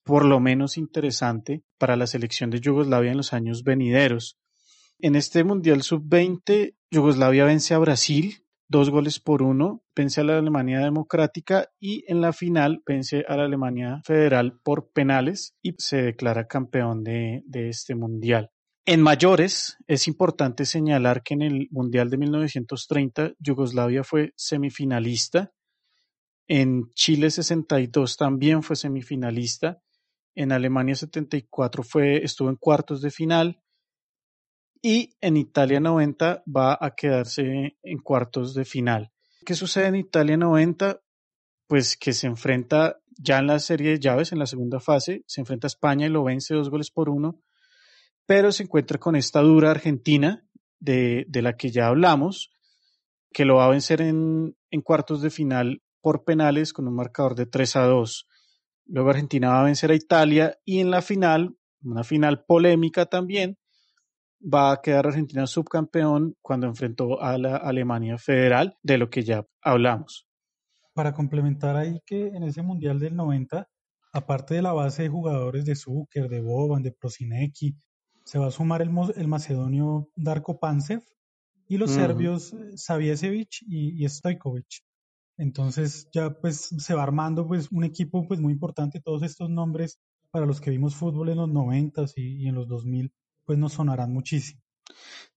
por 0.05 0.25
lo 0.25 0.39
menos 0.39 0.79
interesante 0.79 1.65
para 1.77 1.97
la 1.97 2.07
selección 2.07 2.51
de 2.51 2.61
Yugoslavia 2.61 3.11
en 3.11 3.17
los 3.17 3.33
años 3.33 3.65
venideros. 3.65 4.40
En 5.03 5.17
este 5.17 5.45
Mundial 5.45 5.83
Sub-20, 5.83 6.75
Yugoslavia 6.91 7.47
vence 7.47 7.73
a 7.73 7.79
Brasil 7.79 8.45
dos 8.69 8.91
goles 8.91 9.19
por 9.19 9.41
uno, 9.41 9.83
vence 9.97 10.21
a 10.21 10.25
la 10.25 10.37
Alemania 10.37 10.81
Democrática 10.81 11.71
y 11.81 12.05
en 12.07 12.21
la 12.21 12.35
final 12.35 12.83
vence 12.85 13.25
a 13.27 13.37
la 13.37 13.45
Alemania 13.45 14.03
Federal 14.05 14.61
por 14.63 14.93
penales 14.93 15.57
y 15.63 15.75
se 15.79 16.03
declara 16.03 16.47
campeón 16.47 17.03
de, 17.03 17.43
este 17.51 17.95
Mundial. 17.95 18.51
En 18.85 19.01
mayores, 19.01 19.79
es 19.87 20.07
importante 20.07 20.67
señalar 20.67 21.23
que 21.23 21.33
en 21.33 21.43
el 21.43 21.69
Mundial 21.71 22.11
de 22.11 22.19
1930 22.19 23.33
Yugoslavia 23.39 24.05
fue 24.05 24.35
semifinalista, 24.37 25.51
en 26.47 26.91
Chile 26.95 27.31
62 27.31 28.19
también 28.19 28.63
fue 28.63 28.77
semifinalista, 28.77 29.81
en 30.35 30.53
Alemania 30.53 30.95
74 30.95 31.85
fue, 31.85 32.23
estuvo 32.23 32.51
en 32.51 32.57
cuartos 32.57 33.01
de 33.01 33.11
final 33.11 33.63
y 34.83 35.15
en 35.21 35.37
Italia 35.37 35.81
90 35.81 36.45
va 36.45 36.79
a 36.81 36.95
quedarse 36.95 37.77
en 37.83 37.99
cuartos 37.99 38.55
de 38.55 38.65
final. 38.65 39.13
¿Qué 39.45 39.55
sucede 39.55 39.87
en 39.87 39.97
Italia 39.97 40.37
90? 40.37 41.01
Pues 41.67 41.97
que 41.97 42.13
se 42.13 42.27
enfrenta 42.27 43.01
ya 43.19 43.39
en 43.39 43.47
la 43.47 43.59
serie 43.59 43.91
de 43.93 44.01
llaves, 44.01 44.33
en 44.33 44.39
la 44.39 44.47
segunda 44.47 44.81
fase, 44.81 45.23
se 45.27 45.41
enfrenta 45.41 45.67
a 45.67 45.69
España 45.69 46.07
y 46.07 46.11
lo 46.11 46.25
vence 46.25 46.55
dos 46.55 46.71
goles 46.71 46.91
por 46.91 47.09
uno, 47.11 47.41
pero 48.27 48.53
se 48.53 48.63
encuentra 48.63 48.99
con 48.99 49.17
esta 49.17 49.41
dura 49.41 49.71
Argentina, 49.71 50.45
de, 50.79 51.27
de 51.29 51.43
la 51.43 51.57
que 51.57 51.71
ya 51.71 51.89
hablamos, 51.89 52.51
que 53.33 53.45
lo 53.45 53.57
va 53.57 53.67
a 53.67 53.71
vencer 53.71 54.01
en, 54.01 54.57
en 54.71 54.81
cuartos 54.81 55.21
de 55.21 55.31
final 55.31 55.83
por 56.01 56.25
penales 56.25 56.73
con 56.73 56.89
un 56.89 56.95
marcador 56.95 57.35
de 57.35 57.47
3 57.47 57.77
a 57.77 57.85
2. 57.85 58.27
Luego 58.87 59.11
Argentina 59.11 59.51
va 59.51 59.61
a 59.61 59.65
vencer 59.65 59.91
a 59.91 59.95
Italia 59.95 60.59
y 60.65 60.81
en 60.81 60.91
la 60.91 61.03
final, 61.03 61.55
una 61.83 62.03
final 62.03 62.45
polémica 62.45 63.07
también, 63.07 63.59
va 64.41 64.73
a 64.73 64.81
quedar 64.81 65.07
Argentina 65.07 65.47
subcampeón 65.47 66.37
cuando 66.41 66.67
enfrentó 66.67 67.21
a 67.21 67.39
la 67.39 67.57
Alemania 67.57 68.19
Federal, 68.19 68.77
de 68.83 68.99
lo 68.99 69.11
que 69.11 69.23
ya 69.23 69.47
hablamos. 69.63 70.27
Para 70.95 71.13
complementar 71.13 71.77
ahí 71.77 72.01
que 72.07 72.29
en 72.29 72.43
ese 72.43 72.63
Mundial 72.63 72.99
del 72.99 73.17
90, 73.17 73.69
aparte 74.13 74.55
de 74.55 74.63
la 74.63 74.73
base 74.73 75.03
de 75.03 75.09
jugadores 75.09 75.65
de 75.65 75.77
Zucker, 75.77 76.29
de 76.29 76.41
Boban, 76.41 76.83
de 76.83 76.93
Prosinecki, 76.93 77.77
se 78.25 78.39
va 78.39 78.49
a 78.49 78.51
sumar 78.51 78.83
el, 78.83 78.91
macedonio 78.91 80.09
Darko 80.17 80.59
Pancev 80.59 81.03
y 81.69 81.79
los 81.79 81.91
serbios 81.91 82.55
Saviesevic 82.75 83.63
y, 83.63 84.05
y 84.05 84.09
Stojkovic. 84.09 84.85
Entonces 85.37 86.09
ya 86.13 86.31
pues 86.31 86.69
se 86.77 86.95
va 86.95 87.03
armando 87.03 87.47
pues 87.47 87.71
un 87.73 87.85
equipo 87.85 88.27
pues 88.27 88.41
muy 88.41 88.53
importante, 88.53 89.01
todos 89.01 89.23
estos 89.23 89.49
nombres 89.49 89.99
para 90.31 90.47
los 90.47 90.61
que 90.61 90.71
vimos 90.71 90.95
fútbol 90.95 91.31
en 91.31 91.39
los 91.39 91.49
90 91.49 92.05
y, 92.17 92.45
y 92.45 92.49
en 92.49 92.57
los 92.57 92.69
2000 92.69 93.13
pues 93.51 93.59
nos 93.59 93.73
sonarán 93.73 94.13
muchísimo. 94.13 94.63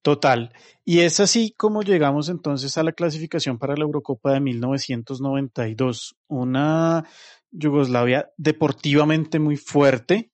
Total. 0.04 0.54
Y 0.86 1.00
es 1.00 1.20
así 1.20 1.56
como 1.58 1.82
llegamos 1.82 2.30
entonces 2.30 2.78
a 2.78 2.84
la 2.84 2.92
clasificación 2.92 3.58
para 3.58 3.76
la 3.76 3.86
Eurocopa 3.86 4.34
de 4.34 4.40
1992. 4.40 6.16
Una 6.28 7.08
Yugoslavia 7.50 8.30
deportivamente 8.38 9.40
muy 9.40 9.58
fuerte, 9.58 10.32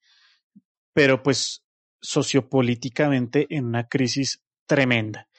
pero 0.91 1.23
pues 1.23 1.63
sociopolíticamente 2.01 3.47
en 3.49 3.67
una 3.67 3.87
crisis 3.87 4.41
tremenda. 4.65 5.29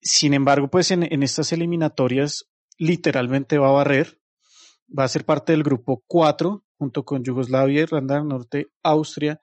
Sin 0.00 0.32
embargo, 0.32 0.70
pues 0.70 0.90
en, 0.90 1.02
en 1.02 1.22
estas 1.22 1.52
eliminatorias 1.52 2.46
literalmente 2.78 3.58
va 3.58 3.68
a 3.68 3.72
barrer, 3.72 4.18
va 4.98 5.04
a 5.04 5.08
ser 5.08 5.26
parte 5.26 5.52
del 5.52 5.64
grupo 5.64 6.02
4 6.06 6.64
junto 6.78 7.04
con 7.04 7.22
Yugoslavia, 7.22 7.82
Irlanda 7.82 8.14
del 8.14 8.26
Norte, 8.26 8.68
Austria 8.82 9.38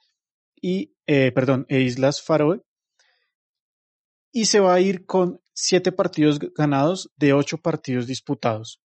y, 0.61 0.93
eh, 1.07 1.31
perdón, 1.31 1.65
e 1.69 1.81
Islas 1.81 2.21
Faroe. 2.21 2.61
Y 4.31 4.45
se 4.45 4.59
va 4.59 4.73
a 4.75 4.79
ir 4.79 5.05
con 5.05 5.41
siete 5.53 5.91
partidos 5.91 6.39
ganados 6.55 7.11
de 7.17 7.33
ocho 7.33 7.57
partidos 7.57 8.07
disputados. 8.07 8.81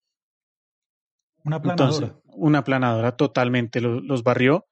Una 1.45 1.61
planadora. 1.61 2.18
una 2.25 2.64
planadora 2.64 3.16
totalmente, 3.16 3.81
los 3.81 4.22
barrió. 4.22 4.66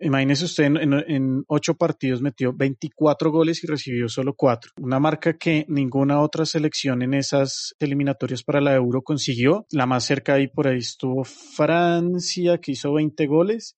Imagínese 0.00 0.44
usted, 0.44 0.64
en, 0.64 1.44
ocho 1.46 1.76
partidos 1.76 2.20
metió 2.20 2.52
24 2.52 3.30
goles 3.30 3.62
y 3.64 3.66
recibió 3.66 4.08
solo 4.08 4.34
cuatro. 4.34 4.72
Una 4.80 4.98
marca 4.98 5.38
que 5.38 5.64
ninguna 5.68 6.20
otra 6.20 6.44
selección 6.44 7.02
en 7.02 7.14
esas 7.14 7.74
eliminatorias 7.78 8.42
para 8.42 8.60
la 8.60 8.74
Euro 8.74 9.02
consiguió. 9.02 9.66
La 9.70 9.86
más 9.86 10.04
cerca 10.04 10.34
ahí 10.34 10.48
por 10.48 10.66
ahí 10.66 10.78
estuvo 10.78 11.24
Francia, 11.24 12.58
que 12.58 12.72
hizo 12.72 12.92
20 12.92 13.26
goles, 13.26 13.76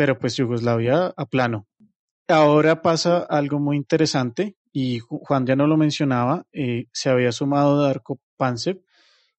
pero 0.00 0.18
pues 0.18 0.34
Yugoslavia 0.34 1.12
a 1.14 1.26
plano. 1.26 1.68
Ahora 2.26 2.80
pasa 2.80 3.18
algo 3.18 3.60
muy 3.60 3.76
interesante 3.76 4.56
y 4.72 4.98
Juan 5.00 5.44
ya 5.44 5.56
no 5.56 5.66
lo 5.66 5.76
mencionaba, 5.76 6.46
eh, 6.52 6.86
se 6.90 7.10
había 7.10 7.32
sumado 7.32 7.82
Darko 7.82 8.18
Pancev 8.38 8.82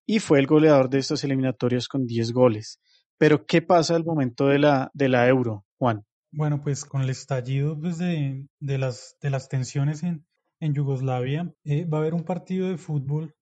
y 0.06 0.20
fue 0.20 0.38
el 0.38 0.46
goleador 0.46 0.88
de 0.88 1.00
estas 1.00 1.24
eliminatorias 1.24 1.88
con 1.88 2.06
10 2.06 2.32
goles. 2.32 2.80
Pero 3.18 3.48
¿qué 3.48 3.64
pasa 3.64 3.96
al 3.96 4.06
momento 4.06 4.46
de 4.46 4.60
la, 4.60 4.92
de 4.94 5.10
la 5.10 5.28
Euro? 5.28 5.66
Juan. 5.80 6.06
Bueno, 6.32 6.62
pues 6.62 6.86
con 6.86 7.02
el 7.02 7.10
estallido 7.10 7.76
pues, 7.82 7.98
de, 7.98 8.48
las, 8.60 9.18
de 9.20 9.32
las 9.32 9.50
tensiones 9.50 10.04
en, 10.04 10.28
en 10.60 10.76
Yugoslavia, 10.76 11.52
eh, 11.64 11.86
va 11.86 11.98
a 11.98 12.02
haber 12.02 12.14
un 12.14 12.24
partido 12.24 12.70
de 12.70 12.78
fútbol 12.78 13.34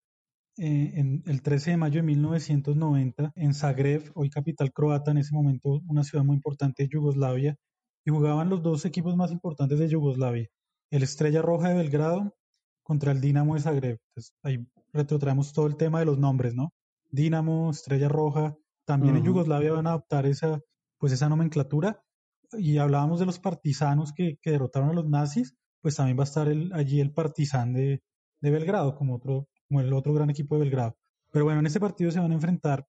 eh, 0.59 0.91
en 0.95 1.23
el 1.25 1.41
13 1.41 1.71
de 1.71 1.77
mayo 1.77 2.01
de 2.01 2.07
1990 2.07 3.31
en 3.35 3.53
Zagreb, 3.53 4.11
hoy 4.15 4.29
capital 4.29 4.71
croata, 4.71 5.11
en 5.11 5.17
ese 5.17 5.33
momento 5.33 5.81
una 5.87 6.03
ciudad 6.03 6.23
muy 6.23 6.35
importante 6.35 6.83
de 6.83 6.89
Yugoslavia, 6.89 7.55
y 8.05 8.11
jugaban 8.11 8.49
los 8.49 8.61
dos 8.61 8.85
equipos 8.85 9.15
más 9.15 9.31
importantes 9.31 9.79
de 9.79 9.89
Yugoslavia, 9.89 10.47
el 10.91 11.03
Estrella 11.03 11.41
Roja 11.41 11.69
de 11.69 11.75
Belgrado 11.75 12.35
contra 12.83 13.11
el 13.11 13.21
Dinamo 13.21 13.55
de 13.55 13.61
Zagreb. 13.61 13.99
Entonces, 14.09 14.35
ahí 14.43 14.67
retrotraemos 14.93 15.53
todo 15.53 15.67
el 15.67 15.77
tema 15.77 15.99
de 15.99 16.05
los 16.05 16.17
nombres, 16.17 16.55
¿no? 16.55 16.71
Dinamo, 17.11 17.71
Estrella 17.71 18.07
Roja, 18.07 18.55
también 18.85 19.17
en 19.17 19.23
Yugoslavia 19.23 19.73
van 19.73 19.87
a 19.87 19.91
adoptar 19.91 20.25
esa, 20.25 20.59
pues 20.97 21.13
esa 21.13 21.29
nomenclatura 21.29 22.01
y 22.53 22.77
hablábamos 22.77 23.19
de 23.19 23.25
los 23.25 23.39
partisanos 23.39 24.13
que, 24.13 24.37
derrotaron 24.43 24.89
a 24.89 24.93
los 24.93 25.07
nazis, 25.07 25.55
pues 25.81 25.95
también 25.95 26.17
va 26.17 26.23
a 26.23 26.25
estar 26.25 26.47
allí 26.73 26.99
el 26.99 27.13
partizan 27.13 27.73
de, 27.73 28.01
Belgrado, 28.41 28.95
como, 28.95 29.15
otro, 29.15 29.47
como 29.69 29.81
el 29.81 29.93
otro 29.93 30.13
gran 30.13 30.29
equipo 30.29 30.55
de 30.55 30.61
Belgrado. 30.61 30.97
Pero 31.31 31.45
bueno, 31.45 31.59
en 31.59 31.67
este 31.67 31.79
partido 31.79 32.11
se 32.11 32.19
van 32.19 32.31
a 32.31 32.35
enfrentar 32.35 32.87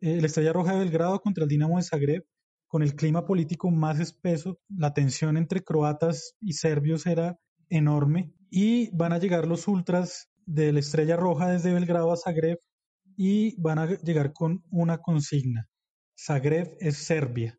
eh, 0.00 0.18
el 0.18 0.24
Estrella 0.24 0.52
Roja 0.52 0.72
de 0.72 0.80
Belgrado 0.80 1.20
contra 1.20 1.44
el 1.44 1.48
Dinamo 1.48 1.76
de 1.76 1.84
Zagreb, 1.84 2.24
con 2.66 2.82
el 2.82 2.94
clima 2.96 3.24
político 3.24 3.70
más 3.70 3.98
espeso, 3.98 4.58
la 4.68 4.92
tensión 4.92 5.36
entre 5.36 5.62
croatas 5.62 6.34
y 6.40 6.52
serbios 6.52 7.06
era 7.06 7.38
enorme 7.70 8.34
y 8.50 8.94
van 8.94 9.12
a 9.12 9.18
llegar 9.18 9.46
los 9.46 9.68
ultras 9.68 10.28
de 10.44 10.72
la 10.72 10.80
Estrella 10.80 11.16
Roja 11.16 11.48
desde 11.48 11.72
Belgrado 11.72 12.12
a 12.12 12.16
Zagreb 12.16 12.58
y 13.16 13.58
van 13.60 13.78
a 13.78 13.86
llegar 13.86 14.32
con 14.32 14.64
una 14.70 14.98
consigna. 14.98 15.68
Zagreb 16.18 16.76
es 16.80 16.98
Serbia 16.98 17.58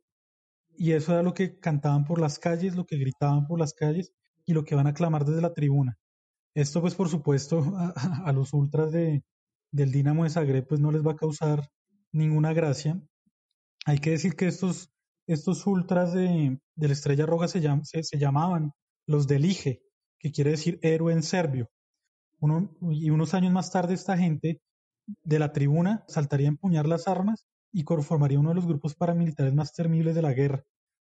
y 0.78 0.92
eso 0.92 1.14
era 1.14 1.24
lo 1.24 1.34
que 1.34 1.60
cantaban 1.60 2.06
por 2.06 2.20
las 2.20 2.38
calles, 2.38 2.76
lo 2.76 2.86
que 2.86 2.98
gritaban 2.98 3.48
por 3.48 3.60
las 3.60 3.74
calles 3.74 4.12
y 4.46 4.54
lo 4.54 4.64
que 4.64 4.76
van 4.76 4.88
a 4.88 4.94
clamar 4.94 5.26
desde 5.26 5.42
la 5.42 5.54
tribuna. 5.54 5.98
Esto 6.60 6.82
pues 6.82 6.94
por 6.94 7.08
supuesto 7.08 7.64
a, 7.78 8.34
los 8.34 8.52
ultras 8.54 8.92
de, 8.92 9.24
del 9.72 9.94
Dinamo 9.94 10.26
de 10.26 10.30
Zagreb 10.30 10.68
pues 10.68 10.82
no 10.82 10.92
les 10.92 11.08
va 11.08 11.14
a 11.14 11.16
causar 11.16 11.70
ninguna 12.12 12.52
gracia. 12.52 13.02
Hay 13.86 14.00
que 14.00 14.10
decir 14.10 14.36
que 14.36 14.48
estos, 14.48 14.92
estos 15.26 15.66
ultras 15.66 16.12
de, 16.14 16.60
la 16.76 16.92
Estrella 16.92 17.26
Roja 17.26 17.48
se, 17.48 17.62
se, 18.04 18.18
llamaban 18.18 18.74
los 19.08 19.26
Delige, 19.26 19.82
que 20.20 20.34
quiere 20.34 20.52
decir 20.52 20.80
héroe 20.82 21.14
en 21.14 21.24
serbio. 21.24 21.70
Y 22.92 23.10
unos 23.10 23.34
años 23.34 23.54
más 23.54 23.72
tarde 23.72 23.94
esta 23.94 24.18
gente 24.18 24.62
de 25.24 25.40
la 25.40 25.54
tribuna 25.54 26.04
saltaría 26.10 26.48
a 26.48 26.50
empuñar 26.50 26.88
las 26.88 27.08
armas 27.08 27.48
y 27.72 27.86
conformaría 27.86 28.38
uno 28.38 28.50
de 28.50 28.56
los 28.56 28.68
grupos 28.68 28.96
paramilitares 28.96 29.54
más 29.54 29.72
temibles 29.72 30.14
de 30.14 30.24
la 30.24 30.34
guerra, 30.34 30.66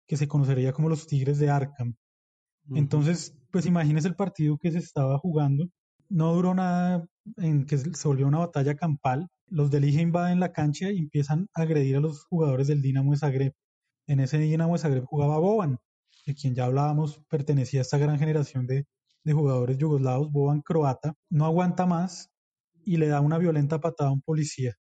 que 0.07 0.15
se 0.15 0.29
conocería 0.29 0.71
como 0.71 0.87
los 0.87 1.05
Tigres 1.05 1.37
de 1.37 1.49
Arkham. 1.49 1.95
Entonces, 2.71 3.35
pues 3.51 3.65
imagínese 3.65 4.07
el 4.07 4.15
partido 4.15 4.57
que 4.57 4.71
se 4.71 4.79
estaba 4.79 5.17
jugando. 5.19 5.69
No 6.09 6.33
duró 6.33 6.53
nada 6.53 7.05
en 7.37 7.65
que 7.65 7.77
se 7.77 8.07
volvió 8.07 8.27
una 8.27 8.39
batalla 8.39 8.75
campal. 8.75 9.27
Los 9.47 9.71
del 9.71 9.85
IGE 9.85 10.01
invaden 10.01 10.39
la 10.39 10.51
cancha 10.51 10.91
y 10.91 10.99
empiezan 10.99 11.47
a 11.53 11.63
agredir 11.63 11.97
a 11.97 11.99
los 11.99 12.25
jugadores 12.25 12.67
del 12.67 12.81
Dinamo 12.81 13.11
de 13.11 13.17
Zagreb. 13.17 13.53
En 14.07 14.19
ese 14.19 14.37
Dinamo 14.37 14.73
de 14.73 14.79
Zagreb 14.79 15.05
jugaba 15.05 15.37
Boban, 15.39 15.79
de 16.25 16.35
quien 16.35 16.55
ya 16.55 16.65
hablábamos, 16.65 17.21
pertenecía 17.29 17.81
a 17.81 17.83
esta 17.83 17.97
gran 17.97 18.17
generación 18.19 18.67
de, 18.67 18.85
de 19.23 19.33
jugadores 19.33 19.77
yugoslavos. 19.77 20.31
Boban 20.31 20.61
croata, 20.61 21.13
no 21.29 21.45
aguanta 21.45 21.85
más 21.85 22.29
y 22.85 22.97
le 22.97 23.07
da 23.07 23.21
una 23.21 23.37
violenta 23.37 23.79
patada 23.79 24.09
a 24.09 24.13
un 24.13 24.21
policía 24.21 24.75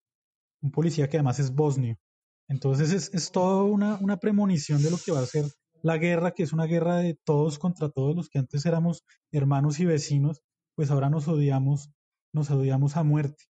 un 0.61 0.71
policía 0.71 1.09
que 1.09 1.17
además 1.17 1.39
es 1.39 1.53
bosnio. 1.53 1.97
Entonces 2.47 2.91
es, 2.91 3.13
es 3.13 3.31
toda 3.31 3.63
una, 3.63 3.97
una, 4.01 4.17
premonición 4.17 4.81
de 4.81 4.91
lo 4.91 4.97
que 4.97 5.11
va 5.11 5.19
a 5.19 5.25
ser 5.25 5.45
la 5.83 5.97
guerra, 5.97 6.31
que 6.31 6.43
es 6.43 6.53
una 6.53 6.65
guerra 6.65 6.97
de 6.97 7.17
todos 7.23 7.59
contra 7.59 7.89
todos, 7.89 8.15
los 8.15 8.29
que 8.29 8.39
antes 8.39 8.65
éramos 8.65 9.03
hermanos 9.31 9.79
y 9.79 9.85
vecinos, 9.85 10.41
pues 10.75 10.91
ahora 10.91 11.09
nos 11.09 11.27
odiamos, 11.27 11.91
nos 12.33 12.49
odiamos 12.51 12.97
a 12.97 13.03
muerte. 13.03 13.45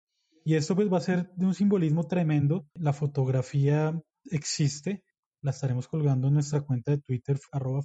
Y 0.44 0.56
esto 0.56 0.76
pues 0.76 0.92
va 0.92 1.00
a 1.00 1.02
ser 1.02 1.32
de 1.36 1.46
un 1.48 1.56
simbolismo 1.56 2.04
tremendo. 2.06 2.68
La 2.76 2.94
fotografía 2.94 4.00
existe, 4.26 5.04
la 5.42 5.52
estaremos 5.52 5.88
colgando 5.88 6.28
en 6.28 6.36
nuestra 6.36 6.62
cuenta 6.62 6.92
de 6.92 7.00
Twitter, 7.00 7.40
arroba 7.52 7.82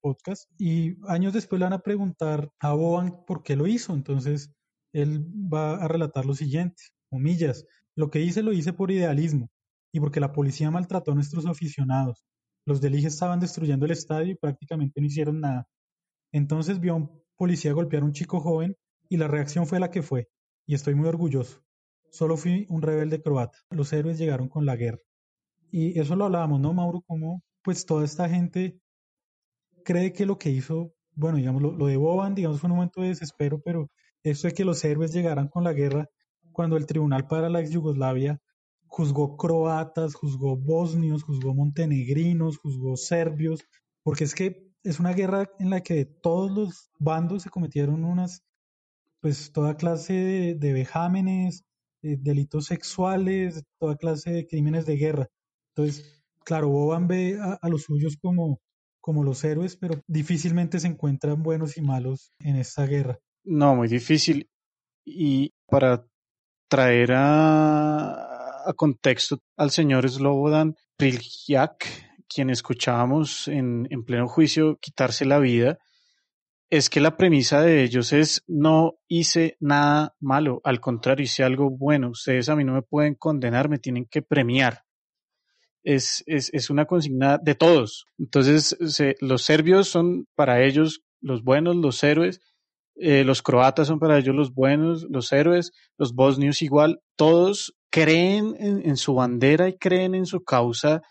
Podcast. 0.00 0.50
Y 0.58 0.96
años 1.08 1.34
después 1.34 1.58
le 1.58 1.64
van 1.64 1.74
a 1.74 1.82
preguntar 1.82 2.50
a 2.58 2.72
Boban 2.72 3.24
por 3.26 3.42
qué 3.42 3.54
lo 3.54 3.66
hizo. 3.66 3.92
Entonces 3.92 4.50
él 4.92 5.26
va 5.26 5.76
a 5.76 5.88
relatar 5.88 6.24
lo 6.24 6.34
siguiente, 6.34 6.82
comillas, 7.10 7.66
lo 7.94 8.10
que 8.10 8.20
hice 8.20 8.42
lo 8.42 8.52
hice 8.52 8.72
por 8.72 8.90
idealismo 8.90 9.50
y 9.92 10.00
porque 10.00 10.20
la 10.20 10.32
policía 10.32 10.70
maltrató 10.70 11.12
a 11.12 11.14
nuestros 11.14 11.46
aficionados. 11.46 12.24
Los 12.70 12.80
del 12.80 12.94
estaban 13.04 13.40
destruyendo 13.40 13.84
el 13.84 13.90
estadio 13.90 14.30
y 14.30 14.36
prácticamente 14.36 15.00
no 15.00 15.08
hicieron 15.08 15.40
nada. 15.40 15.66
Entonces 16.30 16.78
vio 16.78 16.92
a 16.92 16.96
un 16.98 17.20
policía 17.34 17.72
golpear 17.72 18.04
a 18.04 18.06
un 18.06 18.12
chico 18.12 18.38
joven 18.38 18.76
y 19.08 19.16
la 19.16 19.26
reacción 19.26 19.66
fue 19.66 19.80
la 19.80 19.90
que 19.90 20.02
fue, 20.02 20.28
y 20.66 20.74
estoy 20.74 20.94
muy 20.94 21.08
orgulloso. 21.08 21.64
Solo 22.12 22.36
fui 22.36 22.66
un 22.68 22.80
rebelde 22.80 23.20
croata. 23.20 23.58
Los 23.70 23.92
héroes 23.92 24.18
llegaron 24.18 24.48
con 24.48 24.66
la 24.66 24.76
guerra. 24.76 25.00
Y 25.72 25.98
eso 25.98 26.14
lo 26.14 26.26
hablábamos, 26.26 26.60
¿no, 26.60 26.72
Mauro? 26.72 27.00
Como 27.08 27.42
pues 27.62 27.86
toda 27.86 28.04
esta 28.04 28.28
gente 28.28 28.78
cree 29.84 30.12
que 30.12 30.24
lo 30.24 30.38
que 30.38 30.50
hizo, 30.50 30.92
bueno, 31.16 31.38
digamos, 31.38 31.62
lo, 31.62 31.86
de 31.86 31.96
Boban, 31.96 32.36
digamos, 32.36 32.60
fue 32.60 32.70
un 32.70 32.76
momento 32.76 33.00
de 33.00 33.08
desespero, 33.08 33.60
pero 33.60 33.90
esto 34.22 34.46
de 34.46 34.54
que 34.54 34.64
los 34.64 34.84
héroes 34.84 35.12
llegaran 35.12 35.48
con 35.48 35.64
la 35.64 35.72
guerra, 35.72 36.08
cuando 36.52 36.76
el 36.76 36.86
Tribunal 36.86 37.26
para 37.26 37.48
la 37.48 37.62
ex 37.62 37.70
Yugoslavia 37.70 38.40
juzgó 38.90 39.36
croatas, 39.36 40.14
juzgó 40.14 40.56
bosnios, 40.56 41.22
juzgó 41.22 41.54
montenegrinos, 41.54 42.58
juzgó 42.58 42.96
serbios, 42.96 43.64
porque 44.02 44.24
es 44.24 44.34
que 44.34 44.68
es 44.82 44.98
una 44.98 45.12
guerra 45.12 45.48
en 45.60 45.70
la 45.70 45.80
que 45.80 46.04
todos 46.04 46.50
los 46.50 46.90
bandos 46.98 47.44
se 47.44 47.50
cometieron 47.50 48.04
unas, 48.04 48.42
pues 49.20 49.52
toda 49.52 49.76
clase 49.76 50.56
de, 50.58 50.72
vejámenes, 50.72 51.64
eh, 52.02 52.16
delitos 52.18 52.66
sexuales, 52.66 53.62
toda 53.78 53.96
clase 53.96 54.32
de 54.32 54.46
crímenes 54.48 54.86
de 54.86 54.96
guerra. 54.96 55.28
Entonces, 55.68 56.24
claro, 56.44 56.68
Boban 56.70 57.06
ve 57.06 57.38
a, 57.40 57.68
los 57.68 57.84
suyos 57.84 58.16
como, 58.20 58.60
como 59.00 59.22
los 59.22 59.44
héroes, 59.44 59.76
pero 59.76 60.02
difícilmente 60.08 60.80
se 60.80 60.88
encuentran 60.88 61.44
buenos 61.44 61.76
y 61.76 61.82
malos 61.82 62.32
en 62.40 62.56
esta 62.56 62.86
guerra. 62.86 63.20
No, 63.44 63.76
muy 63.76 63.86
difícil. 63.86 64.50
Y 65.04 65.52
para 65.66 66.04
traer 66.68 67.12
a, 67.12 68.29
a 68.70 68.74
contexto 68.74 69.40
al 69.56 69.70
señor 69.70 70.08
Slobodan 70.08 70.76
Priljak, 70.96 71.86
quien 72.28 72.50
escuchábamos 72.50 73.48
en, 73.48 73.86
en 73.90 74.04
pleno 74.04 74.28
juicio 74.28 74.78
quitarse 74.80 75.24
la 75.24 75.38
vida, 75.38 75.78
es 76.70 76.88
que 76.88 77.00
la 77.00 77.16
premisa 77.16 77.60
de 77.60 77.82
ellos 77.82 78.12
es 78.12 78.44
no 78.46 78.94
hice 79.08 79.56
nada 79.58 80.14
malo, 80.20 80.60
al 80.62 80.80
contrario, 80.80 81.24
hice 81.24 81.42
algo 81.42 81.68
bueno. 81.68 82.10
Ustedes 82.10 82.48
a 82.48 82.54
mí 82.54 82.64
no 82.64 82.74
me 82.74 82.82
pueden 82.82 83.16
condenar, 83.16 83.68
me 83.68 83.78
tienen 83.78 84.06
que 84.06 84.22
premiar. 84.22 84.84
Es, 85.82 86.22
es, 86.26 86.50
es 86.52 86.70
una 86.70 86.84
consigna 86.84 87.38
de 87.38 87.56
todos. 87.56 88.06
Entonces, 88.18 88.76
los 89.20 89.42
serbios 89.42 89.88
son 89.88 90.28
para 90.36 90.62
ellos 90.62 91.02
los 91.20 91.42
buenos, 91.42 91.74
los 91.74 92.02
héroes, 92.04 92.40
eh, 92.94 93.24
los 93.24 93.42
croatas 93.42 93.88
son 93.88 93.98
para 93.98 94.18
ellos 94.18 94.36
los 94.36 94.54
buenos, 94.54 95.06
los 95.10 95.32
héroes, 95.32 95.72
los 95.96 96.14
bosnios 96.14 96.62
igual, 96.62 97.00
todos 97.16 97.74
creen 97.90 98.56
en, 98.58 98.96
su 98.96 99.14
bandera 99.14 99.68
y 99.68 99.76
creen 99.76 100.14
en 100.14 100.26
su 100.26 100.42
causa 100.44 101.02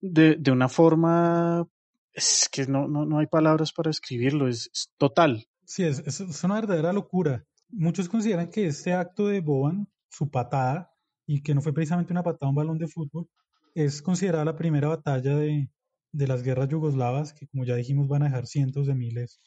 de, 0.00 0.36
de 0.36 0.50
una 0.50 0.68
forma, 0.68 1.66
es 2.12 2.48
que 2.50 2.66
no, 2.66 2.86
no, 2.88 3.06
no, 3.06 3.18
hay 3.18 3.26
palabras 3.26 3.72
para 3.72 3.90
escribirlo, 3.90 4.48
es, 4.48 4.70
total. 4.98 5.46
Sí, 5.64 5.84
es, 5.84 6.00
es, 6.00 6.44
una 6.44 6.54
verdadera 6.54 6.92
locura. 6.92 7.44
Muchos 7.70 8.08
consideran 8.08 8.50
que 8.50 8.66
este 8.66 8.92
acto 8.92 9.28
de 9.28 9.40
Boban, 9.40 9.88
su 10.10 10.30
patada, 10.30 10.92
y 11.26 11.42
que 11.42 11.54
no 11.54 11.62
fue 11.62 11.72
precisamente 11.72 12.12
una 12.12 12.22
patada 12.22 12.46
a 12.46 12.50
un 12.50 12.56
balón 12.56 12.78
de 12.78 12.88
fútbol, 12.88 13.28
es 13.74 14.02
considerada 14.02 14.44
la 14.44 14.56
primera 14.56 14.88
batalla 14.88 15.36
de, 15.36 15.70
de 16.12 16.26
las 16.26 16.42
guerras 16.42 16.68
yugoslavas, 16.68 17.32
que 17.32 17.46
como 17.46 17.64
ya 17.64 17.76
dijimos 17.76 18.08
van 18.08 18.22
a 18.22 18.26
dejar 18.26 18.46
cientos 18.46 18.86
de 18.86 18.94
miles 18.94 19.40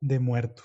de 0.00 0.18
muertos. 0.18 0.64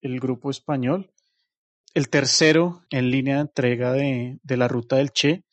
el 0.00 0.20
grupo 0.20 0.50
español, 0.50 1.10
el 1.94 2.08
tercero 2.08 2.82
en 2.90 3.10
línea 3.10 3.36
de 3.36 3.42
entrega 3.42 3.92
de, 3.92 4.38
la 4.44 4.68
ruta 4.68 4.96
del 4.96 5.10
Che. 5.10 5.44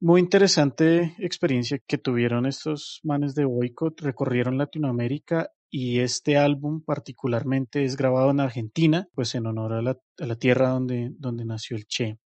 Muy 0.00 0.20
interesante 0.20 1.14
experiencia 1.18 1.78
que 1.86 1.98
tuvieron 1.98 2.46
estos 2.46 3.00
manes 3.02 3.34
de 3.34 3.44
boicot, 3.44 4.00
recorrieron 4.00 4.58
Latinoamérica 4.58 5.50
y 5.70 6.00
este 6.00 6.36
álbum 6.36 6.82
particularmente 6.82 7.84
es 7.84 7.96
grabado 7.96 8.30
en 8.30 8.40
Argentina, 8.40 9.08
pues 9.14 9.34
en 9.34 9.46
honor 9.46 9.72
a 9.72 9.82
la, 9.82 10.36
tierra 10.36 10.68
donde, 10.68 11.12
donde 11.18 11.44
nació 11.44 11.76
el 11.76 11.86
Che. 11.86 12.18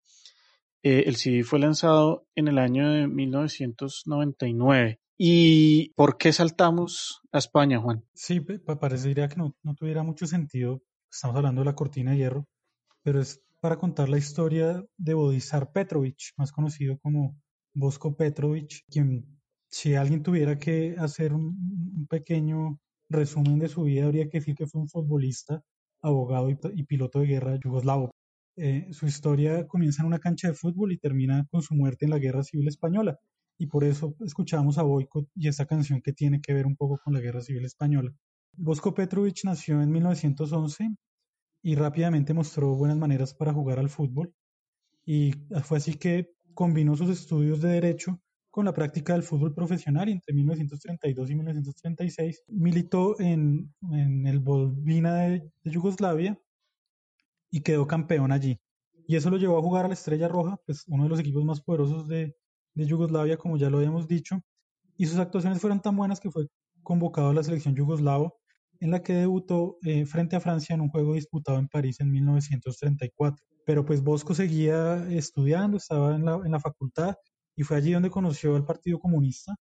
Eh, 0.83 1.05
el 1.07 1.17
CD 1.17 1.43
fue 1.45 1.59
lanzado 1.59 2.27
en 2.35 2.49
el 2.49 2.59
año 2.59 2.91
de 2.91 3.07
1999. 3.07 5.01
¿Y 5.21 5.91
por 5.95 6.17
qué 6.17 6.33
saltamos 6.33 7.21
a 7.33 7.39
España, 7.39 7.81
Juan? 7.81 8.05
Sí, 8.15 8.41
parecería 8.41 9.29
que 9.29 9.37
no, 9.37 9.57
no 9.65 9.75
tuviera 9.75 10.05
mucho 10.05 10.27
sentido 10.27 10.83
estamos 11.11 11.37
hablando 11.37 11.61
de 11.63 11.67
la 11.67 11.75
cortina 11.75 12.13
de 12.13 12.19
hierro, 12.19 12.47
pero 13.03 13.21
es 13.21 13.43
para 13.61 13.79
contar 13.79 14.09
la 14.09 14.19
historia 14.19 14.85
de 14.97 15.15
Bodisar 15.15 15.73
Petrovic, 15.73 16.33
más 16.37 16.53
conocido 16.53 16.99
como 16.99 17.37
Bosco 17.75 18.17
Petrovic, 18.17 18.85
quien 18.89 19.39
si 19.71 19.95
alguien 19.95 20.23
tuviera 20.23 20.59
que 20.59 20.97
hacer 20.99 21.33
un, 21.35 22.07
pequeño 22.09 22.79
resumen 23.11 23.59
de 23.59 23.69
su 23.69 23.83
vida, 23.83 24.07
habría 24.07 24.29
que 24.29 24.39
decir 24.39 24.55
que 24.55 24.67
fue 24.67 24.81
un 24.81 24.89
futbolista, 24.89 25.63
abogado 26.01 26.49
y, 26.51 26.85
piloto 26.85 27.21
de 27.21 27.27
guerra 27.27 27.59
yugoslavo. 27.63 28.13
Eh, 28.57 28.89
su 28.93 29.07
historia 29.07 29.67
comienza 29.67 30.03
en 30.03 30.09
una 30.09 30.19
cancha 30.19 30.49
de 30.49 30.55
fútbol 30.55 30.93
y 30.93 30.99
termina 30.99 31.47
con 31.51 31.63
su 31.63 31.75
muerte 31.75 32.07
en 32.07 32.13
la 32.13 32.19
Guerra 32.19 32.43
Civil 32.43 32.69
Española. 32.69 33.19
Y 33.59 33.67
por 33.67 33.85
eso 33.85 34.15
escuchamos 34.21 34.79
a 34.79 34.83
Boycott 34.83 35.29
y 35.35 35.49
esta 35.49 35.67
canción 35.67 36.01
que 36.01 36.13
tiene 36.13 36.41
que 36.41 36.55
ver 36.55 36.67
un 36.67 36.77
poco 36.77 36.99
con 37.03 37.15
la 37.15 37.21
Guerra 37.21 37.41
Civil 37.41 37.65
Española. 37.65 38.13
Bosco 38.61 38.93
Petrovic 38.93 39.45
nació 39.45 39.81
en 39.81 39.93
1911 39.93 40.89
y 41.63 41.75
rápidamente 41.77 42.35
mostró 42.35 42.75
buenas 42.75 42.99
maneras 42.99 43.33
para 43.33 43.53
jugar 43.53 43.79
al 43.79 43.89
fútbol. 43.89 44.35
Y 45.07 45.33
fue 45.63 45.79
así 45.79 45.95
que 45.95 46.33
combinó 46.55 46.97
sus 46.97 47.09
estudios 47.09 47.61
de 47.61 47.69
derecho 47.69 48.21
con 48.51 48.65
la 48.65 48.75
práctica 48.75 49.13
del 49.13 49.23
fútbol 49.23 49.55
profesional 49.55 50.09
y 50.09 50.13
entre 50.13 50.35
1932 50.35 51.31
y 51.31 51.35
1936 51.37 52.43
militó 52.49 53.19
en, 53.21 53.73
el 54.27 54.41
Bolvina 54.41 55.15
de, 55.15 55.49
Yugoslavia 55.63 56.37
y 57.53 57.61
quedó 57.61 57.87
campeón 57.87 58.33
allí. 58.33 58.59
Y 59.07 59.15
eso 59.15 59.31
lo 59.31 59.37
llevó 59.37 59.57
a 59.59 59.63
jugar 59.63 59.85
a 59.85 59.89
la 59.89 59.95
Estrella 59.95 60.27
Roja, 60.27 60.61
pues 60.67 60.83
uno 60.89 61.05
de 61.05 61.11
los 61.11 61.21
equipos 61.21 61.45
más 61.45 61.61
poderosos 61.61 62.09
de, 62.09 62.37
de 62.75 62.87
Yugoslavia, 62.87 63.37
como 63.37 63.57
ya 63.57 63.71
lo 63.71 63.79
habíamos 63.79 64.09
dicho. 64.09 64.41
Y 64.97 65.07
sus 65.07 65.19
actuaciones 65.21 65.61
fueron 65.61 65.81
tan 65.81 65.97
buenas 65.97 66.19
que 66.19 66.33
fue 66.33 66.49
convocado 66.83 67.31
a 67.31 67.35
la 67.35 67.45
selección 67.45 67.77
yugoslavo 67.77 68.37
en 68.81 68.91
la 68.91 69.03
que 69.03 69.15
debutó 69.15 69.79
eh, 69.83 70.07
frente 70.07 70.37
a 70.37 70.41
Francia 70.41 70.75
en 70.75 70.81
un 70.81 70.89
juego 70.89 71.15
disputado 71.15 71.59
en 71.59 71.69
París 71.69 72.01
en 72.01 72.11
1934. 72.11 73.45
Pero 73.65 73.85
pues 73.85 74.03
Bosco 74.03 74.35
seguía 74.35 75.07
estudiando, 75.11 75.77
estaba 75.77 76.15
en 76.15 76.25
la, 76.25 76.41
en 76.45 76.53
la 76.53 76.61
facultad 76.61 77.17
y 77.57 77.65
fue 77.65 77.77
allí 77.77 77.93
donde 77.93 78.11
conoció 78.11 78.57
al 78.57 78.65
Partido 78.65 78.99
Comunista. 78.99 79.57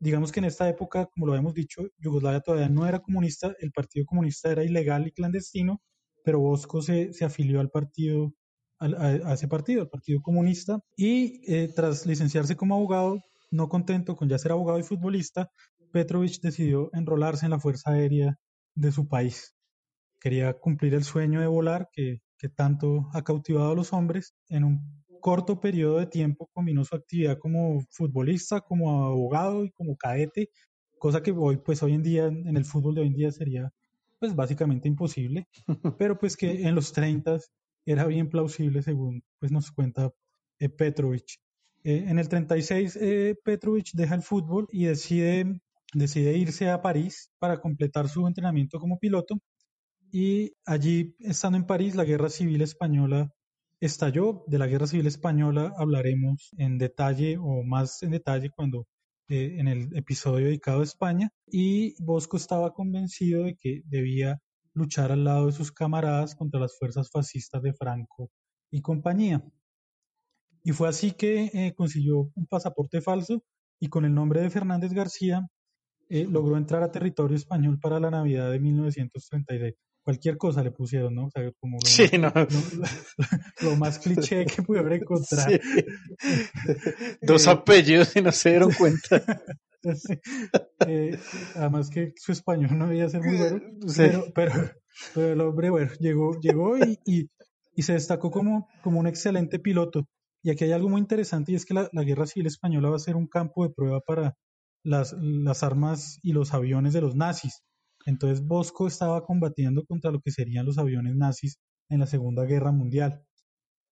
Digamos 0.00 0.30
que 0.30 0.38
en 0.40 0.44
esta 0.44 0.68
época, 0.68 1.06
como 1.06 1.26
lo 1.26 1.32
habíamos 1.32 1.54
dicho, 1.54 1.82
Yugoslavia 1.98 2.40
todavía 2.40 2.68
no 2.68 2.86
era 2.86 3.00
comunista, 3.00 3.54
el 3.58 3.72
Partido 3.72 4.06
Comunista 4.06 4.52
era 4.52 4.62
ilegal 4.62 5.08
y 5.08 5.12
clandestino, 5.12 5.82
pero 6.22 6.38
Bosco 6.38 6.82
se, 6.82 7.12
se 7.12 7.24
afilió 7.24 7.58
al 7.60 7.70
partido, 7.70 8.32
a, 8.78 9.32
ese 9.32 9.48
partido, 9.48 9.82
al 9.82 9.88
Partido 9.88 10.22
Comunista, 10.22 10.78
y 10.96 11.42
eh, 11.52 11.72
tras 11.74 12.06
licenciarse 12.06 12.56
como 12.56 12.76
abogado, 12.76 13.20
no 13.50 13.68
contento 13.68 14.14
con 14.14 14.28
ya 14.28 14.38
ser 14.38 14.52
abogado 14.52 14.78
y 14.78 14.84
futbolista, 14.84 15.50
Petrovich 15.90 16.40
decidió 16.40 16.90
enrolarse 16.92 17.46
en 17.46 17.50
la 17.50 17.60
Fuerza 17.60 17.92
Aérea 17.92 18.38
de 18.74 18.92
su 18.92 19.08
país. 19.08 19.54
Quería 20.20 20.54
cumplir 20.54 20.94
el 20.94 21.04
sueño 21.04 21.40
de 21.40 21.46
volar, 21.46 21.88
que 21.92 22.20
que 22.38 22.48
tanto 22.48 23.08
ha 23.12 23.22
cautivado 23.22 23.72
a 23.72 23.74
los 23.74 23.92
hombres, 23.92 24.34
en 24.48 24.64
un 24.64 25.04
corto 25.20 25.60
periodo 25.60 25.98
de 25.98 26.06
tiempo 26.06 26.48
combinó 26.54 26.84
su 26.84 26.94
actividad 26.94 27.38
como 27.38 27.80
futbolista, 27.90 28.60
como 28.60 29.06
abogado 29.06 29.64
y 29.64 29.70
como 29.72 29.96
cadete, 29.96 30.50
cosa 30.98 31.22
que 31.22 31.32
hoy, 31.32 31.58
pues 31.58 31.82
hoy 31.82 31.94
en 31.94 32.02
día, 32.02 32.26
en 32.26 32.56
el 32.56 32.64
fútbol 32.64 32.94
de 32.94 33.00
hoy 33.02 33.08
en 33.08 33.14
día 33.14 33.32
sería 33.32 33.70
pues 34.20 34.34
básicamente 34.34 34.88
imposible, 34.88 35.48
pero 35.98 36.18
pues 36.18 36.36
que 36.36 36.66
en 36.66 36.74
los 36.74 36.92
30 36.92 37.38
era 37.84 38.06
bien 38.06 38.28
plausible 38.28 38.82
según 38.82 39.22
pues 39.40 39.50
nos 39.52 39.70
cuenta 39.72 40.10
eh, 40.60 40.68
Petrovich. 40.68 41.40
Eh, 41.84 42.04
en 42.08 42.18
el 42.18 42.28
36 42.28 42.98
eh, 43.00 43.36
Petrovich 43.44 43.92
deja 43.94 44.14
el 44.14 44.22
fútbol 44.22 44.66
y 44.70 44.84
decide, 44.86 45.60
decide 45.94 46.36
irse 46.36 46.70
a 46.70 46.82
París 46.82 47.30
para 47.38 47.60
completar 47.60 48.08
su 48.08 48.26
entrenamiento 48.26 48.78
como 48.78 48.98
piloto 48.98 49.40
y 50.10 50.54
allí, 50.64 51.16
estando 51.20 51.58
en 51.58 51.66
París, 51.66 51.94
la 51.94 52.04
Guerra 52.04 52.30
Civil 52.30 52.62
Española 52.62 53.30
estalló. 53.80 54.44
De 54.46 54.58
la 54.58 54.66
Guerra 54.66 54.86
Civil 54.86 55.06
Española 55.06 55.72
hablaremos 55.76 56.50
en 56.56 56.78
detalle 56.78 57.36
o 57.38 57.62
más 57.62 58.02
en 58.02 58.12
detalle 58.12 58.50
cuando 58.50 58.86
eh, 59.28 59.56
en 59.58 59.68
el 59.68 59.94
episodio 59.96 60.46
dedicado 60.46 60.80
a 60.80 60.84
España. 60.84 61.30
Y 61.46 61.94
Bosco 62.02 62.38
estaba 62.38 62.72
convencido 62.72 63.44
de 63.44 63.56
que 63.56 63.82
debía 63.84 64.40
luchar 64.72 65.12
al 65.12 65.24
lado 65.24 65.46
de 65.46 65.52
sus 65.52 65.72
camaradas 65.72 66.34
contra 66.34 66.60
las 66.60 66.78
fuerzas 66.78 67.10
fascistas 67.10 67.62
de 67.62 67.74
Franco 67.74 68.30
y 68.70 68.80
compañía. 68.80 69.44
Y 70.62 70.72
fue 70.72 70.88
así 70.88 71.12
que 71.12 71.50
eh, 71.52 71.74
consiguió 71.74 72.30
un 72.34 72.46
pasaporte 72.46 73.00
falso 73.00 73.42
y 73.80 73.88
con 73.88 74.04
el 74.04 74.14
nombre 74.14 74.40
de 74.40 74.50
Fernández 74.50 74.92
García 74.92 75.46
eh, 76.08 76.26
logró 76.28 76.56
entrar 76.56 76.82
a 76.82 76.90
territorio 76.90 77.36
español 77.36 77.78
para 77.80 78.00
la 78.00 78.10
Navidad 78.10 78.50
de 78.50 78.58
1936 78.58 79.74
cualquier 80.08 80.38
cosa 80.38 80.62
le 80.62 80.70
pusieron, 80.70 81.14
¿no? 81.14 81.26
O 81.26 81.30
sea, 81.30 81.42
como 81.60 81.76
lo, 81.76 81.86
sí, 81.86 82.08
más, 82.16 82.34
no. 82.34 82.40
lo, 82.40 82.86
lo, 83.70 83.76
más 83.76 83.98
cliché 83.98 84.46
que 84.46 84.62
pudieron 84.62 84.94
encontrar. 84.94 85.50
Sí. 85.50 85.60
Dos 87.20 87.46
eh, 87.46 87.50
apellidos 87.50 88.16
y 88.16 88.22
no 88.22 88.32
se 88.32 88.48
dieron 88.48 88.72
cuenta. 88.78 89.22
sí. 89.94 90.14
eh, 90.86 91.18
además 91.56 91.90
que 91.90 92.14
su 92.16 92.32
español 92.32 92.78
no 92.78 92.86
debía 92.86 93.10
ser 93.10 93.20
muy 93.20 93.36
bueno, 93.36 93.60
pero, 93.94 94.24
pero, 94.34 94.52
pero, 95.14 95.32
el 95.34 95.40
hombre, 95.42 95.68
bueno, 95.68 95.92
llegó, 96.00 96.40
llegó 96.40 96.78
y, 96.78 96.98
y, 97.04 97.28
y, 97.74 97.82
se 97.82 97.92
destacó 97.92 98.30
como, 98.30 98.66
como 98.82 99.00
un 99.00 99.08
excelente 99.08 99.58
piloto. 99.58 100.08
Y 100.42 100.48
aquí 100.48 100.64
hay 100.64 100.72
algo 100.72 100.88
muy 100.88 101.02
interesante 101.02 101.52
y 101.52 101.56
es 101.56 101.66
que 101.66 101.74
la, 101.74 101.90
la 101.92 102.02
guerra 102.02 102.26
civil 102.26 102.46
española 102.46 102.88
va 102.88 102.96
a 102.96 103.00
ser 103.00 103.14
un 103.14 103.26
campo 103.26 103.62
de 103.62 103.74
prueba 103.74 104.00
para 104.00 104.38
las, 104.84 105.14
las 105.20 105.62
armas 105.62 106.18
y 106.22 106.32
los 106.32 106.54
aviones 106.54 106.92
de 106.92 107.00
los 107.00 107.14
nazis. 107.14 107.62
Entonces 108.06 108.46
Bosco 108.46 108.86
estaba 108.86 109.24
combatiendo 109.24 109.84
contra 109.84 110.10
lo 110.10 110.20
que 110.20 110.30
serían 110.30 110.66
los 110.66 110.78
aviones 110.78 111.14
nazis 111.16 111.58
en 111.88 112.00
la 112.00 112.06
Segunda 112.06 112.44
Guerra 112.44 112.72
Mundial. 112.72 113.22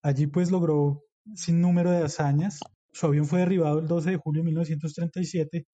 Allí 0.01 0.27
pues 0.27 0.51
logró 0.51 1.03
sin 1.35 1.61
número 1.61 1.91
de 1.91 2.03
hazañas. 2.03 2.59
Su 2.91 3.07
avión 3.07 3.25
fue 3.25 3.39
derribado 3.39 3.79
el 3.79 3.87
12 3.87 4.11
de 4.11 4.17
julio 4.17 4.41
de 4.41 4.45
1937, 4.45 5.67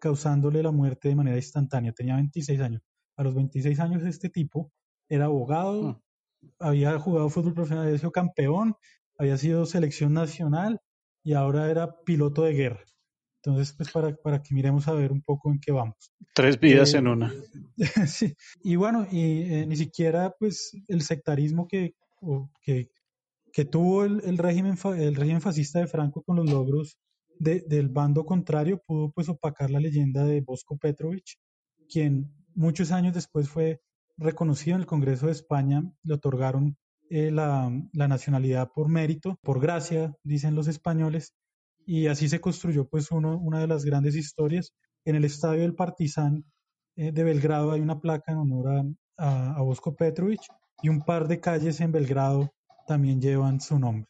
causándole 0.00 0.62
la 0.62 0.70
muerte 0.70 1.08
de 1.08 1.16
manera 1.16 1.36
instantánea. 1.36 1.92
Tenía 1.92 2.14
26 2.16 2.60
años. 2.60 2.82
A 3.16 3.22
los 3.22 3.34
26 3.34 3.80
años 3.80 4.02
este 4.04 4.30
tipo 4.30 4.72
era 5.08 5.26
abogado, 5.26 5.82
mm. 5.82 6.48
había 6.60 6.98
jugado 6.98 7.28
fútbol 7.28 7.54
profesional, 7.54 7.86
había 7.86 7.98
sido 7.98 8.12
campeón, 8.12 8.76
había 9.18 9.36
sido 9.36 9.66
selección 9.66 10.14
nacional 10.14 10.80
y 11.22 11.34
ahora 11.34 11.70
era 11.70 12.00
piloto 12.04 12.44
de 12.44 12.54
guerra. 12.54 12.84
Entonces, 13.42 13.74
pues 13.74 13.90
para, 13.90 14.14
para 14.16 14.42
que 14.42 14.54
miremos 14.54 14.86
a 14.86 14.92
ver 14.92 15.12
un 15.12 15.22
poco 15.22 15.50
en 15.50 15.58
qué 15.60 15.72
vamos. 15.72 16.12
Tres 16.34 16.60
vidas 16.60 16.92
eh, 16.92 16.98
en 16.98 17.06
una. 17.06 17.32
sí. 18.06 18.34
Y 18.62 18.76
bueno, 18.76 19.06
y 19.10 19.42
eh, 19.42 19.66
ni 19.66 19.76
siquiera 19.76 20.34
pues 20.38 20.72
el 20.88 21.02
sectarismo 21.02 21.66
que, 21.66 21.94
o, 22.20 22.50
que, 22.62 22.90
que 23.52 23.64
tuvo 23.64 24.04
el, 24.04 24.20
el, 24.24 24.36
régimen, 24.36 24.76
el 24.96 25.14
régimen 25.14 25.40
fascista 25.40 25.78
de 25.78 25.86
Franco 25.86 26.22
con 26.22 26.36
los 26.36 26.50
logros 26.50 26.98
de, 27.38 27.64
del 27.66 27.88
bando 27.88 28.24
contrario 28.24 28.82
pudo 28.86 29.10
pues 29.10 29.28
opacar 29.28 29.70
la 29.70 29.80
leyenda 29.80 30.24
de 30.24 30.42
Bosco 30.42 30.76
Petrovich, 30.76 31.38
quien 31.88 32.30
muchos 32.54 32.92
años 32.92 33.14
después 33.14 33.48
fue 33.48 33.80
reconocido 34.18 34.76
en 34.76 34.82
el 34.82 34.86
Congreso 34.86 35.26
de 35.26 35.32
España, 35.32 35.82
le 36.02 36.14
otorgaron 36.14 36.76
eh, 37.08 37.30
la, 37.30 37.72
la 37.94 38.06
nacionalidad 38.06 38.70
por 38.74 38.88
mérito, 38.88 39.38
por 39.42 39.60
gracia, 39.60 40.14
dicen 40.22 40.54
los 40.54 40.68
españoles, 40.68 41.34
y 41.90 42.06
así 42.06 42.28
se 42.28 42.40
construyó 42.40 42.86
pues 42.86 43.10
uno, 43.10 43.36
una 43.36 43.58
de 43.58 43.66
las 43.66 43.84
grandes 43.84 44.14
historias. 44.14 44.72
En 45.04 45.16
el 45.16 45.24
estadio 45.24 45.62
del 45.62 45.74
Partizan 45.74 46.44
eh, 46.94 47.10
de 47.10 47.24
Belgrado 47.24 47.72
hay 47.72 47.80
una 47.80 47.98
placa 47.98 48.30
en 48.30 48.38
honor 48.38 48.68
a, 48.68 48.84
a, 49.16 49.56
a, 49.56 49.62
Bosco 49.62 49.96
Petrovich 49.96 50.46
y 50.82 50.88
un 50.88 51.02
par 51.02 51.26
de 51.26 51.40
calles 51.40 51.80
en 51.80 51.90
Belgrado 51.90 52.52
también 52.86 53.20
llevan 53.20 53.60
su 53.60 53.76
nombre. 53.76 54.06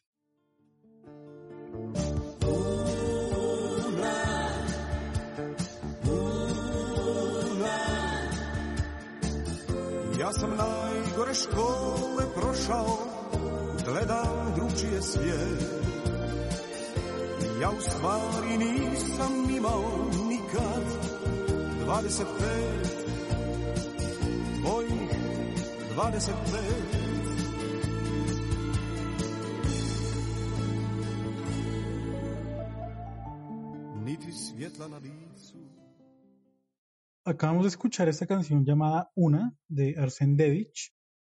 Ja 10.19 10.31
sam 10.33 10.51
najgore 10.55 11.33
škole 11.33 12.25
prošao, 12.35 12.97
gledam 13.85 14.53
drugčije 14.55 15.01
svijet. 15.01 15.90
Ja 17.61 17.69
u 17.69 17.81
stvari 17.81 18.57
nisam 18.57 19.49
imao 19.57 20.09
nikad 20.29 20.83
25 21.87 22.23
Tvojih 24.61 25.09
25 25.97 26.31
Niti 34.05 34.31
svjetla 34.31 34.87
na 34.87 34.97
licu 34.97 35.57
Acabamos 37.23 37.63
de 37.63 37.67
escuchar 37.67 38.09
esta 38.09 38.25
canción 38.25 38.65
llamada 38.65 39.11
Una 39.15 39.51
de 39.67 39.95
Arsen 39.97 40.35
Dedic, 40.35 40.73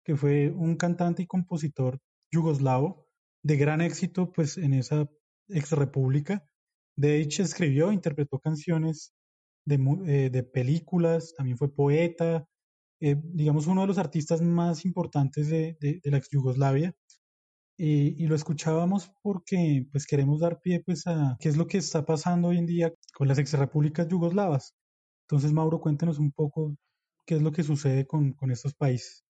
que 0.05 0.17
fue 0.17 0.51
un 0.51 0.77
cantante 0.77 1.23
y 1.23 1.27
compositor 1.27 1.99
yugoslavo 2.31 3.07
de 3.43 3.57
gran 3.57 3.81
éxito 3.81 4.33
pues 4.33 4.59
en 4.59 4.75
esa 4.75 5.09
ex 5.53 5.73
república. 5.73 6.45
De 6.97 7.21
hecho, 7.21 7.43
escribió, 7.43 7.93
interpretó 7.93 8.39
canciones 8.39 9.13
de, 9.65 9.77
eh, 10.07 10.31
de 10.31 10.43
películas, 10.43 11.35
también 11.37 11.59
fue 11.59 11.75
poeta, 11.75 12.47
eh, 13.01 13.17
digamos 13.23 13.67
uno 13.67 13.83
de 13.83 13.87
los 13.87 13.99
artistas 13.99 14.43
más 14.43 14.85
importantes 14.85 15.49
de, 15.49 15.77
de, 15.81 16.01
la 16.05 16.19
ex 16.19 16.29
Yugoslavia. 16.31 16.95
Y, 17.83 18.27
lo 18.27 18.35
escuchábamos 18.35 19.11
porque 19.23 19.87
pues 19.91 20.07
queremos 20.07 20.41
dar 20.41 20.61
pie 20.61 20.83
pues 20.85 21.07
a 21.07 21.39
qué 21.41 21.49
es 21.49 21.57
lo 21.57 21.67
que 21.67 21.79
está 21.79 22.05
pasando 22.05 22.49
hoy 22.49 22.59
en 22.59 22.67
día 22.67 22.93
con 23.15 23.27
las 23.27 23.39
ex 23.39 23.55
repúblicas 23.55 24.07
yugoslavas. 24.07 24.75
Entonces, 25.23 25.53
Mauro, 25.53 25.81
cuéntenos 25.81 26.19
un 26.19 26.31
poco 26.31 26.77
qué 27.25 27.37
es 27.37 27.43
lo 27.43 27.53
que 27.53 27.63
sucede 27.63 28.07
con, 28.07 28.35
con 28.35 28.51
estos 28.51 28.75
países. 28.75 29.25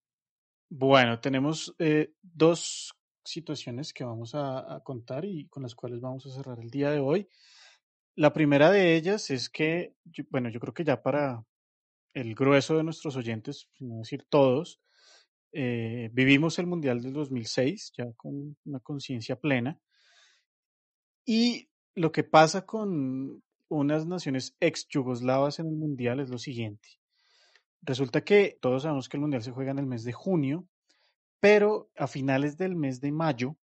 Bueno, 0.69 1.21
tenemos 1.21 1.73
eh, 1.79 2.13
dos 2.21 2.93
situaciones 3.23 3.93
que 3.93 4.03
vamos 4.03 4.33
a, 4.35 4.81
contar 4.83 5.25
y 5.25 5.47
con 5.47 5.63
las 5.63 5.75
cuales 5.75 6.01
vamos 6.01 6.25
a 6.25 6.31
cerrar 6.31 6.59
el 6.59 6.69
día 6.69 6.91
de 6.91 6.99
hoy. 6.99 7.27
La 8.15 8.33
primera 8.33 8.71
de 8.71 8.95
ellas 8.95 9.29
es 9.29 9.49
que, 9.49 9.95
bueno, 10.29 10.49
yo 10.49 10.59
creo 10.59 10.73
que 10.73 10.83
ya 10.83 11.01
para 11.01 11.45
el 12.13 12.35
grueso 12.35 12.75
de 12.75 12.83
nuestros 12.83 13.15
oyentes, 13.15 13.69
no 13.79 13.99
decir 13.99 14.25
todos, 14.29 14.81
eh, 15.53 16.09
vivimos 16.13 16.59
el 16.59 16.67
Mundial 16.67 17.01
del 17.01 17.13
2006 17.13 17.93
ya 17.97 18.11
con 18.13 18.57
una 18.65 18.79
conciencia 18.79 19.37
plena. 19.37 19.79
Y 21.25 21.69
lo 21.95 22.11
que 22.11 22.23
pasa 22.23 22.65
con 22.65 23.43
unas 23.67 24.05
naciones 24.05 24.55
ex 24.59 24.87
yugoslavas 24.89 25.59
en 25.59 25.67
el 25.67 25.75
Mundial 25.75 26.19
es 26.19 26.29
lo 26.29 26.37
siguiente. 26.37 26.89
Resulta 27.81 28.23
que 28.23 28.57
todos 28.61 28.83
sabemos 28.83 29.09
que 29.09 29.17
el 29.17 29.21
Mundial 29.21 29.43
se 29.43 29.51
juega 29.51 29.71
en 29.71 29.79
el 29.79 29.87
mes 29.87 30.03
de 30.03 30.13
junio 30.13 30.67
pero 31.41 31.89
a 31.97 32.07
finales 32.07 32.55
del 32.55 32.75
mes 32.75 33.01
de 33.01 33.11
mayo, 33.11 33.57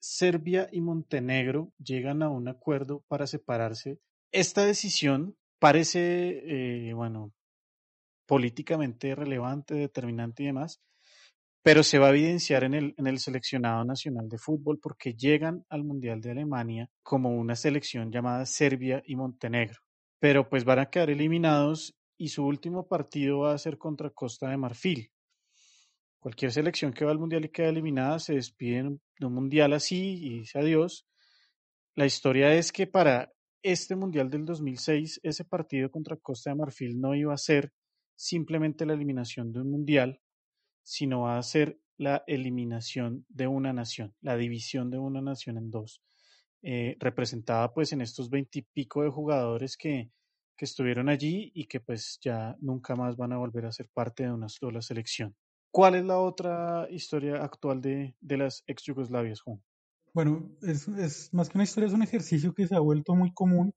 Serbia 0.00 0.68
y 0.72 0.80
Montenegro 0.80 1.72
llegan 1.78 2.22
a 2.22 2.30
un 2.30 2.48
acuerdo 2.48 3.04
para 3.08 3.26
separarse. 3.26 4.00
Esta 4.32 4.64
decisión 4.64 5.36
parece, 5.60 6.88
eh, 6.88 6.94
bueno, 6.94 7.32
políticamente 8.26 9.14
relevante, 9.14 9.74
determinante 9.74 10.42
y 10.42 10.46
demás, 10.46 10.80
pero 11.62 11.82
se 11.82 11.98
va 11.98 12.08
a 12.08 12.10
evidenciar 12.10 12.64
en 12.64 12.74
el, 12.74 12.94
en 12.96 13.06
el 13.06 13.18
seleccionado 13.18 13.84
nacional 13.84 14.28
de 14.28 14.38
fútbol 14.38 14.78
porque 14.82 15.14
llegan 15.14 15.64
al 15.68 15.84
Mundial 15.84 16.20
de 16.20 16.30
Alemania 16.32 16.90
como 17.02 17.30
una 17.36 17.54
selección 17.54 18.10
llamada 18.10 18.46
Serbia 18.46 19.02
y 19.06 19.16
Montenegro. 19.16 19.80
Pero 20.20 20.48
pues 20.48 20.64
van 20.64 20.78
a 20.78 20.90
quedar 20.90 21.10
eliminados 21.10 21.94
y 22.18 22.28
su 22.28 22.46
último 22.46 22.86
partido 22.86 23.40
va 23.40 23.54
a 23.54 23.58
ser 23.58 23.76
contra 23.76 24.10
Costa 24.10 24.48
de 24.48 24.56
Marfil. 24.56 25.10
Cualquier 26.24 26.52
selección 26.52 26.94
que 26.94 27.04
va 27.04 27.10
al 27.10 27.18
mundial 27.18 27.44
y 27.44 27.50
queda 27.50 27.68
eliminada 27.68 28.18
se 28.18 28.32
despide 28.32 28.82
de 29.18 29.26
un 29.26 29.34
mundial 29.34 29.74
así 29.74 30.24
y 30.24 30.38
dice 30.38 30.58
adiós. 30.58 31.06
La 31.96 32.06
historia 32.06 32.54
es 32.54 32.72
que 32.72 32.86
para 32.86 33.30
este 33.62 33.94
mundial 33.94 34.30
del 34.30 34.46
2006, 34.46 35.20
ese 35.22 35.44
partido 35.44 35.90
contra 35.90 36.16
Costa 36.16 36.48
de 36.48 36.56
Marfil 36.56 36.98
no 36.98 37.14
iba 37.14 37.34
a 37.34 37.36
ser 37.36 37.74
simplemente 38.16 38.86
la 38.86 38.94
eliminación 38.94 39.52
de 39.52 39.60
un 39.60 39.70
mundial, 39.70 40.22
sino 40.82 41.20
va 41.24 41.36
a 41.36 41.42
ser 41.42 41.78
la 41.98 42.24
eliminación 42.26 43.26
de 43.28 43.46
una 43.46 43.74
nación, 43.74 44.14
la 44.22 44.38
división 44.38 44.90
de 44.90 44.96
una 44.96 45.20
nación 45.20 45.58
en 45.58 45.70
dos, 45.70 46.00
eh, 46.62 46.96
representada 47.00 47.74
pues 47.74 47.92
en 47.92 48.00
estos 48.00 48.30
veintipico 48.30 49.02
de 49.02 49.10
jugadores 49.10 49.76
que, 49.76 50.10
que 50.56 50.64
estuvieron 50.64 51.10
allí 51.10 51.52
y 51.54 51.66
que 51.66 51.80
pues 51.80 52.18
ya 52.22 52.56
nunca 52.60 52.96
más 52.96 53.14
van 53.14 53.34
a 53.34 53.36
volver 53.36 53.66
a 53.66 53.72
ser 53.72 53.90
parte 53.92 54.22
de 54.22 54.32
una 54.32 54.48
sola 54.48 54.80
selección. 54.80 55.36
¿Cuál 55.74 55.96
es 55.96 56.04
la 56.04 56.18
otra 56.18 56.86
historia 56.88 57.42
actual 57.42 57.80
de, 57.80 58.14
de 58.20 58.36
las 58.36 58.62
ex 58.68 58.84
Yugoslavias, 58.84 59.40
Juan? 59.40 59.60
Bueno, 60.12 60.48
es, 60.62 60.86
es 60.86 61.34
más 61.34 61.48
que 61.48 61.58
una 61.58 61.64
historia, 61.64 61.88
es 61.88 61.94
un 61.94 62.04
ejercicio 62.04 62.54
que 62.54 62.68
se 62.68 62.76
ha 62.76 62.78
vuelto 62.78 63.16
muy 63.16 63.34
común 63.34 63.74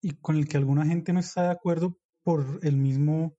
y 0.00 0.12
con 0.12 0.36
el 0.36 0.46
que 0.46 0.56
alguna 0.56 0.86
gente 0.86 1.12
no 1.12 1.18
está 1.18 1.42
de 1.42 1.50
acuerdo 1.50 1.98
por 2.22 2.60
el 2.62 2.76
mismo, 2.76 3.34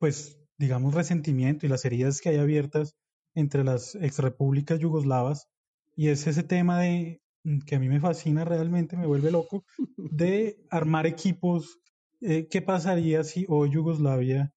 pues, 0.00 0.36
digamos, 0.58 0.94
resentimiento 0.94 1.64
y 1.64 1.68
las 1.68 1.84
heridas 1.84 2.20
que 2.20 2.30
hay 2.30 2.38
abiertas 2.38 2.96
entre 3.36 3.62
las 3.62 3.94
exrepúblicas 3.94 4.80
yugoslavas. 4.80 5.46
Y 5.94 6.08
es 6.08 6.26
ese 6.26 6.42
tema 6.42 6.80
de 6.80 7.22
que 7.66 7.76
a 7.76 7.78
mí 7.78 7.88
me 7.88 8.00
fascina 8.00 8.44
realmente, 8.44 8.96
me 8.96 9.06
vuelve 9.06 9.30
loco, 9.30 9.64
de 9.96 10.56
armar 10.70 11.06
equipos. 11.06 11.78
Eh, 12.20 12.48
¿Qué 12.50 12.62
pasaría 12.62 13.22
si 13.22 13.46
hoy 13.48 13.70
Yugoslavia 13.70 14.52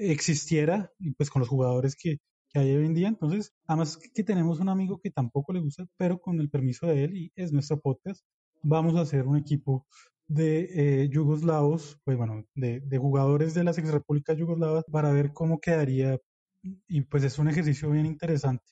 existiera 0.00 0.90
y 0.98 1.12
pues 1.12 1.30
con 1.30 1.40
los 1.40 1.48
jugadores 1.48 1.96
que, 1.96 2.18
que 2.48 2.58
hay 2.58 2.76
hoy 2.76 2.86
en 2.86 2.94
día. 2.94 3.08
Entonces, 3.08 3.52
además 3.66 3.98
que 4.14 4.24
tenemos 4.24 4.60
un 4.60 4.68
amigo 4.68 5.00
que 5.02 5.10
tampoco 5.10 5.52
le 5.52 5.60
gusta, 5.60 5.86
pero 5.96 6.20
con 6.20 6.40
el 6.40 6.50
permiso 6.50 6.86
de 6.86 7.04
él 7.04 7.16
y 7.16 7.32
es 7.36 7.52
nuestro 7.52 7.80
podcast, 7.80 8.24
vamos 8.62 8.96
a 8.96 9.02
hacer 9.02 9.26
un 9.26 9.36
equipo 9.36 9.86
de 10.30 10.68
eh, 11.02 11.08
yugoslavos, 11.08 11.98
pues 12.04 12.16
bueno, 12.16 12.44
de, 12.54 12.80
de 12.80 12.98
jugadores 12.98 13.52
de 13.54 13.64
las 13.64 13.78
ex 13.78 13.90
repúblicas 13.90 14.36
yugoslavas 14.36 14.84
para 14.90 15.12
ver 15.12 15.32
cómo 15.32 15.60
quedaría 15.60 16.18
y 16.62 17.00
pues 17.02 17.24
es 17.24 17.38
un 17.38 17.48
ejercicio 17.48 17.90
bien 17.90 18.06
interesante. 18.06 18.64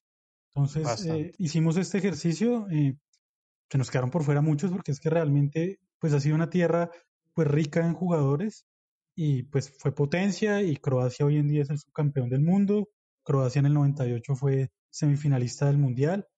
Entonces, 0.55 1.07
eh, 1.07 1.33
hicimos 1.39 1.77
este 1.77 1.99
ejercicio, 1.99 2.69
eh, 2.71 2.97
se 3.71 3.79
nos 3.79 3.91
quedaron 3.91 4.11
por 4.11 4.23
fuera 4.23 4.41
muchos 4.41 4.71
porque 4.71 4.93
es 4.93 5.01
que 5.01 5.11
realmente 5.11 5.81
pues 5.99 6.13
ha 6.13 6.21
sido 6.21 6.37
una 6.37 6.51
tierra 6.51 6.91
pues 7.35 7.49
rica 7.49 7.85
en 7.85 7.95
jugadores 7.95 8.67
y 9.21 9.43
pues 9.43 9.75
fue 9.77 9.93
potencia 9.93 10.63
y 10.63 10.77
Croacia 10.77 11.27
hoy 11.27 11.39
en 11.39 11.49
día 11.49 11.63
es 11.63 11.71
el 11.71 11.79
subcampeón 11.81 12.29
del 12.31 12.41
mundo. 12.41 12.89
Croacia 13.25 13.59
en 13.59 13.67
el 13.67 13.75
98 13.75 14.37
fue 14.37 14.71
semifinalista 14.91 15.67
del 15.67 15.77
mundial 15.77 16.29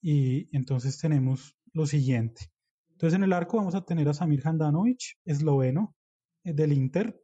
y 0.00 0.48
entonces 0.56 0.96
tenemos 0.96 1.54
lo 1.74 1.84
siguiente. 1.84 2.46
Entonces 2.92 3.18
en 3.18 3.24
el 3.24 3.34
arco 3.34 3.58
vamos 3.58 3.74
a 3.74 3.84
tener 3.84 4.08
a 4.08 4.14
Samir 4.14 4.40
Handanovic, 4.42 5.18
esloveno 5.26 5.94
eh, 6.42 6.54
del 6.54 6.72
Inter. 6.72 7.22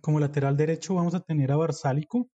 Como 0.00 0.20
lateral 0.20 0.56
derecho 0.56 0.94
vamos 0.94 1.16
a 1.16 1.20
tener 1.20 1.50
a 1.50 1.56
Barsálico, 1.56 2.30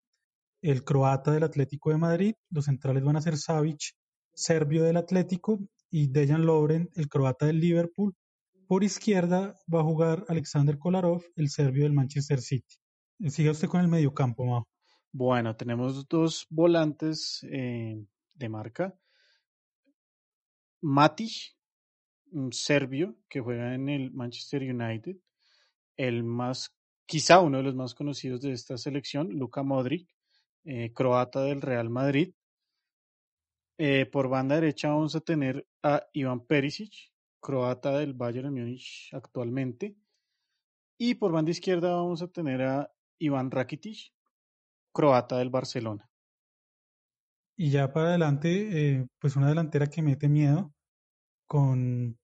el 0.61 0.85
croata 0.85 1.33
del 1.33 1.45
Atlético 1.45 1.89
de 1.89 1.97
Madrid. 1.97 2.35
Los 2.51 2.67
centrales 2.67 3.03
van 3.03 3.17
a 3.17 3.23
ser 3.23 3.39
Savic, 3.39 3.95
serbio 4.35 4.85
del 4.85 4.99
Atlético, 4.99 5.59
y 5.91 6.09
Dejan 6.09 6.45
Lovren, 6.45 6.91
el 6.97 7.09
croata 7.09 7.47
del 7.47 7.61
Liverpool. 7.61 8.15
Por 8.69 8.85
izquierda 8.85 9.59
va 9.75 9.81
a 9.81 9.83
jugar 9.83 10.27
Alexander 10.29 10.79
Kolarov, 10.79 11.25
el 11.37 11.49
serbio 11.49 11.85
del 11.85 11.95
Manchester 11.95 12.39
City. 12.39 12.77
Siga 13.31 13.53
usted 13.53 13.67
con 13.67 13.81
el 13.81 13.89
mediocampo, 13.89 14.45
Mao. 14.45 14.69
Bueno, 15.11 15.57
tenemos 15.57 16.07
dos 16.07 16.47
volantes 16.51 17.41
eh, 17.51 17.97
de 18.35 18.49
marca. 18.51 18.95
Matic, 20.83 21.57
un 22.33 22.53
serbio 22.53 23.17
que 23.27 23.41
juega 23.41 23.75
en 23.75 23.89
el 23.89 24.13
Manchester 24.13 24.63
United. 24.63 25.17
El 25.97 26.23
más, 26.23 26.71
quizá 27.07 27.41
uno 27.41 27.57
de 27.57 27.63
los 27.63 27.75
más 27.75 27.95
conocidos 27.95 28.43
de 28.43 28.53
esta 28.53 28.77
selección, 28.77 29.31
Luka 29.31 29.63
Modric, 29.63 30.11
eh, 30.65 30.93
croata 30.93 31.41
del 31.41 31.63
Real 31.63 31.89
Madrid. 31.89 32.35
Eh, 33.79 34.05
por 34.05 34.29
banda 34.29 34.57
derecha 34.57 34.91
vamos 34.91 35.17
a 35.17 35.21
tener 35.21 35.67
a 35.83 36.07
Iván 36.13 36.45
Perisic, 36.45 36.93
croata 37.41 37.99
del 37.99 38.15
Bayern 38.15 38.53
Múnich 38.53 39.11
actualmente. 39.13 39.97
Y 40.99 41.15
por 41.15 41.33
banda 41.33 41.51
izquierda 41.51 41.95
vamos 41.95 42.23
a 42.23 42.29
tener 42.29 42.63
a 42.63 42.91
Iván 43.19 43.51
Rakitic, 43.51 44.13
croata 44.93 45.39
del 45.39 45.51
Barcelona. 45.51 46.09
Y 47.57 47.71
ya 47.71 47.93
para 47.93 48.11
adelante, 48.11 48.97
eh, 48.99 49.07
pues 49.19 49.37
una 49.37 49.49
delantera 49.49 49.89
que 49.89 50.03
mete 50.03 50.29
miedo 50.29 50.73
con 51.47 52.19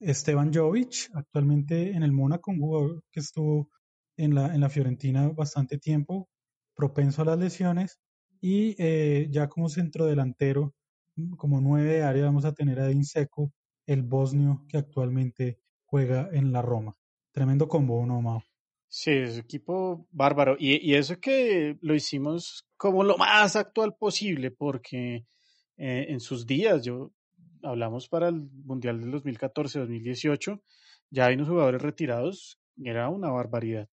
Esteban 0.00 0.52
Jovic, 0.52 1.10
actualmente 1.14 1.92
en 1.92 2.02
el 2.02 2.12
Mónaco, 2.12 2.50
un 2.50 2.60
jugador 2.60 3.04
que 3.10 3.20
estuvo 3.20 3.70
en 4.16 4.34
la, 4.34 4.54
en 4.54 4.60
la 4.60 4.68
Fiorentina 4.68 5.28
bastante 5.28 5.78
tiempo, 5.78 6.28
propenso 6.74 7.22
a 7.22 7.24
las 7.26 7.38
lesiones. 7.38 7.98
Y 8.40 8.76
eh, 8.78 9.28
ya 9.30 9.48
como 9.48 9.68
centro 9.68 10.06
delantero, 10.06 10.74
como 11.36 11.60
nueve 11.60 11.94
de 11.94 12.02
área, 12.02 12.24
vamos 12.24 12.44
a 12.44 12.52
tener 12.52 12.78
a 12.78 12.86
Edin 12.86 13.04
Seco, 13.04 13.52
el 13.88 14.02
bosnio 14.02 14.64
que 14.68 14.76
actualmente 14.76 15.58
juega 15.86 16.28
en 16.32 16.52
la 16.52 16.62
Roma. 16.62 16.94
Tremendo 17.32 17.66
combo, 17.66 18.04
¿no, 18.06 18.20
Mao? 18.20 18.44
Sí, 18.86 19.10
es 19.10 19.38
equipo 19.38 20.06
bárbaro. 20.10 20.56
Y, 20.58 20.76
y, 20.88 20.94
eso 20.94 21.18
que 21.18 21.78
lo 21.80 21.94
hicimos 21.94 22.66
como 22.76 23.02
lo 23.02 23.16
más 23.16 23.56
actual 23.56 23.96
posible, 23.96 24.50
porque 24.50 25.26
eh, 25.76 26.06
en 26.08 26.20
sus 26.20 26.46
días, 26.46 26.84
yo 26.84 27.12
hablamos 27.62 28.08
para 28.08 28.28
el 28.28 28.42
Mundial 28.64 29.00
del 29.00 29.10
2014-2018, 29.22 30.60
ya 31.10 31.26
hay 31.26 31.34
unos 31.34 31.48
jugadores 31.48 31.80
retirados, 31.80 32.60
era 32.82 33.08
una 33.08 33.30
barbaridad. 33.30 33.88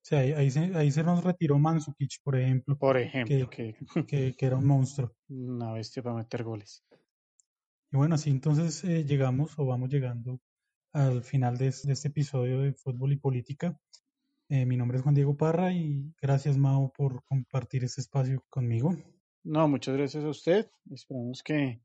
Sí, 0.00 0.16
ahí, 0.16 0.32
ahí, 0.32 0.50
se, 0.50 0.60
ahí 0.74 0.90
se 0.90 1.02
nos 1.02 1.24
retiró 1.24 1.58
Mansukic, 1.58 2.22
por 2.22 2.36
ejemplo. 2.36 2.76
Por 2.78 2.98
ejemplo, 2.98 3.48
que, 3.50 3.74
que, 4.06 4.34
que 4.36 4.46
era 4.46 4.56
un 4.56 4.66
monstruo. 4.66 5.14
Una 5.28 5.72
bestia 5.72 6.02
para 6.02 6.16
meter 6.16 6.42
goles. 6.42 6.84
Y 7.94 7.96
bueno, 7.96 8.16
así 8.16 8.28
entonces 8.28 8.82
eh, 8.82 9.04
llegamos 9.04 9.56
o 9.56 9.66
vamos 9.66 9.88
llegando 9.88 10.40
al 10.92 11.22
final 11.22 11.56
de, 11.56 11.68
este 11.68 12.08
episodio 12.08 12.58
de 12.58 12.72
Fútbol 12.72 13.12
y 13.12 13.18
Política. 13.18 13.78
Eh, 14.48 14.66
mi 14.66 14.76
nombre 14.76 14.96
es 14.96 15.04
Juan 15.04 15.14
Diego 15.14 15.36
Parra 15.36 15.72
y 15.72 16.12
gracias 16.20 16.58
Mao 16.58 16.90
por 16.92 17.22
compartir 17.22 17.84
este 17.84 18.00
espacio 18.00 18.44
conmigo. 18.50 18.96
No, 19.44 19.68
muchas 19.68 19.96
gracias 19.96 20.24
a 20.24 20.28
usted. 20.28 20.68
Esperamos 20.90 21.44
que 21.44 21.82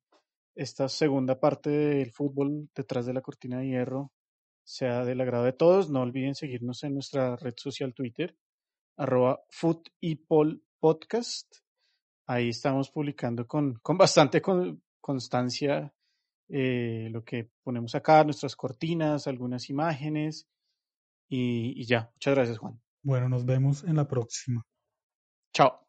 esta 0.55 0.89
segunda 0.89 1.39
parte 1.39 1.69
del 1.69 2.11
fútbol 2.11 2.71
detrás 2.73 3.05
de 3.05 3.13
la 3.13 3.21
cortina 3.21 3.59
de 3.59 3.67
hierro 3.67 4.11
sea 4.63 5.05
del 5.05 5.21
agrado 5.21 5.43
de 5.43 5.53
todos. 5.53 5.91
No 5.91 6.01
olviden 6.01 6.33
seguirnos 6.33 6.83
en 6.83 6.95
nuestra 6.95 7.35
red 7.35 7.53
social 7.55 7.93
Twitter, 7.93 8.35
arroba 8.97 9.41
Podcast. 10.79 11.57
Ahí 12.25 12.49
estamos 12.49 12.89
publicando 12.89 13.45
con, 13.45 13.75
con 13.83 13.95
bastante 13.95 14.41
con, 14.41 14.81
constancia 14.99 15.93
eh, 16.49 17.09
lo 17.11 17.23
que 17.23 17.49
ponemos 17.63 17.95
acá, 17.95 18.23
nuestras 18.23 18.55
cortinas, 18.55 19.27
algunas 19.27 19.69
imágenes 19.69 20.47
y, 21.27 21.79
y 21.79 21.85
ya. 21.85 22.11
Muchas 22.15 22.35
gracias, 22.35 22.57
Juan. 22.57 22.81
Bueno, 23.01 23.29
nos 23.29 23.45
vemos 23.45 23.83
en 23.83 23.95
la 23.95 24.07
próxima. 24.07 24.65
Chao. 25.53 25.88